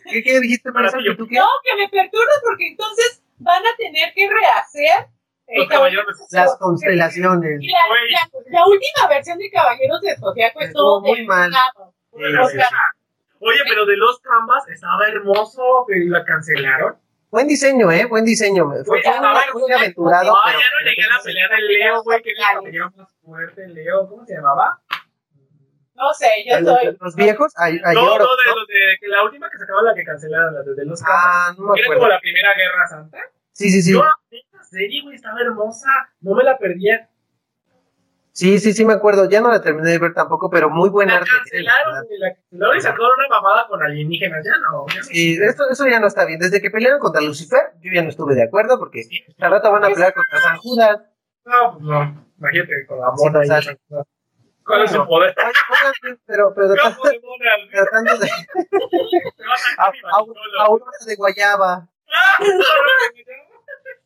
¿Qué, 0.09 0.23
qué 0.23 0.39
dijiste? 0.39 0.71
¿Que 0.71 1.27
qué? 1.27 1.35
No, 1.37 1.45
que 1.63 1.75
me 1.75 1.89
perturba 1.89 2.33
porque 2.41 2.69
entonces 2.69 3.23
van 3.37 3.63
a 3.63 3.75
tener 3.77 4.13
que 4.15 4.27
rehacer 4.27 5.09
Los 5.47 5.67
caballeros 5.67 6.05
de 6.29 6.37
Las 6.37 6.57
constelaciones. 6.57 7.59
La, 7.61 7.95
la, 8.09 8.29
la 8.59 8.65
última 8.67 9.07
versión 9.09 9.37
de 9.37 9.49
Caballeros 9.51 10.01
de 10.01 10.15
Zodiaco 10.17 10.61
Estuvo 10.61 11.01
muy 11.01 11.25
mal. 11.25 11.51
Oye, 13.39 13.59
pero 13.67 13.85
de 13.85 13.97
los 13.97 14.19
Canvas 14.21 14.67
estaba 14.69 15.05
hermoso 15.07 15.85
y 15.89 16.07
la 16.07 16.23
cancelaron. 16.23 16.97
Buen 17.29 17.47
diseño, 17.47 17.91
¿eh? 17.91 18.05
Buen 18.05 18.23
diseño. 18.25 18.65
Fue 18.67 18.83
Pues, 18.85 18.87
muy, 18.87 18.99
estaba 18.99 19.41
muy 19.53 19.71
aventurado. 19.71 20.35
Ah, 20.35 20.41
pero- 20.45 20.59
ya 20.59 20.65
no 20.79 20.89
llegué 20.89 21.03
a 21.03 21.17
la 21.17 21.23
pelea 21.23 21.47
de 21.49 21.61
Leo, 21.61 22.03
güey, 22.03 22.21
que 22.21 22.29
es 22.31 22.37
el 22.37 22.43
caballero 22.45 22.91
más 22.95 23.09
fuerte, 23.23 23.67
Leo, 23.67 24.07
¿cómo 24.07 24.25
se 24.25 24.35
llamaba? 24.35 24.79
No 25.95 26.13
sé, 26.13 26.27
yo 26.47 26.59
Los, 26.61 26.79
soy. 26.79 26.97
los 26.99 27.15
viejos, 27.15 27.53
hay, 27.57 27.79
hay 27.83 27.95
no, 27.95 28.13
oro, 28.13 28.23
no, 28.25 28.35
de 28.35 28.43
¿no? 28.49 28.55
los 28.55 28.67
de 28.67 28.97
que 28.99 29.07
la 29.07 29.23
última 29.23 29.49
que 29.49 29.57
sacaba 29.57 29.81
la 29.83 29.93
que 29.93 30.03
cancelaron, 30.03 30.53
la 30.53 30.61
de, 30.61 30.73
de 30.75 30.85
los 30.85 31.01
Canvas. 31.01 31.21
Ah, 31.25 31.53
no 31.57 31.71
me 31.73 31.79
Era 31.79 31.85
como 31.87 31.95
acuerdo. 31.97 32.07
la 32.15 32.19
primera 32.19 32.53
guerra 32.55 32.87
santa. 32.87 33.17
Sí, 33.53 33.69
sí, 33.69 33.81
sí. 33.81 33.93
Yo, 33.93 34.03
esta 34.31 34.63
serie, 34.63 35.01
güey, 35.03 35.15
estaba 35.15 35.39
hermosa. 35.39 35.89
No 36.21 36.35
me 36.35 36.43
la 36.43 36.57
perdía. 36.57 37.09
Sí, 38.31 38.57
sí, 38.59 38.73
sí 38.73 38.83
me 38.83 38.93
acuerdo. 38.93 39.29
Ya 39.29 39.41
no 39.41 39.51
la 39.51 39.61
terminé 39.61 39.91
de 39.91 39.99
ver 39.99 40.13
tampoco, 40.15 40.49
pero 40.49 40.67
muy 40.71 40.89
buena 40.89 41.13
La 41.13 41.19
arte. 41.19 41.29
cancelaron, 41.37 41.93
la 42.17 42.33
cancelaron 42.33 42.77
y 42.77 42.81
sacaron 42.81 43.11
una 43.19 43.27
mamada 43.29 43.67
con 43.67 43.83
alienígenas. 43.83 44.43
Ya 44.43 44.57
no, 44.57 44.87
ya 44.87 45.01
no. 45.01 45.07
Y 45.11 45.39
esto, 45.39 45.69
eso 45.69 45.87
ya 45.87 45.99
no 45.99 46.07
está 46.07 46.25
bien. 46.25 46.39
Desde 46.39 46.59
que 46.59 46.71
pelearon 46.71 46.99
contra 46.99 47.21
Lucifer, 47.21 47.73
yo 47.81 47.91
ya 47.93 48.01
no 48.01 48.09
estuve 48.09 48.33
de 48.33 48.43
acuerdo 48.43 48.79
porque 48.79 49.03
Sí. 49.03 49.23
al 49.39 49.51
rato 49.51 49.71
van 49.71 49.83
a 49.85 49.89
pelear 49.89 50.13
contra 50.15 50.39
San 50.39 50.57
Judas. 50.57 51.01
No, 51.45 51.73
pues 51.73 51.83
no. 51.85 52.25
Imagínate 52.39 52.85
con 52.87 52.99
la 52.99 53.11
mona 53.11 53.43
Sí, 53.61 53.69
y. 53.69 53.77
¿Cuál 54.65 54.81
es 54.83 54.91
su 54.91 55.05
poder? 55.05 55.35
Ay, 55.37 55.51
pero, 56.25 56.53
pero 56.55 56.73
tratando 56.73 58.17
de. 58.17 58.29
A 59.77 59.85
A, 60.65 61.05
de 61.05 61.15
Guayaba. 61.15 61.87
¡Ah! 62.13 62.37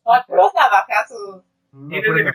A 0.06 0.26
puros 0.26 0.52
navajazos. 0.54 1.42
Tienes 1.88 2.08
el 2.08 2.24
de. 2.24 2.32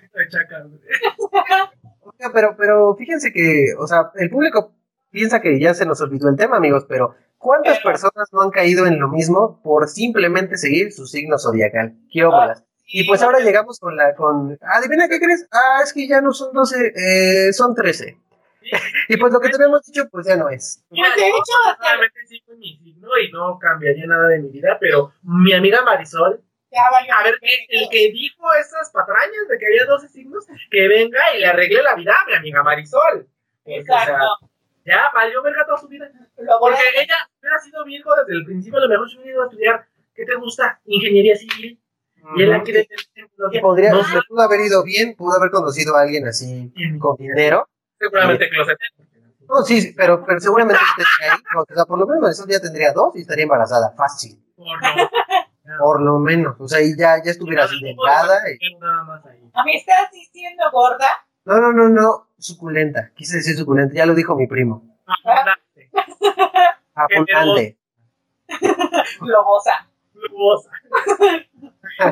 Oiga, 2.01 2.31
pero, 2.33 2.55
pero 2.57 2.95
fíjense 2.95 3.31
que, 3.33 3.73
o 3.79 3.87
sea, 3.87 4.11
el 4.15 4.29
público 4.29 4.73
piensa 5.09 5.41
que 5.41 5.59
ya 5.59 5.73
se 5.73 5.85
nos 5.85 6.01
olvidó 6.01 6.29
el 6.29 6.35
tema, 6.35 6.57
amigos, 6.57 6.85
pero 6.87 7.15
¿cuántas 7.37 7.77
Pero- 7.77 7.91
personas 7.91 8.29
no 8.31 8.41
han 8.41 8.51
caído 8.51 8.85
en 8.85 8.99
lo 8.99 9.07
mismo 9.07 9.61
por 9.63 9.87
simplemente 9.87 10.57
seguir 10.57 10.91
su 10.91 11.05
signo 11.07 11.37
zodiacal? 11.37 11.95
¿Qué 12.11 12.23
óbolas? 12.23 12.63
Y 12.85 13.07
pues 13.07 13.23
ahora 13.23 13.39
llegamos 13.39 13.79
con 13.79 13.95
la, 13.95 14.13
con, 14.13 14.57
adivina 14.61 15.07
qué 15.07 15.19
crees, 15.19 15.47
ah, 15.51 15.81
es 15.83 15.93
que 15.93 16.07
ya 16.07 16.21
no 16.21 16.33
son 16.33 16.53
12, 16.53 16.93
eh, 16.95 17.53
son 17.53 17.73
13. 17.73 18.17
Y 19.09 19.17
pues 19.17 19.33
lo 19.33 19.39
que 19.39 19.49
te 19.49 19.55
habíamos 19.55 19.81
dicho, 19.85 20.07
pues 20.09 20.25
ya 20.27 20.35
no 20.35 20.49
es. 20.49 20.83
Pues 20.89 21.15
de 21.15 21.27
hecho, 21.27 21.53
hasta 21.67 21.89
Realmente 21.89 22.19
sí 22.27 22.41
con 22.41 22.57
mi 22.57 22.77
signo 22.77 23.09
y 23.17 23.31
no 23.31 23.57
cambiaría 23.59 24.05
nada 24.07 24.27
de 24.29 24.39
mi 24.39 24.49
vida, 24.49 24.77
pero 24.79 25.13
mi 25.23 25.53
amiga 25.53 25.81
Marisol, 25.81 26.41
ya 26.71 26.81
a 26.87 27.23
ver, 27.23 27.37
el, 27.41 27.81
el 27.81 27.89
que 27.89 28.11
dijo 28.11 28.43
esas 28.59 28.89
patrañas 28.91 29.47
de 29.47 29.57
que 29.59 29.65
había 29.67 29.85
12 29.85 30.09
signos, 30.09 30.45
que 30.71 30.87
venga 30.87 31.19
y 31.35 31.39
le 31.39 31.45
arregle 31.45 31.83
la 31.83 31.95
vida 31.95 32.15
a 32.19 32.25
mi 32.27 32.33
amiga 32.33 32.63
Marisol. 32.63 33.27
Porque, 33.63 33.81
o 33.81 33.83
sea, 33.85 34.03
Exacto. 34.03 34.49
ya 34.85 35.11
valió 35.13 35.43
verga 35.43 35.65
toda 35.65 35.77
su 35.77 35.87
vida. 35.87 36.09
Lo 36.37 36.59
voy 36.59 36.73
a- 36.73 36.77
Porque 36.77 37.01
ella 37.03 37.15
hubiera 37.39 37.59
sido 37.59 37.85
Virgo 37.85 38.15
desde 38.15 38.33
el 38.39 38.45
principio, 38.45 38.79
a 38.79 38.83
lo 38.83 38.89
mejor 38.89 39.09
se 39.09 39.17
hubiera 39.17 39.31
ido 39.33 39.43
a 39.43 39.45
estudiar, 39.45 39.85
¿qué 40.15 40.25
te 40.25 40.35
gusta? 40.35 40.81
Ingeniería 40.85 41.35
civil. 41.35 41.79
Y 42.35 42.43
él 42.43 42.53
aquí 42.53 42.71
de 42.71 42.87
podría, 43.61 43.91
No, 43.91 44.01
pudo 44.29 44.41
haber 44.41 44.61
ido 44.61 44.83
bien, 44.83 45.13
pudo 45.15 45.37
haber 45.37 45.51
conocido 45.51 45.95
a 45.97 46.01
alguien 46.03 46.25
así 46.25 46.71
con 46.99 47.17
dinero. 47.17 47.67
Seguramente 48.03 48.49
closet. 48.49 48.77
No, 49.47 49.61
sí, 49.63 49.81
sí, 49.81 49.93
pero, 49.95 50.25
pero 50.25 50.39
seguramente 50.39 50.81
tendría 50.95 51.35
hijos. 51.35 51.65
O 51.69 51.75
sea, 51.75 51.85
por 51.85 51.99
lo 51.99 52.07
menos 52.07 52.21
Marisol 52.21 52.49
ya 52.49 52.59
tendría 52.59 52.91
dos 52.93 53.15
y 53.15 53.21
estaría 53.21 53.43
embarazada, 53.43 53.93
fácil. 53.95 54.41
Por 54.55 54.65
no. 54.65 54.65
Por 55.79 56.01
lo 56.01 56.19
menos. 56.19 56.59
O 56.59 56.67
sea, 56.67 56.81
y 56.81 56.95
ya, 56.97 57.23
ya 57.23 57.31
estuviera 57.31 57.63
así 57.63 57.79
delgada. 57.81 58.37
¿A 59.53 59.63
mí 59.63 59.77
estás 59.77 60.11
diciendo 60.11 60.63
gorda? 60.71 61.07
No, 61.45 61.59
no, 61.59 61.71
no, 61.71 61.87
no, 61.89 62.27
suculenta. 62.37 63.11
Quise 63.15 63.37
decir 63.37 63.55
suculenta, 63.55 63.95
ya 63.95 64.05
lo 64.05 64.13
dijo 64.13 64.35
mi 64.35 64.45
primo. 64.47 64.83
Abundante, 65.05 65.89
Abundante. 66.93 67.77
Globosa. 69.21 69.87
lujosa. 70.13 70.69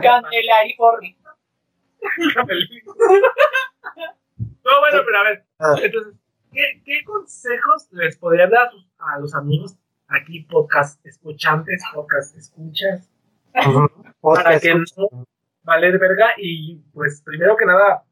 Candelariforme. 0.01 1.17
No, 4.63 4.79
bueno, 4.79 5.01
pero 5.05 5.17
a 5.19 5.23
ver, 5.23 5.43
Ah. 5.59 5.75
entonces, 5.81 6.13
¿qué, 6.51 6.81
qué 6.85 7.03
consejos 7.03 7.87
les 7.91 8.17
podrían 8.17 8.49
dar 8.49 8.67
a, 8.67 8.71
sus- 8.71 8.87
a 8.99 9.19
los 9.19 9.33
amigos 9.35 9.75
aquí, 10.07 10.41
podcast 10.43 11.03
escuchantes, 11.05 11.81
podcast 11.93 12.35
escuchas, 12.35 13.09
para 14.21 14.59
que 14.59 14.73
no 14.75 14.83
valer 15.63 15.97
verga 15.99 16.29
y, 16.37 16.77
pues, 16.93 17.21
primero 17.25 17.55
que 17.55 17.65
nada, 17.65 18.03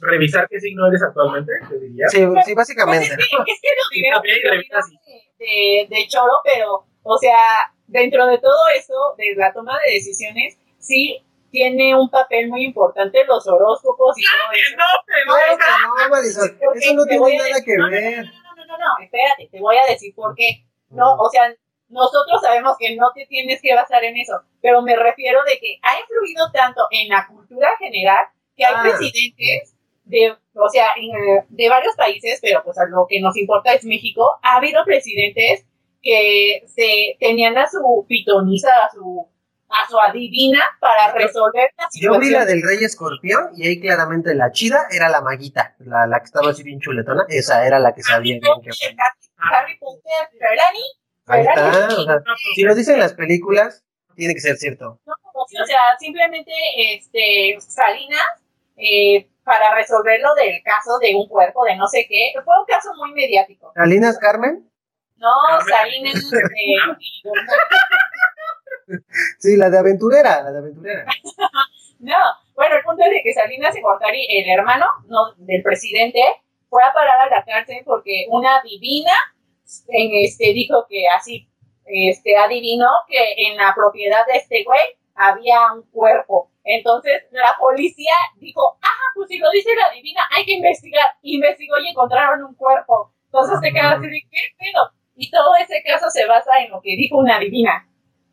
revisar 0.00 0.46
qué 0.48 0.60
signo 0.60 0.86
eres 0.88 1.02
actualmente, 1.02 1.52
yo 1.70 1.78
diría. 1.78 2.06
Sí, 2.08 2.18
sí, 2.18 2.26
Pues 2.26 2.54
básicamente. 2.54 3.06
es, 3.06 3.16
que, 3.16 3.24
es 3.24 3.60
que 3.60 4.10
lo 4.12 4.20
de, 5.38 5.86
de 5.88 6.06
choro, 6.08 6.32
pero, 6.44 6.84
o 7.02 7.18
sea, 7.18 7.72
dentro 7.86 8.26
de 8.26 8.38
todo 8.38 8.68
eso, 8.76 9.14
de 9.16 9.34
la 9.36 9.52
toma 9.52 9.78
de 9.86 9.94
decisiones, 9.94 10.58
sí 10.78 11.24
tiene 11.50 11.94
un 11.96 12.10
papel 12.10 12.48
muy 12.48 12.64
importante 12.64 13.24
los 13.24 13.46
horóscopos 13.46 14.18
y 14.18 14.22
todo 14.22 14.52
Que 14.52 14.60
eso. 14.60 14.76
no, 14.76 14.84
pero 15.06 15.24
Claro 15.34 15.58
que 15.58 16.02
no, 16.04 16.08
Marisol, 16.10 16.58
Porque 16.64 16.78
eso 16.78 16.94
no 16.94 17.04
tiene 17.06 17.36
nada 17.36 17.48
decir- 17.48 17.64
que 17.64 17.76
no, 17.76 17.84
no, 17.86 17.90
ver. 17.90 18.24
No, 18.26 18.32
no, 18.32 18.54
no, 18.56 18.66
no, 18.66 18.78
no, 18.78 19.04
espérate, 19.04 19.48
te 19.50 19.60
voy 19.60 19.76
a 19.76 19.86
decir 19.90 20.14
por 20.14 20.34
qué. 20.34 20.64
No, 20.90 21.14
o 21.16 21.28
sea, 21.30 21.54
nosotros 21.88 22.40
sabemos 22.42 22.76
que 22.78 22.94
no 22.96 23.10
te 23.14 23.26
tienes 23.26 23.60
que 23.62 23.74
basar 23.74 24.04
en 24.04 24.16
eso, 24.18 24.34
pero 24.60 24.82
me 24.82 24.94
refiero 24.96 25.40
de 25.44 25.58
que 25.58 25.78
ha 25.82 25.98
influido 26.00 26.50
tanto 26.52 26.82
en 26.90 27.08
la 27.08 27.26
cultura 27.26 27.70
general 27.78 28.26
que 28.56 28.64
hay 28.64 28.74
Ah. 28.76 28.82
presidentes 28.82 29.74
de, 30.04 30.34
o 30.54 30.68
sea, 30.70 30.88
en, 30.96 31.10
eh, 31.10 31.44
de 31.48 31.68
varios 31.68 31.94
países, 31.96 32.38
pero 32.42 32.62
pues 32.64 32.78
a 32.78 32.86
lo 32.86 33.06
que 33.08 33.20
nos 33.20 33.36
importa 33.36 33.72
es 33.74 33.84
México, 33.84 34.38
ha 34.42 34.56
habido 34.56 34.84
presidentes 34.84 35.64
que 36.02 36.62
se 36.66 37.16
tenían 37.20 37.56
a 37.58 37.66
su 37.68 38.04
pitonisa, 38.08 38.70
a 38.86 38.90
su 38.90 39.26
a 39.70 39.88
su 39.88 39.98
adivina 39.98 40.64
para 40.80 41.12
resolver 41.12 41.70
la 41.76 41.88
Yo 42.00 42.12
vi 42.18 42.30
la 42.30 42.40
situación. 42.40 42.46
del 42.46 42.62
Rey 42.62 42.84
Escorpión 42.84 43.50
y 43.56 43.66
ahí 43.66 43.80
claramente 43.80 44.34
la 44.34 44.50
chida 44.52 44.86
era 44.90 45.08
la 45.08 45.20
maguita, 45.20 45.74
la, 45.80 46.06
la 46.06 46.20
que 46.20 46.24
estaba 46.26 46.50
así 46.50 46.62
bien 46.62 46.80
chuletona. 46.80 47.24
Esa 47.28 47.66
era 47.66 47.78
la 47.78 47.94
que 47.94 48.02
sabía 48.02 48.38
bien 48.40 48.60
que. 48.62 48.70
Harry 49.36 49.76
Potter, 49.78 50.28
Ferrari, 50.38 50.82
Ahí 51.26 51.44
Ferrari. 51.44 51.94
está. 51.94 52.00
O 52.00 52.04
sea, 52.04 52.22
si 52.54 52.62
lo 52.62 52.74
dicen 52.74 52.98
las 52.98 53.12
películas, 53.14 53.84
tiene 54.16 54.34
que 54.34 54.40
ser 54.40 54.56
cierto. 54.56 54.98
No, 55.06 55.14
o 55.34 55.46
sea, 55.66 55.96
simplemente 55.98 56.50
este, 56.94 57.56
Salinas, 57.60 58.24
eh, 58.76 59.28
para 59.44 59.74
resolver 59.74 60.20
lo 60.20 60.34
del 60.34 60.62
caso 60.62 60.98
de 60.98 61.14
un 61.14 61.28
cuerpo 61.28 61.64
de 61.64 61.76
no 61.76 61.86
sé 61.86 62.06
qué, 62.08 62.32
fue 62.44 62.58
un 62.58 62.66
caso 62.66 62.90
muy 62.96 63.12
mediático. 63.12 63.72
¿Salinas 63.74 64.18
Carmen? 64.18 64.68
No, 65.16 65.30
Carmen. 65.66 66.14
Salinas, 66.14 66.32
eh, 66.32 66.76
Sí, 69.38 69.56
la 69.56 69.70
de 69.70 69.78
aventurera, 69.78 70.42
la 70.42 70.52
de 70.52 70.58
aventurera. 70.58 71.04
no, 72.00 72.16
bueno, 72.54 72.76
el 72.76 72.82
punto 72.82 73.04
es 73.04 73.10
de 73.10 73.22
que 73.22 73.32
Salinas 73.32 73.76
y 73.76 73.80
Gortari, 73.80 74.26
el 74.30 74.50
hermano 74.50 74.86
no, 75.06 75.34
del 75.36 75.62
presidente, 75.62 76.20
fue 76.68 76.82
a 76.82 76.92
parar 76.92 77.20
a 77.20 77.30
la 77.30 77.44
cárcel 77.44 77.82
porque 77.84 78.26
una 78.30 78.60
divina 78.62 79.12
en 79.88 80.10
este, 80.24 80.52
dijo 80.52 80.86
que 80.88 81.04
así, 81.08 81.48
este, 81.84 82.36
adivinó 82.36 82.88
que 83.06 83.48
en 83.48 83.56
la 83.56 83.72
propiedad 83.74 84.26
de 84.26 84.38
este 84.38 84.64
güey 84.64 84.80
había 85.14 85.72
un 85.72 85.82
cuerpo. 85.90 86.50
Entonces 86.64 87.24
la 87.30 87.56
policía 87.58 88.12
dijo, 88.36 88.78
ah, 88.82 89.12
pues 89.14 89.28
si 89.28 89.38
lo 89.38 89.50
dice 89.50 89.70
la 89.74 89.94
divina, 89.94 90.22
hay 90.30 90.44
que 90.44 90.52
investigar. 90.52 91.06
Investigó 91.22 91.78
y 91.78 91.88
encontraron 91.88 92.44
un 92.44 92.54
cuerpo. 92.54 93.12
Entonces 93.24 93.60
te 93.60 93.72
quedas 93.72 93.98
así 93.98 94.06
de, 94.06 94.20
¿qué 94.30 94.38
pedo? 94.58 94.90
Y 95.16 95.30
todo 95.30 95.56
ese 95.56 95.82
caso 95.82 96.10
se 96.10 96.26
basa 96.26 96.60
en 96.60 96.70
lo 96.70 96.80
que 96.80 96.96
dijo 96.96 97.18
una 97.18 97.38
divina. 97.38 97.87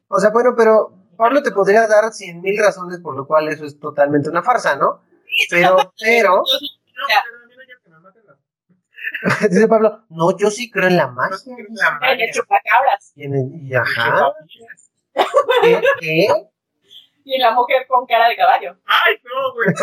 O 0.08 0.20
sea, 0.20 0.30
bueno, 0.32 0.54
pero 0.56 0.94
Pablo 1.18 1.42
te 1.42 1.52
podría 1.52 1.88
dar 1.88 2.12
cien 2.14 2.42
mil 2.42 2.58
razones 2.60 3.00
por 3.00 3.16
lo 3.16 3.26
cual 3.26 3.48
eso 3.50 3.66
es 3.66 3.80
totalmente 3.80 4.30
una 4.30 4.44
farsa, 4.44 4.76
¿no? 4.76 5.02
Pero, 5.50 5.78
pero, 6.00 6.30
No, 6.38 6.44
no 6.44 7.08
la- 7.08 7.24
dice 9.50 9.68
Pablo, 9.68 10.04
no, 10.10 10.38
yo 10.38 10.52
sí 10.52 10.70
creo 10.70 10.88
en 10.88 10.98
la 10.98 11.08
no 11.08 11.14
magia. 11.14 11.38
quiero 11.44 11.70
la 11.72 11.88
en 11.88 12.00
magia. 12.00 12.26
el 12.26 12.32
chupacabras 12.34 13.12
Y, 13.16 13.24
en 13.26 13.34
el- 13.36 13.62
y 13.64 13.74
ajá. 13.76 14.34
¿qué? 15.62 15.82
¿Qué? 16.00 16.28
y 17.24 17.34
en 17.36 17.42
la 17.42 17.52
mujer 17.52 17.88
con 17.88 18.06
cara 18.06 18.28
de 18.30 18.36
caballo. 18.36 18.78
Ay, 18.86 19.16
no, 19.24 19.54
güey. 19.56 19.68
Es 19.70 19.82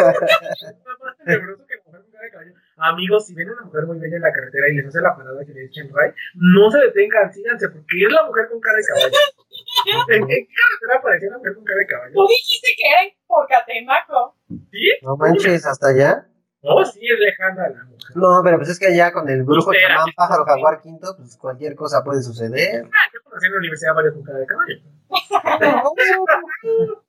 más 1.02 1.16
tenebroso 1.24 1.66
que 1.66 1.74
la 1.76 1.82
mujer 1.84 2.02
con 2.02 2.12
cara 2.12 2.24
de 2.24 2.30
caballo. 2.30 2.52
Amigos, 2.82 3.26
si 3.26 3.34
ven 3.34 3.48
a 3.48 3.52
una 3.52 3.62
mujer 3.62 3.86
muy 3.86 3.98
bella 3.98 4.16
en 4.16 4.22
la 4.22 4.32
carretera 4.32 4.68
y 4.68 4.74
les 4.74 4.86
hace 4.86 5.00
la 5.00 5.16
parada 5.16 5.44
que 5.44 5.52
le 5.52 5.64
echen 5.66 5.88
ray, 5.94 6.12
no 6.34 6.70
se 6.70 6.78
detengan, 6.78 7.32
síganse, 7.32 7.68
porque 7.68 8.04
es 8.06 8.12
la 8.12 8.24
mujer 8.24 8.48
con 8.50 8.60
cara 8.60 8.76
de 8.76 8.84
caballo. 8.84 9.12
¿En, 10.08 10.26
qué 10.26 10.48
carretera 10.48 10.98
apareció 10.98 11.30
la 11.30 11.38
mujer 11.38 11.54
con 11.54 11.64
cara 11.64 11.78
de 11.78 11.86
caballo? 11.86 12.12
Tú 12.14 12.26
dijiste 12.26 12.68
que 12.76 12.88
era 12.88 13.02
en 13.04 13.14
por 13.26 13.46
Catemaco. 13.46 14.36
¿Sí? 14.48 14.90
No 15.02 15.16
manches, 15.16 15.64
hasta 15.64 15.88
allá. 15.88 16.26
No, 16.62 16.84
sí 16.84 17.00
es 17.02 17.18
lejana 17.18 17.68
la 17.68 17.84
mujer. 17.84 18.16
No, 18.16 18.40
pero 18.44 18.58
pues 18.58 18.68
es 18.70 18.78
que 18.78 18.86
allá 18.86 19.12
con 19.12 19.28
el 19.28 19.42
brujo 19.42 19.72
Espera. 19.72 19.94
chamán 19.94 20.12
pájaro 20.16 20.44
jaguar 20.44 20.80
quinto, 20.80 21.14
pues 21.16 21.36
cualquier 21.36 21.74
cosa 21.74 22.02
puede 22.04 22.22
suceder. 22.22 22.84
Ah, 22.86 23.10
yo 23.12 23.20
conocí 23.24 23.46
en 23.46 23.52
la 23.52 23.58
universidad 23.58 23.94
varias 23.94 24.14
con 24.14 24.22
cara 24.22 24.38
de 24.38 24.46
caballo. 24.46 24.76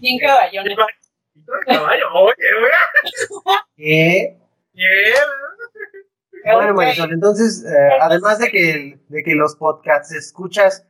Y 0.00 0.14
en 0.14 0.18
caballones. 0.26 0.76
Y 1.34 1.44
todo 1.44 1.56
el 1.56 1.64
caballo, 1.66 2.04
oye, 2.14 2.34
oye. 2.62 2.72
¿Qué? 3.76 4.38
Bueno. 6.44 6.74
Marisol, 6.74 7.12
entonces, 7.12 7.64
eh, 7.64 7.88
además 8.00 8.38
de 8.38 8.50
que, 8.50 8.98
de 9.08 9.22
que 9.22 9.34
los 9.34 9.56
podcasts 9.56 10.12
escuchas 10.12 10.86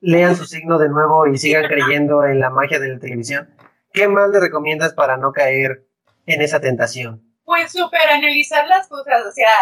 lean 0.00 0.36
su 0.36 0.44
signo 0.44 0.78
de 0.78 0.88
nuevo 0.88 1.26
y 1.26 1.38
sigan 1.38 1.66
creyendo 1.66 2.24
en 2.24 2.40
la 2.40 2.50
magia 2.50 2.78
de 2.78 2.88
la 2.88 2.98
televisión, 2.98 3.54
¿qué 3.92 4.08
más 4.08 4.30
le 4.30 4.40
recomiendas 4.40 4.92
para 4.94 5.16
no 5.16 5.32
caer 5.32 5.86
en 6.26 6.42
esa 6.42 6.60
tentación? 6.60 7.22
Pues 7.44 7.72
súper 7.72 8.00
analizar 8.08 8.66
las 8.68 8.88
cosas, 8.88 9.24
o 9.26 9.32
sea, 9.32 9.52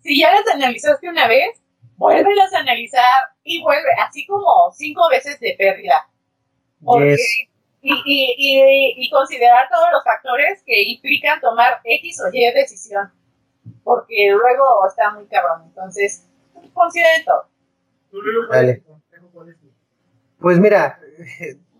si 0.00 0.20
ya 0.20 0.32
las 0.32 0.46
analizaste 0.54 1.08
una 1.08 1.26
vez, 1.28 1.60
vuélvelas 1.96 2.52
a 2.54 2.60
analizar 2.60 3.02
y 3.42 3.60
vuelve, 3.62 3.88
así 4.06 4.26
como 4.26 4.72
cinco 4.76 5.08
veces 5.10 5.38
de 5.40 5.54
pérdida. 5.58 6.08
Porque- 6.84 7.10
Yes. 7.16 7.47
Y, 7.80 7.92
y, 8.04 8.34
y, 8.36 8.94
y 9.06 9.10
considerar 9.10 9.68
todos 9.70 9.86
los 9.92 10.02
factores 10.04 10.62
que 10.66 10.82
implican 10.82 11.40
tomar 11.40 11.80
X 11.84 12.20
o 12.24 12.28
Y 12.32 12.52
decisión. 12.52 13.10
porque 13.84 14.30
luego 14.30 14.86
está 14.86 15.10
muy 15.14 15.26
cabrón. 15.26 15.62
Entonces, 15.66 16.26
consideren 16.74 17.24
todo. 17.24 17.48
¿Tú, 18.10 18.20
Lulu, 18.22 18.46
cuál 18.48 18.58
Dale. 18.60 18.72
es 18.72 18.82
tu 18.84 18.88
consejo? 18.92 19.28
¿Cuál 19.32 19.48
es 19.50 19.60
tu- 19.60 19.70
Pues 20.40 20.58
mira, 20.58 20.98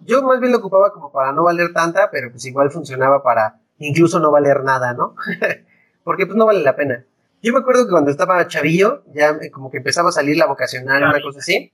yo 0.02 0.22
más 0.22 0.40
bien 0.40 0.52
lo 0.52 0.58
ocupaba 0.58 0.92
como 0.92 1.10
para 1.12 1.32
no 1.32 1.44
valer 1.44 1.72
tanta, 1.72 2.10
pero 2.10 2.30
pues 2.30 2.44
igual 2.46 2.70
funcionaba 2.70 3.22
para 3.22 3.60
incluso 3.78 4.18
no 4.20 4.30
valer 4.30 4.62
nada, 4.64 4.92
¿no? 4.94 5.14
Porque 6.04 6.26
pues 6.26 6.36
no 6.36 6.46
vale 6.46 6.60
la 6.62 6.74
pena. 6.76 7.04
Yo 7.42 7.52
me 7.52 7.60
acuerdo 7.60 7.84
que 7.84 7.90
cuando 7.92 8.10
estaba 8.10 8.46
chavillo, 8.48 9.04
ya 9.12 9.38
como 9.52 9.70
que 9.70 9.76
empezaba 9.78 10.08
a 10.08 10.12
salir 10.12 10.36
la 10.36 10.46
vocacional, 10.46 11.02
una 11.02 11.20
cosa 11.22 11.38
así. 11.38 11.72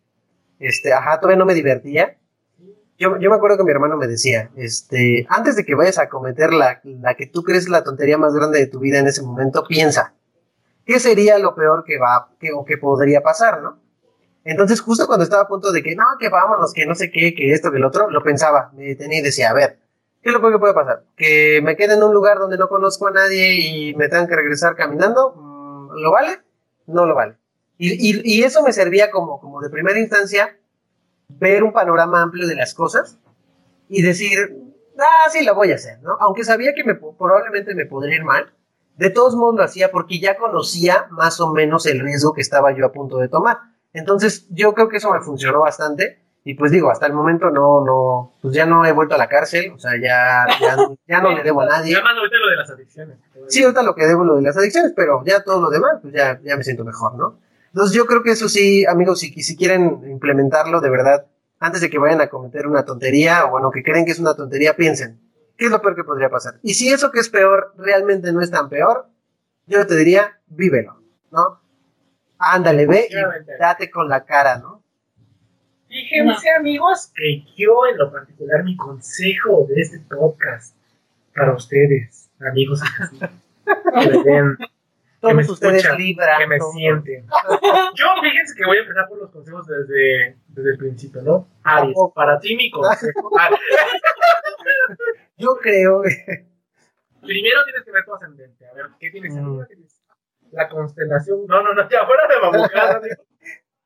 Este, 0.58 0.92
ajá, 0.92 1.18
todavía 1.20 1.38
no 1.38 1.46
me 1.46 1.54
divertía. 1.54 2.18
Yo, 2.98 3.18
yo 3.18 3.28
me 3.30 3.36
acuerdo 3.36 3.56
que 3.56 3.64
mi 3.64 3.72
hermano 3.72 3.96
me 3.96 4.06
decía, 4.06 4.50
este, 4.56 5.26
antes 5.28 5.56
de 5.56 5.64
que 5.64 5.74
vayas 5.74 5.98
a 5.98 6.08
cometer 6.08 6.52
la, 6.52 6.80
la 6.84 7.14
que 7.14 7.26
tú 7.26 7.42
crees 7.42 7.68
la 7.68 7.82
tontería 7.82 8.18
más 8.18 8.32
grande 8.34 8.60
de 8.60 8.66
tu 8.68 8.78
vida 8.78 8.98
en 9.00 9.08
ese 9.08 9.22
momento, 9.22 9.64
piensa, 9.66 10.14
¿qué 10.86 11.00
sería 11.00 11.38
lo 11.38 11.54
peor 11.56 11.84
que 11.84 11.98
va, 11.98 12.28
que, 12.38 12.52
o 12.52 12.64
que 12.64 12.78
podría 12.78 13.20
pasar, 13.20 13.62
no? 13.62 13.78
Entonces, 14.44 14.80
justo 14.80 15.06
cuando 15.06 15.24
estaba 15.24 15.42
a 15.44 15.48
punto 15.48 15.72
de 15.72 15.82
que, 15.82 15.96
no, 15.96 16.04
que 16.20 16.28
vámonos, 16.28 16.72
que 16.72 16.86
no 16.86 16.94
sé 16.94 17.10
qué, 17.10 17.34
que 17.34 17.52
esto, 17.52 17.70
que 17.72 17.78
el 17.78 17.84
otro, 17.84 18.10
lo 18.10 18.22
pensaba, 18.22 18.70
me 18.74 18.84
detenía 18.84 19.20
y 19.20 19.22
decía, 19.22 19.50
a 19.50 19.54
ver, 19.54 19.78
¿qué 20.22 20.28
es 20.28 20.32
lo 20.34 20.40
peor 20.40 20.52
que 20.52 20.58
puede 20.60 20.74
pasar? 20.74 21.04
¿Que 21.16 21.60
me 21.64 21.76
quede 21.76 21.94
en 21.94 22.02
un 22.02 22.14
lugar 22.14 22.38
donde 22.38 22.58
no 22.58 22.68
conozco 22.68 23.08
a 23.08 23.10
nadie 23.10 23.54
y 23.54 23.94
me 23.96 24.08
tengan 24.08 24.28
que 24.28 24.36
regresar 24.36 24.76
caminando? 24.76 25.32
Mm, 25.34 26.00
¿Lo 26.00 26.12
vale? 26.12 26.40
No 26.86 27.06
lo 27.06 27.14
vale. 27.14 27.36
Y, 27.78 27.92
y- 27.94 28.20
y 28.22 28.42
eso 28.44 28.62
me 28.62 28.72
servía 28.72 29.10
como, 29.10 29.40
como 29.40 29.60
de 29.62 29.70
primera 29.70 29.98
instancia 29.98 30.56
ver 31.38 31.62
un 31.62 31.72
panorama 31.72 32.22
amplio 32.22 32.46
de 32.46 32.54
las 32.54 32.74
cosas 32.74 33.18
y 33.88 34.02
decir, 34.02 34.56
ah, 34.98 35.30
sí, 35.30 35.44
lo 35.44 35.54
voy 35.54 35.72
a 35.72 35.76
hacer, 35.76 36.00
¿no? 36.02 36.16
Aunque 36.20 36.44
sabía 36.44 36.74
que 36.74 36.84
me, 36.84 36.94
probablemente 36.94 37.74
me 37.74 37.86
podría 37.86 38.16
ir 38.16 38.24
mal, 38.24 38.52
de 38.96 39.10
todos 39.10 39.34
modos 39.34 39.56
lo 39.56 39.64
hacía 39.64 39.90
porque 39.90 40.20
ya 40.20 40.36
conocía 40.36 41.06
más 41.10 41.40
o 41.40 41.52
menos 41.52 41.86
el 41.86 42.00
riesgo 42.00 42.32
que 42.32 42.40
estaba 42.40 42.72
yo 42.72 42.86
a 42.86 42.92
punto 42.92 43.18
de 43.18 43.28
tomar. 43.28 43.58
Entonces, 43.92 44.46
yo 44.50 44.74
creo 44.74 44.88
que 44.88 44.98
eso 44.98 45.12
me 45.12 45.20
funcionó 45.20 45.60
bastante. 45.60 46.20
Y 46.46 46.54
pues 46.54 46.70
digo, 46.70 46.90
hasta 46.90 47.06
el 47.06 47.14
momento 47.14 47.48
no, 47.48 47.82
no, 47.82 48.34
pues 48.42 48.52
ya 48.52 48.66
no 48.66 48.84
he 48.84 48.92
vuelto 48.92 49.14
a 49.14 49.18
la 49.18 49.30
cárcel, 49.30 49.72
o 49.74 49.78
sea, 49.78 49.92
ya, 49.92 50.44
ya, 50.60 50.76
ya 51.08 51.20
no 51.22 51.32
le 51.32 51.42
debo 51.42 51.62
a 51.62 51.66
nadie. 51.66 51.94
Ya 51.94 52.02
más 52.02 52.14
ahorita 52.14 52.36
lo 52.36 52.50
de 52.50 52.56
las 52.56 52.70
adicciones. 52.70 53.16
Sí, 53.48 53.62
ahorita 53.62 53.82
lo 53.82 53.94
que 53.94 54.04
debo 54.04 54.24
lo 54.24 54.36
de 54.36 54.42
las 54.42 54.54
adicciones, 54.54 54.92
pero 54.94 55.22
ya 55.24 55.42
todo 55.42 55.62
lo 55.62 55.70
demás, 55.70 56.00
pues 56.02 56.12
ya, 56.12 56.38
ya 56.44 56.54
me 56.58 56.62
siento 56.62 56.84
mejor, 56.84 57.14
¿no? 57.14 57.38
Entonces 57.74 57.96
yo 57.96 58.06
creo 58.06 58.22
que 58.22 58.30
eso 58.30 58.48
sí, 58.48 58.86
amigos, 58.86 59.18
si, 59.18 59.32
si 59.42 59.56
quieren 59.56 60.00
implementarlo 60.08 60.80
de 60.80 60.90
verdad, 60.90 61.26
antes 61.58 61.80
de 61.80 61.90
que 61.90 61.98
vayan 61.98 62.20
a 62.20 62.28
cometer 62.28 62.68
una 62.68 62.84
tontería, 62.84 63.46
o 63.46 63.50
bueno, 63.50 63.72
que 63.72 63.82
creen 63.82 64.06
que 64.06 64.12
es 64.12 64.20
una 64.20 64.36
tontería, 64.36 64.76
piensen, 64.76 65.18
¿qué 65.56 65.64
es 65.64 65.72
lo 65.72 65.82
peor 65.82 65.96
que 65.96 66.04
podría 66.04 66.30
pasar? 66.30 66.60
Y 66.62 66.74
si 66.74 66.88
eso 66.88 67.10
que 67.10 67.18
es 67.18 67.28
peor 67.28 67.74
realmente 67.76 68.32
no 68.32 68.42
es 68.42 68.52
tan 68.52 68.68
peor, 68.68 69.08
yo 69.66 69.84
te 69.88 69.96
diría, 69.96 70.38
vívelo, 70.46 71.02
¿no? 71.32 71.60
Ándale, 72.38 72.86
ve 72.86 73.08
y 73.10 73.58
date 73.58 73.90
con 73.90 74.08
la 74.08 74.24
cara, 74.24 74.58
¿no? 74.58 74.84
Fíjense, 75.88 76.50
amigos, 76.56 77.10
que 77.12 77.44
yo 77.56 77.86
en 77.90 77.98
lo 77.98 78.12
particular, 78.12 78.62
mi 78.62 78.76
consejo 78.76 79.66
de 79.68 79.80
este 79.80 79.98
podcast 79.98 80.76
para 81.34 81.52
ustedes, 81.52 82.30
amigos 82.38 82.82
que 83.64 84.42
me 84.42 84.73
Todos 85.24 85.34
me 85.36 85.42
escuchan, 85.42 85.98
libran. 85.98 86.38
que 86.38 86.46
me 86.46 86.58
¿no? 86.58 86.64
sienten. 86.72 87.26
Yo, 87.94 88.06
fíjense 88.22 88.54
que 88.56 88.64
voy 88.66 88.78
a 88.78 88.80
empezar 88.80 89.08
por 89.08 89.18
los 89.18 89.30
consejos 89.30 89.66
desde, 89.66 90.36
desde 90.48 90.70
el 90.70 90.78
principio, 90.78 91.22
¿no? 91.22 91.48
Aries, 91.62 91.96
para 92.14 92.38
ti 92.38 92.56
mi 92.56 92.70
consejo. 92.70 93.30
Yo 95.36 95.56
creo, 95.56 96.02
primero 97.22 97.64
tienes 97.64 97.82
que 97.84 97.90
ver 97.90 98.04
tu 98.04 98.14
ascendente. 98.14 98.66
A 98.68 98.72
ver, 98.74 98.86
¿qué 99.00 99.10
tienes 99.10 99.34
Mm. 99.34 99.38
arriba? 99.38 99.66
¿Qué 99.68 99.74
tienes? 99.74 100.00
La 100.52 100.68
constelación. 100.68 101.46
No, 101.46 101.62
no, 101.62 101.74
no, 101.74 101.82
ya 101.90 102.06
fuera 102.06 102.26
de 102.28 102.34
amigo. 102.36 102.66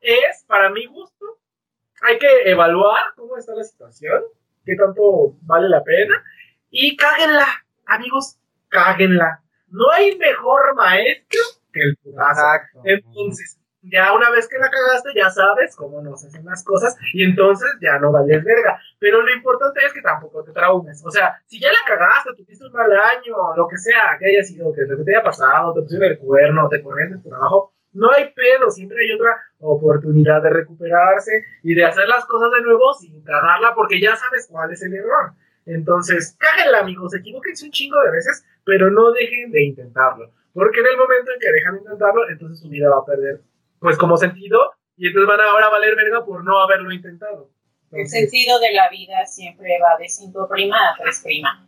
es, 0.01 0.45
para 0.47 0.71
mi 0.71 0.87
gusto, 0.87 1.39
hay 2.03 2.19
que 2.19 2.51
evaluar 2.51 3.01
cómo 3.17 3.37
está 3.37 3.55
la 3.55 3.65
situación, 3.65 4.23
qué 4.65 4.77
tanto 4.77 5.37
vale 5.43 5.69
la 5.69 5.83
pena, 5.83 6.23
y 6.71 6.97
cáguenla, 6.97 7.47
amigos, 7.87 8.39
cáguenla. 8.69 9.43
No 9.71 9.91
hay 9.93 10.17
mejor 10.17 10.75
maestro 10.75 11.41
que 11.73 11.81
el 11.81 11.97
putazo. 11.97 12.31
Exacto. 12.31 12.81
Entonces, 12.85 13.59
ya 13.83 14.13
una 14.13 14.31
vez 14.31 14.49
que 14.49 14.59
la 14.59 14.71
cagaste, 14.71 15.11
ya 15.15 15.31
sabes 15.31 15.77
cómo 15.77 16.03
no 16.03 16.17
se 16.17 16.29
hacen 16.29 16.45
las 16.45 16.65
cosas 16.65 16.97
y 17.13 17.25
entonces 17.25 17.69
ya 17.81 17.99
no 17.99 18.13
vales 18.13 18.43
verga. 18.45 18.81
Pero 18.99 19.23
lo 19.23 19.33
importante 19.33 19.81
es 19.87 19.93
que 19.93 20.03
tampoco 20.03 20.43
te 20.43 20.53
traumes. 20.53 21.03
O 21.05 21.11
sea, 21.11 21.41
si 21.47 21.61
ya 21.61 21.69
la 21.69 21.79
cagaste, 21.87 22.35
tuviste 22.37 22.67
un 22.67 22.73
mal 22.73 22.93
año, 22.93 23.57
lo 23.57 23.69
que 23.69 23.79
sea 23.79 24.17
que 24.19 24.27
haya 24.27 24.43
sido, 24.43 24.73
que 24.73 24.85
te 24.85 25.15
haya 25.15 25.23
pasado, 25.23 25.75
te 25.75 25.83
pusieron 25.83 26.11
el 26.11 26.19
cuerno, 26.19 26.69
te 26.69 26.83
corrieron 26.83 27.17
de 27.17 27.23
tu 27.23 27.29
trabajo, 27.29 27.73
no 27.93 28.11
hay 28.13 28.33
pedo, 28.33 28.71
siempre 28.71 28.99
hay 29.01 29.13
otra 29.13 29.37
oportunidad 29.61 30.43
de 30.43 30.51
recuperarse 30.51 31.43
y 31.63 31.75
de 31.75 31.85
hacer 31.85 32.07
las 32.07 32.25
cosas 32.27 32.51
de 32.53 32.63
nuevo 32.63 32.93
sin 32.95 33.23
cagarla 33.25 33.75
porque 33.75 34.01
ya 34.01 34.15
sabes 34.17 34.47
cuál 34.51 34.73
es 34.73 34.83
el 34.83 34.95
error. 34.95 35.33
Entonces, 35.69 36.37
cáguenla, 36.39 36.81
amigos, 36.81 37.15
equivóquense 37.15 37.65
un 37.67 37.71
chingo 37.71 38.01
de 38.03 38.11
veces, 38.11 38.45
pero 38.65 38.91
no 38.91 39.13
dejen 39.13 39.51
de 39.51 39.65
intentarlo. 39.65 40.33
Porque 40.55 40.81
en 40.81 40.87
el 40.87 40.97
momento 40.97 41.31
en 41.33 41.39
que 41.41 41.53
dejan 41.53 41.75
de 41.75 41.81
intentarlo, 41.83 42.29
entonces 42.29 42.61
su 42.61 42.69
vida 42.69 42.89
va 42.91 42.99
a 42.99 43.05
perder, 43.05 43.43
pues, 43.79 43.97
como 43.99 44.17
sentido, 44.17 44.73
y 44.97 45.09
entonces 45.09 45.29
van 45.29 45.41
a 45.41 45.51
ahora 45.51 45.69
valer 45.69 45.95
verga 45.95 46.25
por 46.25 46.43
no 46.43 46.59
haberlo 46.61 46.91
intentado. 46.91 47.51
El 47.93 47.99
Entonces, 48.01 48.21
sentido 48.31 48.59
de 48.59 48.73
la 48.73 48.89
vida 48.91 49.25
siempre 49.27 49.79
va 49.83 49.97
de 49.99 50.09
5 50.09 50.49
prima 50.49 50.77
a 50.77 50.97
3 51.03 51.21
prima. 51.25 51.67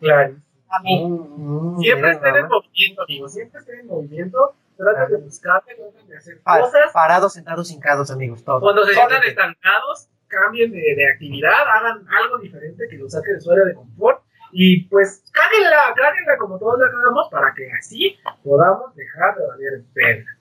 claro. 0.00 0.36
Amén. 0.70 1.10
Mm, 1.10 1.76
mm, 1.76 1.80
Siempre 1.80 2.10
estén 2.10 2.36
en 2.36 2.46
movimiento, 2.48 3.02
amigos, 3.02 3.32
siempre 3.32 3.58
estén 3.60 3.80
en 3.80 3.86
movimiento, 3.86 4.54
traten 4.76 5.08
de 5.16 5.16
buscarte, 5.24 5.74
traten 5.74 6.06
de 6.06 6.16
hacer 6.18 6.42
Pa- 6.42 6.60
cosas. 6.60 6.92
Parados, 6.92 7.32
sentados, 7.32 7.70
hincados, 7.70 8.10
amigos, 8.10 8.44
todos. 8.44 8.60
Cuando 8.60 8.84
se 8.84 8.92
sientan 8.92 9.22
estancados, 9.24 10.08
cambien 10.28 10.70
de, 10.70 10.78
de 10.78 11.10
actividad, 11.12 11.52
hagan 11.74 12.06
algo 12.08 12.38
diferente 12.38 12.86
que 12.88 12.96
los 12.98 13.12
saque 13.12 13.32
de 13.32 13.40
su 13.40 13.50
área 13.50 13.64
de 13.64 13.74
confort 13.74 14.22
y 14.52 14.84
pues 14.88 15.22
cáguenla, 15.32 15.94
cáguenla 15.96 16.38
como 16.38 16.58
todos 16.58 16.78
la 16.78 16.90
cagamos 16.90 17.28
para 17.30 17.52
que 17.54 17.70
así 17.78 18.16
podamos 18.42 18.94
dejar 18.94 19.36
de 19.36 19.46
valer 19.46 19.82
verga. 19.94 20.38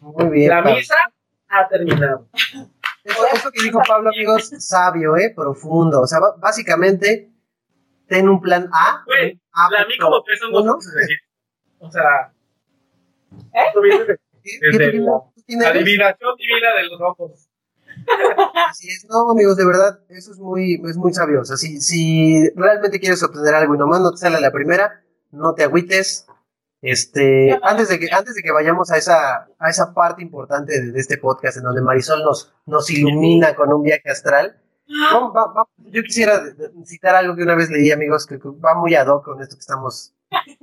Muy 0.00 0.28
bien. 0.30 0.50
La 0.50 0.62
Pablo. 0.62 0.76
misa 0.76 0.94
ha 1.48 1.68
terminado. 1.68 2.28
Eso, 3.04 3.26
eso 3.32 3.50
que 3.50 3.62
dijo 3.62 3.80
Pablo, 3.86 4.10
amigos, 4.10 4.50
sabio, 4.58 5.16
¿eh? 5.16 5.32
Profundo. 5.34 6.02
O 6.02 6.06
sea, 6.06 6.18
básicamente, 6.38 7.30
ten 8.06 8.28
un 8.28 8.40
plan 8.40 8.68
A. 8.72 9.02
Güey, 9.06 9.40
A 9.52 9.70
La 9.70 9.86
mí 9.86 9.96
como 9.98 10.22
que 10.24 10.36
son 10.36 10.52
decir. 10.52 11.18
O 11.78 11.90
sea, 11.90 12.32
¿Eh? 13.54 14.16
¿Qué- 14.42 14.58
Desde 14.60 14.78
qué- 14.78 14.92
qué- 14.92 15.56
la 15.56 15.68
adivinación 15.70 16.36
divina 16.36 16.74
de 16.76 16.84
los 16.88 17.00
ojos. 17.00 17.47
Así 18.70 18.88
es. 18.88 19.06
No, 19.08 19.30
amigos, 19.30 19.56
de 19.56 19.66
verdad, 19.66 20.00
eso 20.08 20.32
es 20.32 20.38
muy, 20.38 20.80
es 20.88 20.96
muy 20.96 21.12
sabio. 21.12 21.40
O 21.40 21.44
sea, 21.44 21.56
si, 21.56 21.80
si 21.80 22.48
realmente 22.54 23.00
quieres 23.00 23.22
obtener 23.22 23.54
algo 23.54 23.74
y 23.74 23.78
nomás 23.78 24.00
no 24.00 24.10
te 24.12 24.18
sale 24.18 24.40
la 24.40 24.50
primera, 24.52 25.02
no 25.30 25.54
te 25.54 25.64
agüites. 25.64 26.26
Este, 26.80 27.58
antes 27.62 27.88
de 27.88 27.98
que, 27.98 28.06
antes 28.12 28.34
de 28.36 28.42
que 28.42 28.52
vayamos 28.52 28.90
a 28.92 28.96
esa, 28.98 29.48
a 29.58 29.68
esa 29.68 29.92
parte 29.94 30.22
importante 30.22 30.80
de, 30.80 30.92
de 30.92 31.00
este 31.00 31.18
podcast 31.18 31.56
en 31.56 31.64
donde 31.64 31.82
Marisol 31.82 32.22
nos, 32.22 32.54
nos 32.66 32.88
ilumina 32.90 33.54
con 33.56 33.72
un 33.72 33.82
viaje 33.82 34.08
astral, 34.08 34.60
vamos- 35.12 35.32
va- 35.36 35.52
va- 35.52 35.68
yo 35.90 36.02
quisiera 36.02 36.40
citar 36.84 37.16
algo 37.16 37.34
que 37.34 37.42
una 37.42 37.56
vez 37.56 37.68
leí, 37.70 37.90
amigos, 37.90 38.26
que 38.26 38.36
va 38.38 38.74
muy 38.76 38.94
ad 38.94 39.08
hoc 39.08 39.24
con 39.24 39.42
esto 39.42 39.56
que 39.56 39.60
estamos 39.60 40.14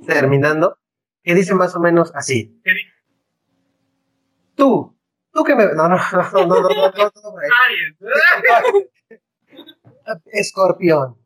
terminando, 0.06 0.78
que 1.22 1.34
dice 1.34 1.54
más 1.54 1.74
o 1.76 1.80
menos 1.80 2.10
así. 2.14 2.60
Tú, 4.54 4.95
Tú 5.36 5.44
que 5.44 5.54
me. 5.54 5.66
No, 5.66 5.86
no, 5.86 5.96
no, 5.96 6.30
no, 6.32 6.46
no, 6.46 6.60
no, 6.60 6.70
no, 6.70 6.92
no 6.92 7.34
Escorpión. 10.32 11.18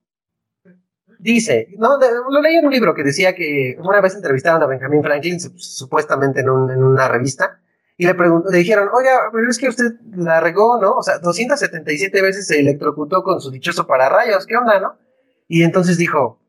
Dice, 1.21 1.69
no, 1.79 1.99
de, 1.99 2.09
lo 2.11 2.43
leí 2.43 2.57
en 2.57 2.67
un 2.67 2.73
libro 2.73 2.93
que 2.93 3.05
decía 3.05 3.35
que 3.37 3.77
una 3.79 4.01
vez 4.01 4.17
entrevistaron 4.17 4.63
a 4.63 4.67
Benjamin 4.67 5.03
Franklin, 5.03 5.39
supuestamente 5.39 6.41
en, 6.41 6.49
un, 6.49 6.71
en 6.71 6.83
una 6.83 7.07
revista, 7.07 7.61
y 7.97 8.07
le, 8.07 8.15
le 8.15 8.59
dijeron, 8.59 8.89
oiga, 8.93 9.29
pero 9.31 9.49
es 9.49 9.59
que 9.59 9.69
usted 9.69 9.93
la 10.17 10.41
regó, 10.41 10.81
¿no? 10.81 10.95
O 10.95 11.03
sea, 11.03 11.19
277 11.19 12.23
veces 12.23 12.47
se 12.47 12.59
electrocutó 12.59 13.23
con 13.23 13.41
su 13.41 13.51
dichoso 13.51 13.87
pararrayos, 13.87 14.47
¿qué 14.47 14.57
onda, 14.57 14.81
no? 14.81 14.97
Y 15.47 15.63
entonces 15.63 15.99
dijo, 15.99 16.41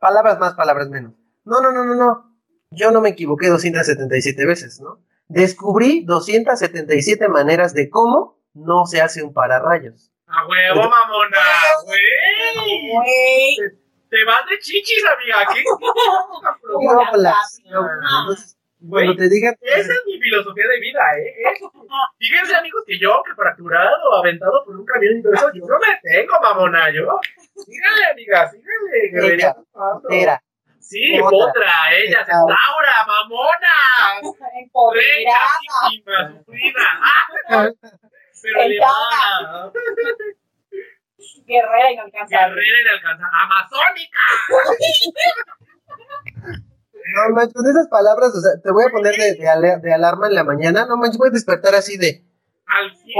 palabras 0.00 0.40
más, 0.40 0.54
palabras 0.54 0.88
menos. 0.88 1.12
No, 1.44 1.60
no, 1.60 1.70
no, 1.70 1.84
no, 1.84 1.94
no, 1.94 2.40
yo 2.70 2.90
no 2.90 3.00
me 3.00 3.10
equivoqué 3.10 3.48
277 3.48 4.46
veces, 4.46 4.80
¿no? 4.80 5.05
Descubrí 5.28 6.04
277 6.04 7.28
maneras 7.28 7.74
de 7.74 7.90
cómo 7.90 8.38
no 8.54 8.86
se 8.86 9.00
hace 9.00 9.22
un 9.22 9.32
pararrayos. 9.34 10.10
A 10.26 10.46
huevo, 10.46 10.88
mamona, 10.88 11.38
güey. 11.84 12.90
Güey. 12.92 13.56
Te 14.08 14.24
vas 14.24 14.46
de 14.48 14.58
chichis, 14.60 15.04
amiga. 15.04 15.46
¿Qué? 15.52 15.62
No, 16.68 17.16
las- 17.16 17.60
no. 17.66 17.80
entonces, 18.20 18.56
Güey, 18.78 19.06
Cuando 19.06 19.22
te 19.22 19.28
digan, 19.30 19.54
esa 19.62 19.92
es 19.92 20.02
mi 20.06 20.20
filosofía 20.20 20.64
de 20.68 20.80
vida, 20.80 21.00
¿eh? 21.18 21.54
Fíjense, 22.18 22.54
amigos, 22.54 22.82
que 22.86 22.98
yo, 22.98 23.22
que 23.26 23.34
fracturado, 23.34 24.14
aventado 24.18 24.62
por 24.66 24.76
un 24.76 24.84
camión 24.84 25.16
y 25.18 25.22
todo 25.22 25.32
eso, 25.32 25.50
yo 25.54 25.64
no 25.66 25.78
me 25.78 25.98
tengo, 26.02 26.34
mamona, 26.42 26.90
yo. 26.92 27.18
Síganle, 27.56 28.04
amiga, 28.12 28.50
síganle. 28.50 29.54
pasando. 29.72 30.08
Era. 30.10 30.42
Sí, 30.88 31.18
Otra. 31.20 31.36
otra, 31.36 31.72
ella, 31.96 32.20
Otra. 32.22 32.34
Centaura, 32.36 33.06
mamona. 33.08 34.38
Empoderada. 34.54 35.50
Sufrida. 36.44 36.82
Ah, 37.48 37.68
pero 38.40 38.60
elevada. 38.62 39.72
Guerrera 41.44 41.90
inalcanzable. 41.90 42.54
Guerrera 42.54 42.80
inalcanzable. 42.82 43.36
Amazónica. 43.42 44.20
No 47.14 47.34
manches, 47.34 47.54
con 47.54 47.66
esas 47.66 47.88
palabras, 47.88 48.30
o 48.34 48.40
sea, 48.40 48.60
te 48.62 48.70
voy 48.70 48.84
a 48.84 48.90
poner 48.90 49.14
de, 49.16 49.34
de 49.34 49.78
de 49.82 49.94
alarma 49.94 50.28
en 50.28 50.34
la 50.34 50.44
mañana. 50.44 50.86
No 50.86 50.96
manches, 50.96 51.18
voy 51.18 51.28
a 51.28 51.32
despertar 51.32 51.74
así 51.74 51.96
de. 51.96 52.22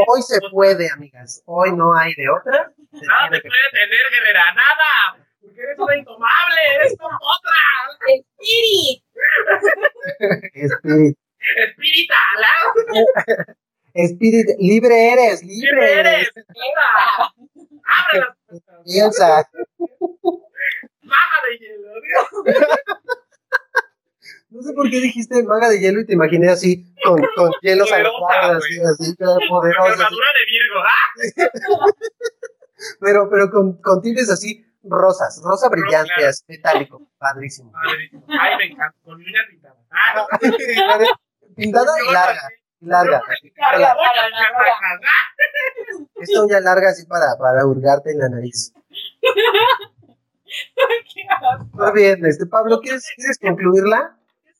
Hoy 0.08 0.22
se 0.22 0.40
puede, 0.52 0.88
amigas. 0.90 1.42
Hoy 1.46 1.72
no 1.72 1.96
hay 1.96 2.14
de 2.14 2.28
otra. 2.28 2.72
Se 2.92 3.06
Nada 3.06 3.30
te 3.30 3.40
puede 3.40 3.70
tener, 3.72 4.06
guerrera, 4.10 4.54
nada. 4.54 5.25
Eres 5.56 5.78
una 5.78 5.96
intomable, 5.96 6.60
eres 6.74 6.96
como 6.98 7.16
otra. 7.16 7.52
Spirit. 8.30 9.02
Espíritu. 10.52 11.18
Espírita, 11.68 12.14
la. 12.38 12.52
Espíritu, 13.94 14.52
libre 14.58 15.12
eres, 15.12 15.42
libre 15.42 15.70
Libre 15.70 16.00
eres. 16.00 16.30
Abre 17.84 18.20
las 18.20 18.36
puertas. 18.46 18.82
Piensa. 18.84 19.48
Baja 21.02 21.42
de 21.48 21.58
hielo. 21.58 21.92
Dios. 22.02 22.26
No 24.50 24.62
sé 24.62 24.72
por 24.72 24.90
qué 24.90 25.00
dijiste 25.00 25.42
maga 25.42 25.68
de 25.68 25.80
hielo 25.80 26.00
y 26.00 26.06
te 26.06 26.14
imaginé 26.14 26.48
así, 26.50 26.84
con, 27.04 27.20
con 27.36 27.50
hielos 27.62 27.90
a 27.92 27.98
la 27.98 28.10
así, 28.56 28.80
así, 28.80 29.14
poderosa. 29.48 29.92
armadura 29.92 30.26
de 30.32 30.44
Virgo. 30.46 30.80
Ah. 30.84 31.86
Pero, 33.00 33.30
pero 33.30 33.50
con, 33.50 33.80
con 33.80 34.02
tintes 34.02 34.28
así 34.30 34.62
rosas, 34.88 35.40
rosa 35.42 35.68
brillante, 35.68 36.12
claro. 36.16 36.32
metálico, 36.48 37.02
padrísimo. 37.18 37.72
Padrísimo. 37.72 38.24
Ay, 38.28 38.56
me 38.56 38.64
encanta. 38.66 38.96
Con 39.04 39.16
uña 39.16 39.40
pintada. 39.48 39.76
Ah, 39.90 40.26
Pintada 41.56 41.92
y 42.06 42.12
larga, 42.12 42.48
larga. 42.80 43.22
Larga 43.22 43.28
La 43.48 43.48
para 43.56 43.78
la 43.78 43.96
hora. 43.96 44.12
Ah, 44.82 44.98
Esta 46.16 46.42
uña 46.42 46.60
larga 46.60 46.90
así 46.90 47.06
para, 47.06 47.34
para 47.38 47.64
hurgarte 47.64 48.10
en 48.12 48.18
la 48.18 48.28
nariz. 48.28 48.74
Muy 51.72 51.92
bien, 51.94 52.26
este 52.26 52.44
Pablo, 52.46 52.80
¿quieres, 52.80 53.10
¿quieres 53.16 53.38
concluirla? 53.38 54.16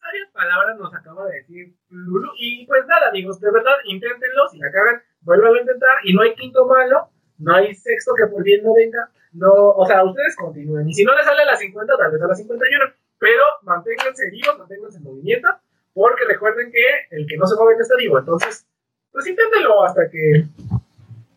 varias 0.06 0.30
palabras 0.32 0.78
nos 0.78 0.94
acaba 0.94 1.26
de 1.26 1.40
decir 1.40 1.74
Lulu. 1.88 2.30
Y 2.38 2.66
pues 2.66 2.86
nada, 2.86 3.08
amigos, 3.08 3.40
de 3.40 3.50
verdad, 3.50 3.74
inténtenlo. 3.84 4.48
Si 4.50 4.58
la 4.58 4.70
cagan, 4.70 5.02
vuélvanlo 5.20 5.58
a 5.58 5.60
intentar. 5.60 5.96
Y 6.04 6.14
no 6.14 6.22
hay 6.22 6.34
quinto 6.34 6.66
malo, 6.66 7.10
no 7.38 7.54
hay 7.54 7.74
sexto 7.74 8.12
que 8.14 8.26
por 8.26 8.42
bien 8.42 8.62
no 8.64 8.74
venga. 8.74 9.10
No, 9.32 9.52
o 9.52 9.86
sea, 9.86 10.04
ustedes 10.04 10.36
continúen. 10.36 10.88
Y 10.88 10.94
si 10.94 11.04
no 11.04 11.14
les 11.14 11.24
sale 11.24 11.42
a 11.42 11.46
las 11.46 11.58
50, 11.58 11.96
tal 11.96 12.12
vez 12.12 12.22
a 12.22 12.26
las 12.26 12.38
51. 12.38 12.84
Pero 13.18 13.42
manténganse 13.62 14.30
vivos, 14.30 14.58
manténganse 14.58 14.98
en 14.98 15.04
movimiento. 15.04 15.48
Porque 15.92 16.24
recuerden 16.26 16.70
que 16.70 17.16
el 17.16 17.26
que 17.26 17.36
no 17.36 17.46
se 17.46 17.56
mueve 17.56 17.76
no 17.76 17.82
está 17.82 17.96
vivo. 17.96 18.18
Entonces, 18.18 18.66
pues 19.12 19.26
inténtenlo 19.26 19.84
hasta 19.84 20.10
que 20.10 20.44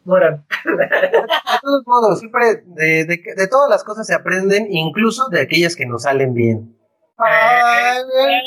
mueran. 0.04 0.45
De 0.66 1.60
todos 1.62 1.84
modos, 1.86 2.20
siempre 2.20 2.64
de, 2.66 3.06
de, 3.06 3.24
de 3.36 3.47
todas 3.47 3.70
las 3.70 3.84
cosas 3.84 4.06
se 4.08 4.14
aprenden, 4.14 4.68
incluso 4.70 5.30
de 5.30 5.41
aquellas 5.41 5.76
que 5.76 5.86
nos 5.86 6.04
salen 6.04 6.34
bien. 6.34 6.76
Ay, 7.18 8.02
bien. 8.16 8.41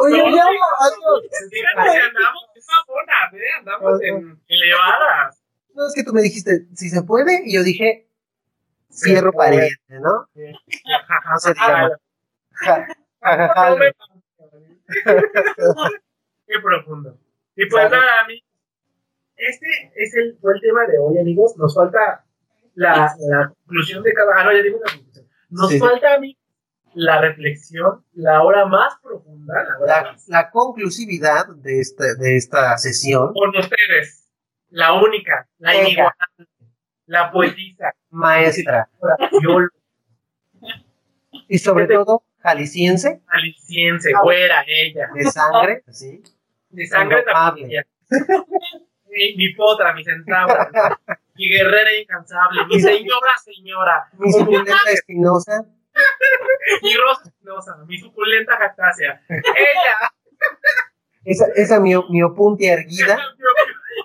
Oye, 0.00 0.16
ya, 0.16 0.44
adiós. 0.44 1.22
Andamos 2.08 2.48
en 2.54 2.62
mamonas, 2.68 3.34
¿eh? 3.34 3.58
Andamos 3.58 4.02
en 4.02 4.40
elevadas. 4.48 5.37
No, 5.74 5.86
es 5.86 5.94
que 5.94 6.02
tú 6.04 6.12
me 6.12 6.22
dijiste, 6.22 6.66
si 6.74 6.88
se 6.88 7.02
puede, 7.02 7.42
y 7.44 7.54
yo 7.54 7.62
dije, 7.62 8.08
cierro 8.90 9.30
Se 9.30 9.36
puede. 9.36 9.50
pariente, 9.50 10.00
¿no? 10.00 10.26
No 11.30 11.38
se 11.38 11.52
diga. 11.54 11.88
No 11.88 13.76
Qué 16.46 16.54
profundo. 16.62 17.18
Y 17.56 17.66
pues 17.68 17.90
nada, 17.90 18.22
amigos. 18.24 18.44
Este 19.36 19.66
es 19.94 20.14
el, 20.16 20.38
fue 20.40 20.54
el 20.54 20.60
tema 20.60 20.86
de 20.86 20.98
hoy, 20.98 21.18
amigos. 21.18 21.56
Nos 21.56 21.74
falta 21.74 22.24
la, 22.74 23.14
la 23.18 23.48
conclusión 23.66 24.02
de 24.02 24.12
cada. 24.12 24.32
Ah, 24.40 24.44
no, 24.44 24.52
ya 24.52 24.62
digo 24.62 24.80
la 24.84 24.92
conclusión. 24.92 25.26
Nos 25.50 25.70
Sí. 25.70 25.78
falta, 25.78 26.14
amigos, 26.14 26.42
la 26.94 27.20
reflexión, 27.20 28.04
la 28.14 28.42
hora 28.42 28.66
más 28.66 28.94
profunda, 29.02 29.54
la 29.62 29.78
hora 29.78 30.02
La, 30.02 30.12
más. 30.12 30.28
la 30.28 30.50
conclusividad 30.50 31.46
de 31.56 31.80
esta, 31.80 32.14
de 32.14 32.36
esta 32.36 32.76
sesión, 32.78 33.32
Con 33.32 33.56
ustedes, 33.56 34.27
la 34.70 34.92
única, 34.94 35.48
la 35.58 35.74
inigualable, 35.74 36.46
la 37.06 37.30
poetisa, 37.30 37.92
maestra, 38.10 38.88
y 41.48 41.58
sobre 41.58 41.84
¿Qué 41.84 41.88
te- 41.88 41.94
todo 41.94 42.22
jalisciense, 42.40 43.20
aliciense, 43.28 44.12
güera, 44.22 44.64
ella, 44.66 45.08
de 45.14 45.24
sangre, 45.24 45.82
¿sí? 45.90 46.22
de 46.70 46.86
sangre 46.86 47.22
tapilla. 47.24 47.84
mi, 49.06 49.36
mi 49.36 49.54
potra, 49.54 49.92
mi 49.94 50.04
centaura, 50.04 50.70
mi 51.34 51.48
guerrera 51.48 51.96
incansable, 52.00 52.64
mi 52.66 52.80
señora, 52.80 53.36
señora, 53.44 54.08
mi 54.18 54.30
suculenta 54.32 54.76
espinosa, 54.92 55.64
mi 56.82 56.94
rosa 56.94 57.22
espinosa, 57.28 57.76
mi 57.86 57.98
suculenta 57.98 58.56
cactácea. 58.58 59.20
Ella, 59.28 60.12
esa, 61.30 61.46
esa 61.54 61.80
mio- 61.80 62.06
miopuntia 62.10 62.72
erguida, 62.74 63.18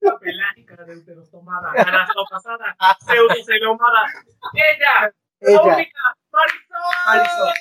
la 0.00 0.18
pelágica 0.18 0.84
deuterostomada, 0.84 1.70
anastopasada, 1.76 2.76
pseudocelomada. 3.00 4.06
Ella, 4.54 5.12
la 5.40 5.50
ella, 5.50 5.62
única, 5.62 5.98
Marisol. 6.32 6.80
Marisol. 7.06 7.52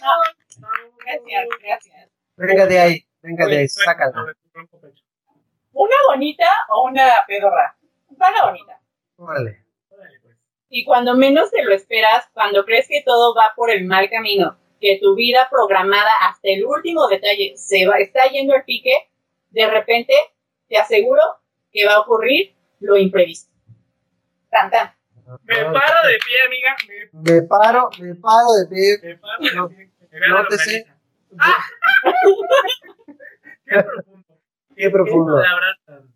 Gracias, 1.06 1.48
gracias. 1.62 2.10
venga 2.38 2.66
de 2.66 2.80
ahí, 2.80 3.08
venga 3.22 3.46
de 3.46 3.58
ahí, 3.60 3.68
sácala. 3.68 4.34
¿Una 5.72 5.96
bonita 6.08 6.46
o 6.70 6.84
una 6.90 7.08
pedorra? 7.28 7.78
Una 8.10 8.46
bonita. 8.46 8.80
Órale. 9.18 9.66
Órale, 9.90 10.20
pues. 10.22 10.36
Y 10.70 10.84
cuando 10.86 11.16
menos 11.16 11.52
te 11.52 11.64
lo 11.64 11.74
esperas, 11.74 12.28
cuando 12.34 12.66
crees 12.66 12.88
que 12.88 13.02
todo 13.06 13.34
va 13.34 13.54
por 13.56 13.70
el 13.70 13.86
mal 13.86 14.10
camino, 14.10 14.59
que 14.80 15.00
tu 15.02 15.16
vida 15.16 15.48
programada 15.50 16.12
hasta 16.22 16.50
el 16.50 16.66
último 16.66 17.08
detalle 17.08 17.54
se 17.58 17.86
va, 17.88 17.98
está 18.00 18.28
yendo 18.30 18.54
al 18.54 18.64
pique, 18.64 19.10
de 19.50 19.70
repente 19.70 20.14
te 20.68 20.78
aseguro 20.78 21.22
que 21.72 21.86
va 21.86 21.94
a 21.96 22.00
ocurrir 22.02 22.56
lo 22.80 22.98
imprevisto. 22.98 23.52
Tan, 24.50 24.70
tan. 24.72 24.94
Me 25.44 25.64
paro 25.66 26.08
de 26.08 26.18
pie, 26.26 26.42
amiga. 26.46 26.76
Me, 27.14 27.32
Me 27.36 27.42
paro, 27.44 27.90
me 28.00 28.16
paro 28.16 28.54
de 28.60 28.68
pie. 28.68 28.98
me 29.04 29.18
paro 29.18 29.44
de 29.44 29.56
No, 29.56 29.70
pie. 29.70 29.92
La 30.12 30.28
nótese. 30.30 30.86
organiza. 31.32 31.64
Qué 33.66 33.80
profundo. 33.84 34.26
Qué 34.76 34.90
profundo. 34.90 35.38
Qué 35.38 35.44
tan. 35.86 36.10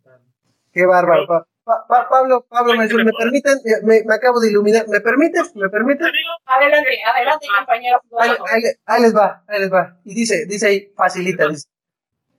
Qué 0.72 0.86
bárbaro. 0.86 1.48
Pa- 1.66 1.86
pa- 1.88 1.88
pa- 1.88 2.10
Pablo, 2.10 2.46
Pablo, 2.50 2.74
me, 2.76 2.88
me 2.88 3.12
permiten, 3.14 3.58
me, 3.84 4.04
me 4.04 4.16
acabo 4.16 4.40
de 4.42 4.50
iluminar. 4.50 4.86
¿Me 4.90 5.00
permites? 5.00 5.56
¿Me 5.56 5.70
permites? 5.70 6.06
Amigo, 6.08 6.30
Adelante, 6.46 6.98
adelante, 7.06 7.48
compañeros. 7.58 8.02
Ahí, 8.20 8.30
ahí- 8.52 8.74
ahí 8.86 9.02
les 9.02 9.16
va, 9.16 9.44
ahí 9.48 9.60
les 9.62 9.72
va. 9.72 9.98
Y 10.04 10.14
dice, 10.14 10.46
dice 10.46 10.68
ahí, 10.68 10.92
facilita, 10.96 11.48
dice. 11.48 11.68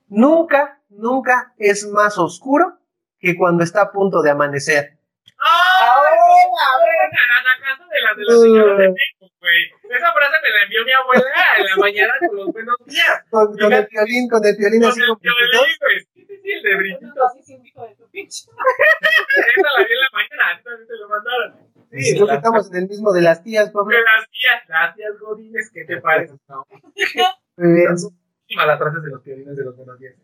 Nunca, 0.08 0.80
nunca 0.90 1.54
es 1.58 1.86
más 1.88 2.18
oscuro 2.18 2.78
que 3.18 3.34
cuando 3.36 3.64
está 3.64 3.82
a 3.82 3.92
punto 3.92 4.20
de 4.20 4.30
amanecer. 4.30 4.98
¡Ah! 5.38 5.88
Ahora, 5.88 6.10
La 7.44 7.60
casa 7.64 7.84
de 7.90 8.00
las 8.02 8.16
de 8.16 8.24
las 8.24 8.40
señoras 8.42 8.78
de 8.78 8.88
México, 8.90 9.30
güey. 9.40 9.62
Esa 9.96 10.12
frase 10.12 10.36
me 10.42 10.50
la 10.50 10.62
envió 10.64 10.84
mi 10.84 10.92
abuela 10.92 11.24
en 11.58 11.64
la 11.64 11.76
mañana 11.76 12.12
con 12.26 12.36
los 12.36 12.52
buenos 12.52 12.76
días. 12.86 13.24
Con, 13.30 13.56
con 13.58 13.72
el 13.72 13.86
violín, 13.90 14.28
con 14.28 14.44
el 14.46 14.56
violín 14.56 14.80
Con 14.82 14.90
así 14.90 15.00
el 15.00 15.06
con 15.08 15.18
violín, 15.20 15.76
el 16.52 16.62
de 16.62 16.76
brillito. 16.76 17.06
No, 17.06 17.28
sí, 17.34 17.42
sí, 17.42 17.54
un 17.54 17.66
hijo 17.66 17.86
de 17.86 17.94
tu 17.96 18.08
pinche. 18.10 18.44
Esa 18.44 19.68
la 19.78 19.84
vi 19.84 19.92
en 19.92 20.00
la 20.00 20.10
mañana, 20.12 20.50
a 20.52 20.58
ti 20.58 20.64
también 20.64 20.88
te 20.88 20.96
lo 20.96 21.08
mandaron. 21.08 21.54
Sí, 21.90 22.14
creo 22.14 22.26
que 22.26 22.34
estamos 22.34 22.70
en 22.70 22.76
el 22.76 22.88
mismo 22.88 23.12
de 23.12 23.22
las 23.22 23.42
tías, 23.42 23.70
Pablo. 23.70 23.96
De 23.96 24.02
las 24.02 24.28
tías, 24.30 24.68
las 24.68 24.94
tías 24.94 25.18
godines, 25.18 25.70
¿qué 25.72 25.84
te 25.84 26.00
parece? 26.00 26.34
No. 26.48 26.66
Muy 27.56 27.72
bien. 27.72 27.90
Últimas 27.92 28.66
las 28.66 28.78
frases 28.78 29.02
de 29.02 29.10
los 29.10 29.24
violines 29.24 29.56
de 29.56 29.64
los 29.64 29.76
buenos 29.76 29.98
días. 29.98 30.14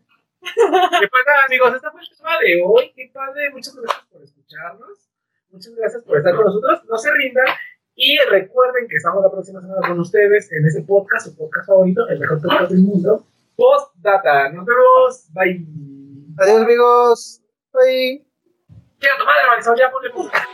Y 0.41 1.07
pues 1.07 1.23
nada, 1.25 1.45
amigos, 1.45 1.75
este 1.75 1.89
fue 1.91 2.01
el 2.01 2.09
tema 2.17 2.39
de 2.39 2.63
hoy. 2.65 2.91
Qué 2.95 3.11
padre, 3.13 3.49
muchas 3.51 3.75
gracias 3.75 4.05
por 4.11 4.23
escucharnos. 4.23 5.09
Muchas 5.51 5.75
gracias 5.75 6.03
por 6.03 6.17
estar 6.17 6.35
con 6.35 6.45
nosotros. 6.45 6.81
No 6.89 6.97
se 6.97 7.11
rindan. 7.11 7.47
Y 7.95 8.17
recuerden 8.29 8.87
que 8.87 8.95
estamos 8.95 9.21
la 9.21 9.29
próxima 9.29 9.61
semana 9.61 9.87
con 9.87 9.99
ustedes 9.99 10.51
en 10.51 10.65
ese 10.65 10.81
podcast, 10.81 11.27
su 11.27 11.35
podcast 11.35 11.67
favorito, 11.67 12.07
el 12.07 12.19
mejor 12.19 12.41
podcast 12.41 12.71
del 12.71 12.81
mundo. 12.81 13.27
Postdata. 13.55 14.49
Nos 14.49 14.65
vemos. 14.65 15.27
Bye. 15.33 16.00
Adiós, 16.39 16.61
amigos. 16.61 17.41
Bye. 17.73 18.25
Quiero 18.99 19.17
tomar 19.17 19.35
la 19.41 19.47
Marisol, 19.49 19.77
ya 19.77 19.91
ponle 19.91 20.09
música. 20.13 20.47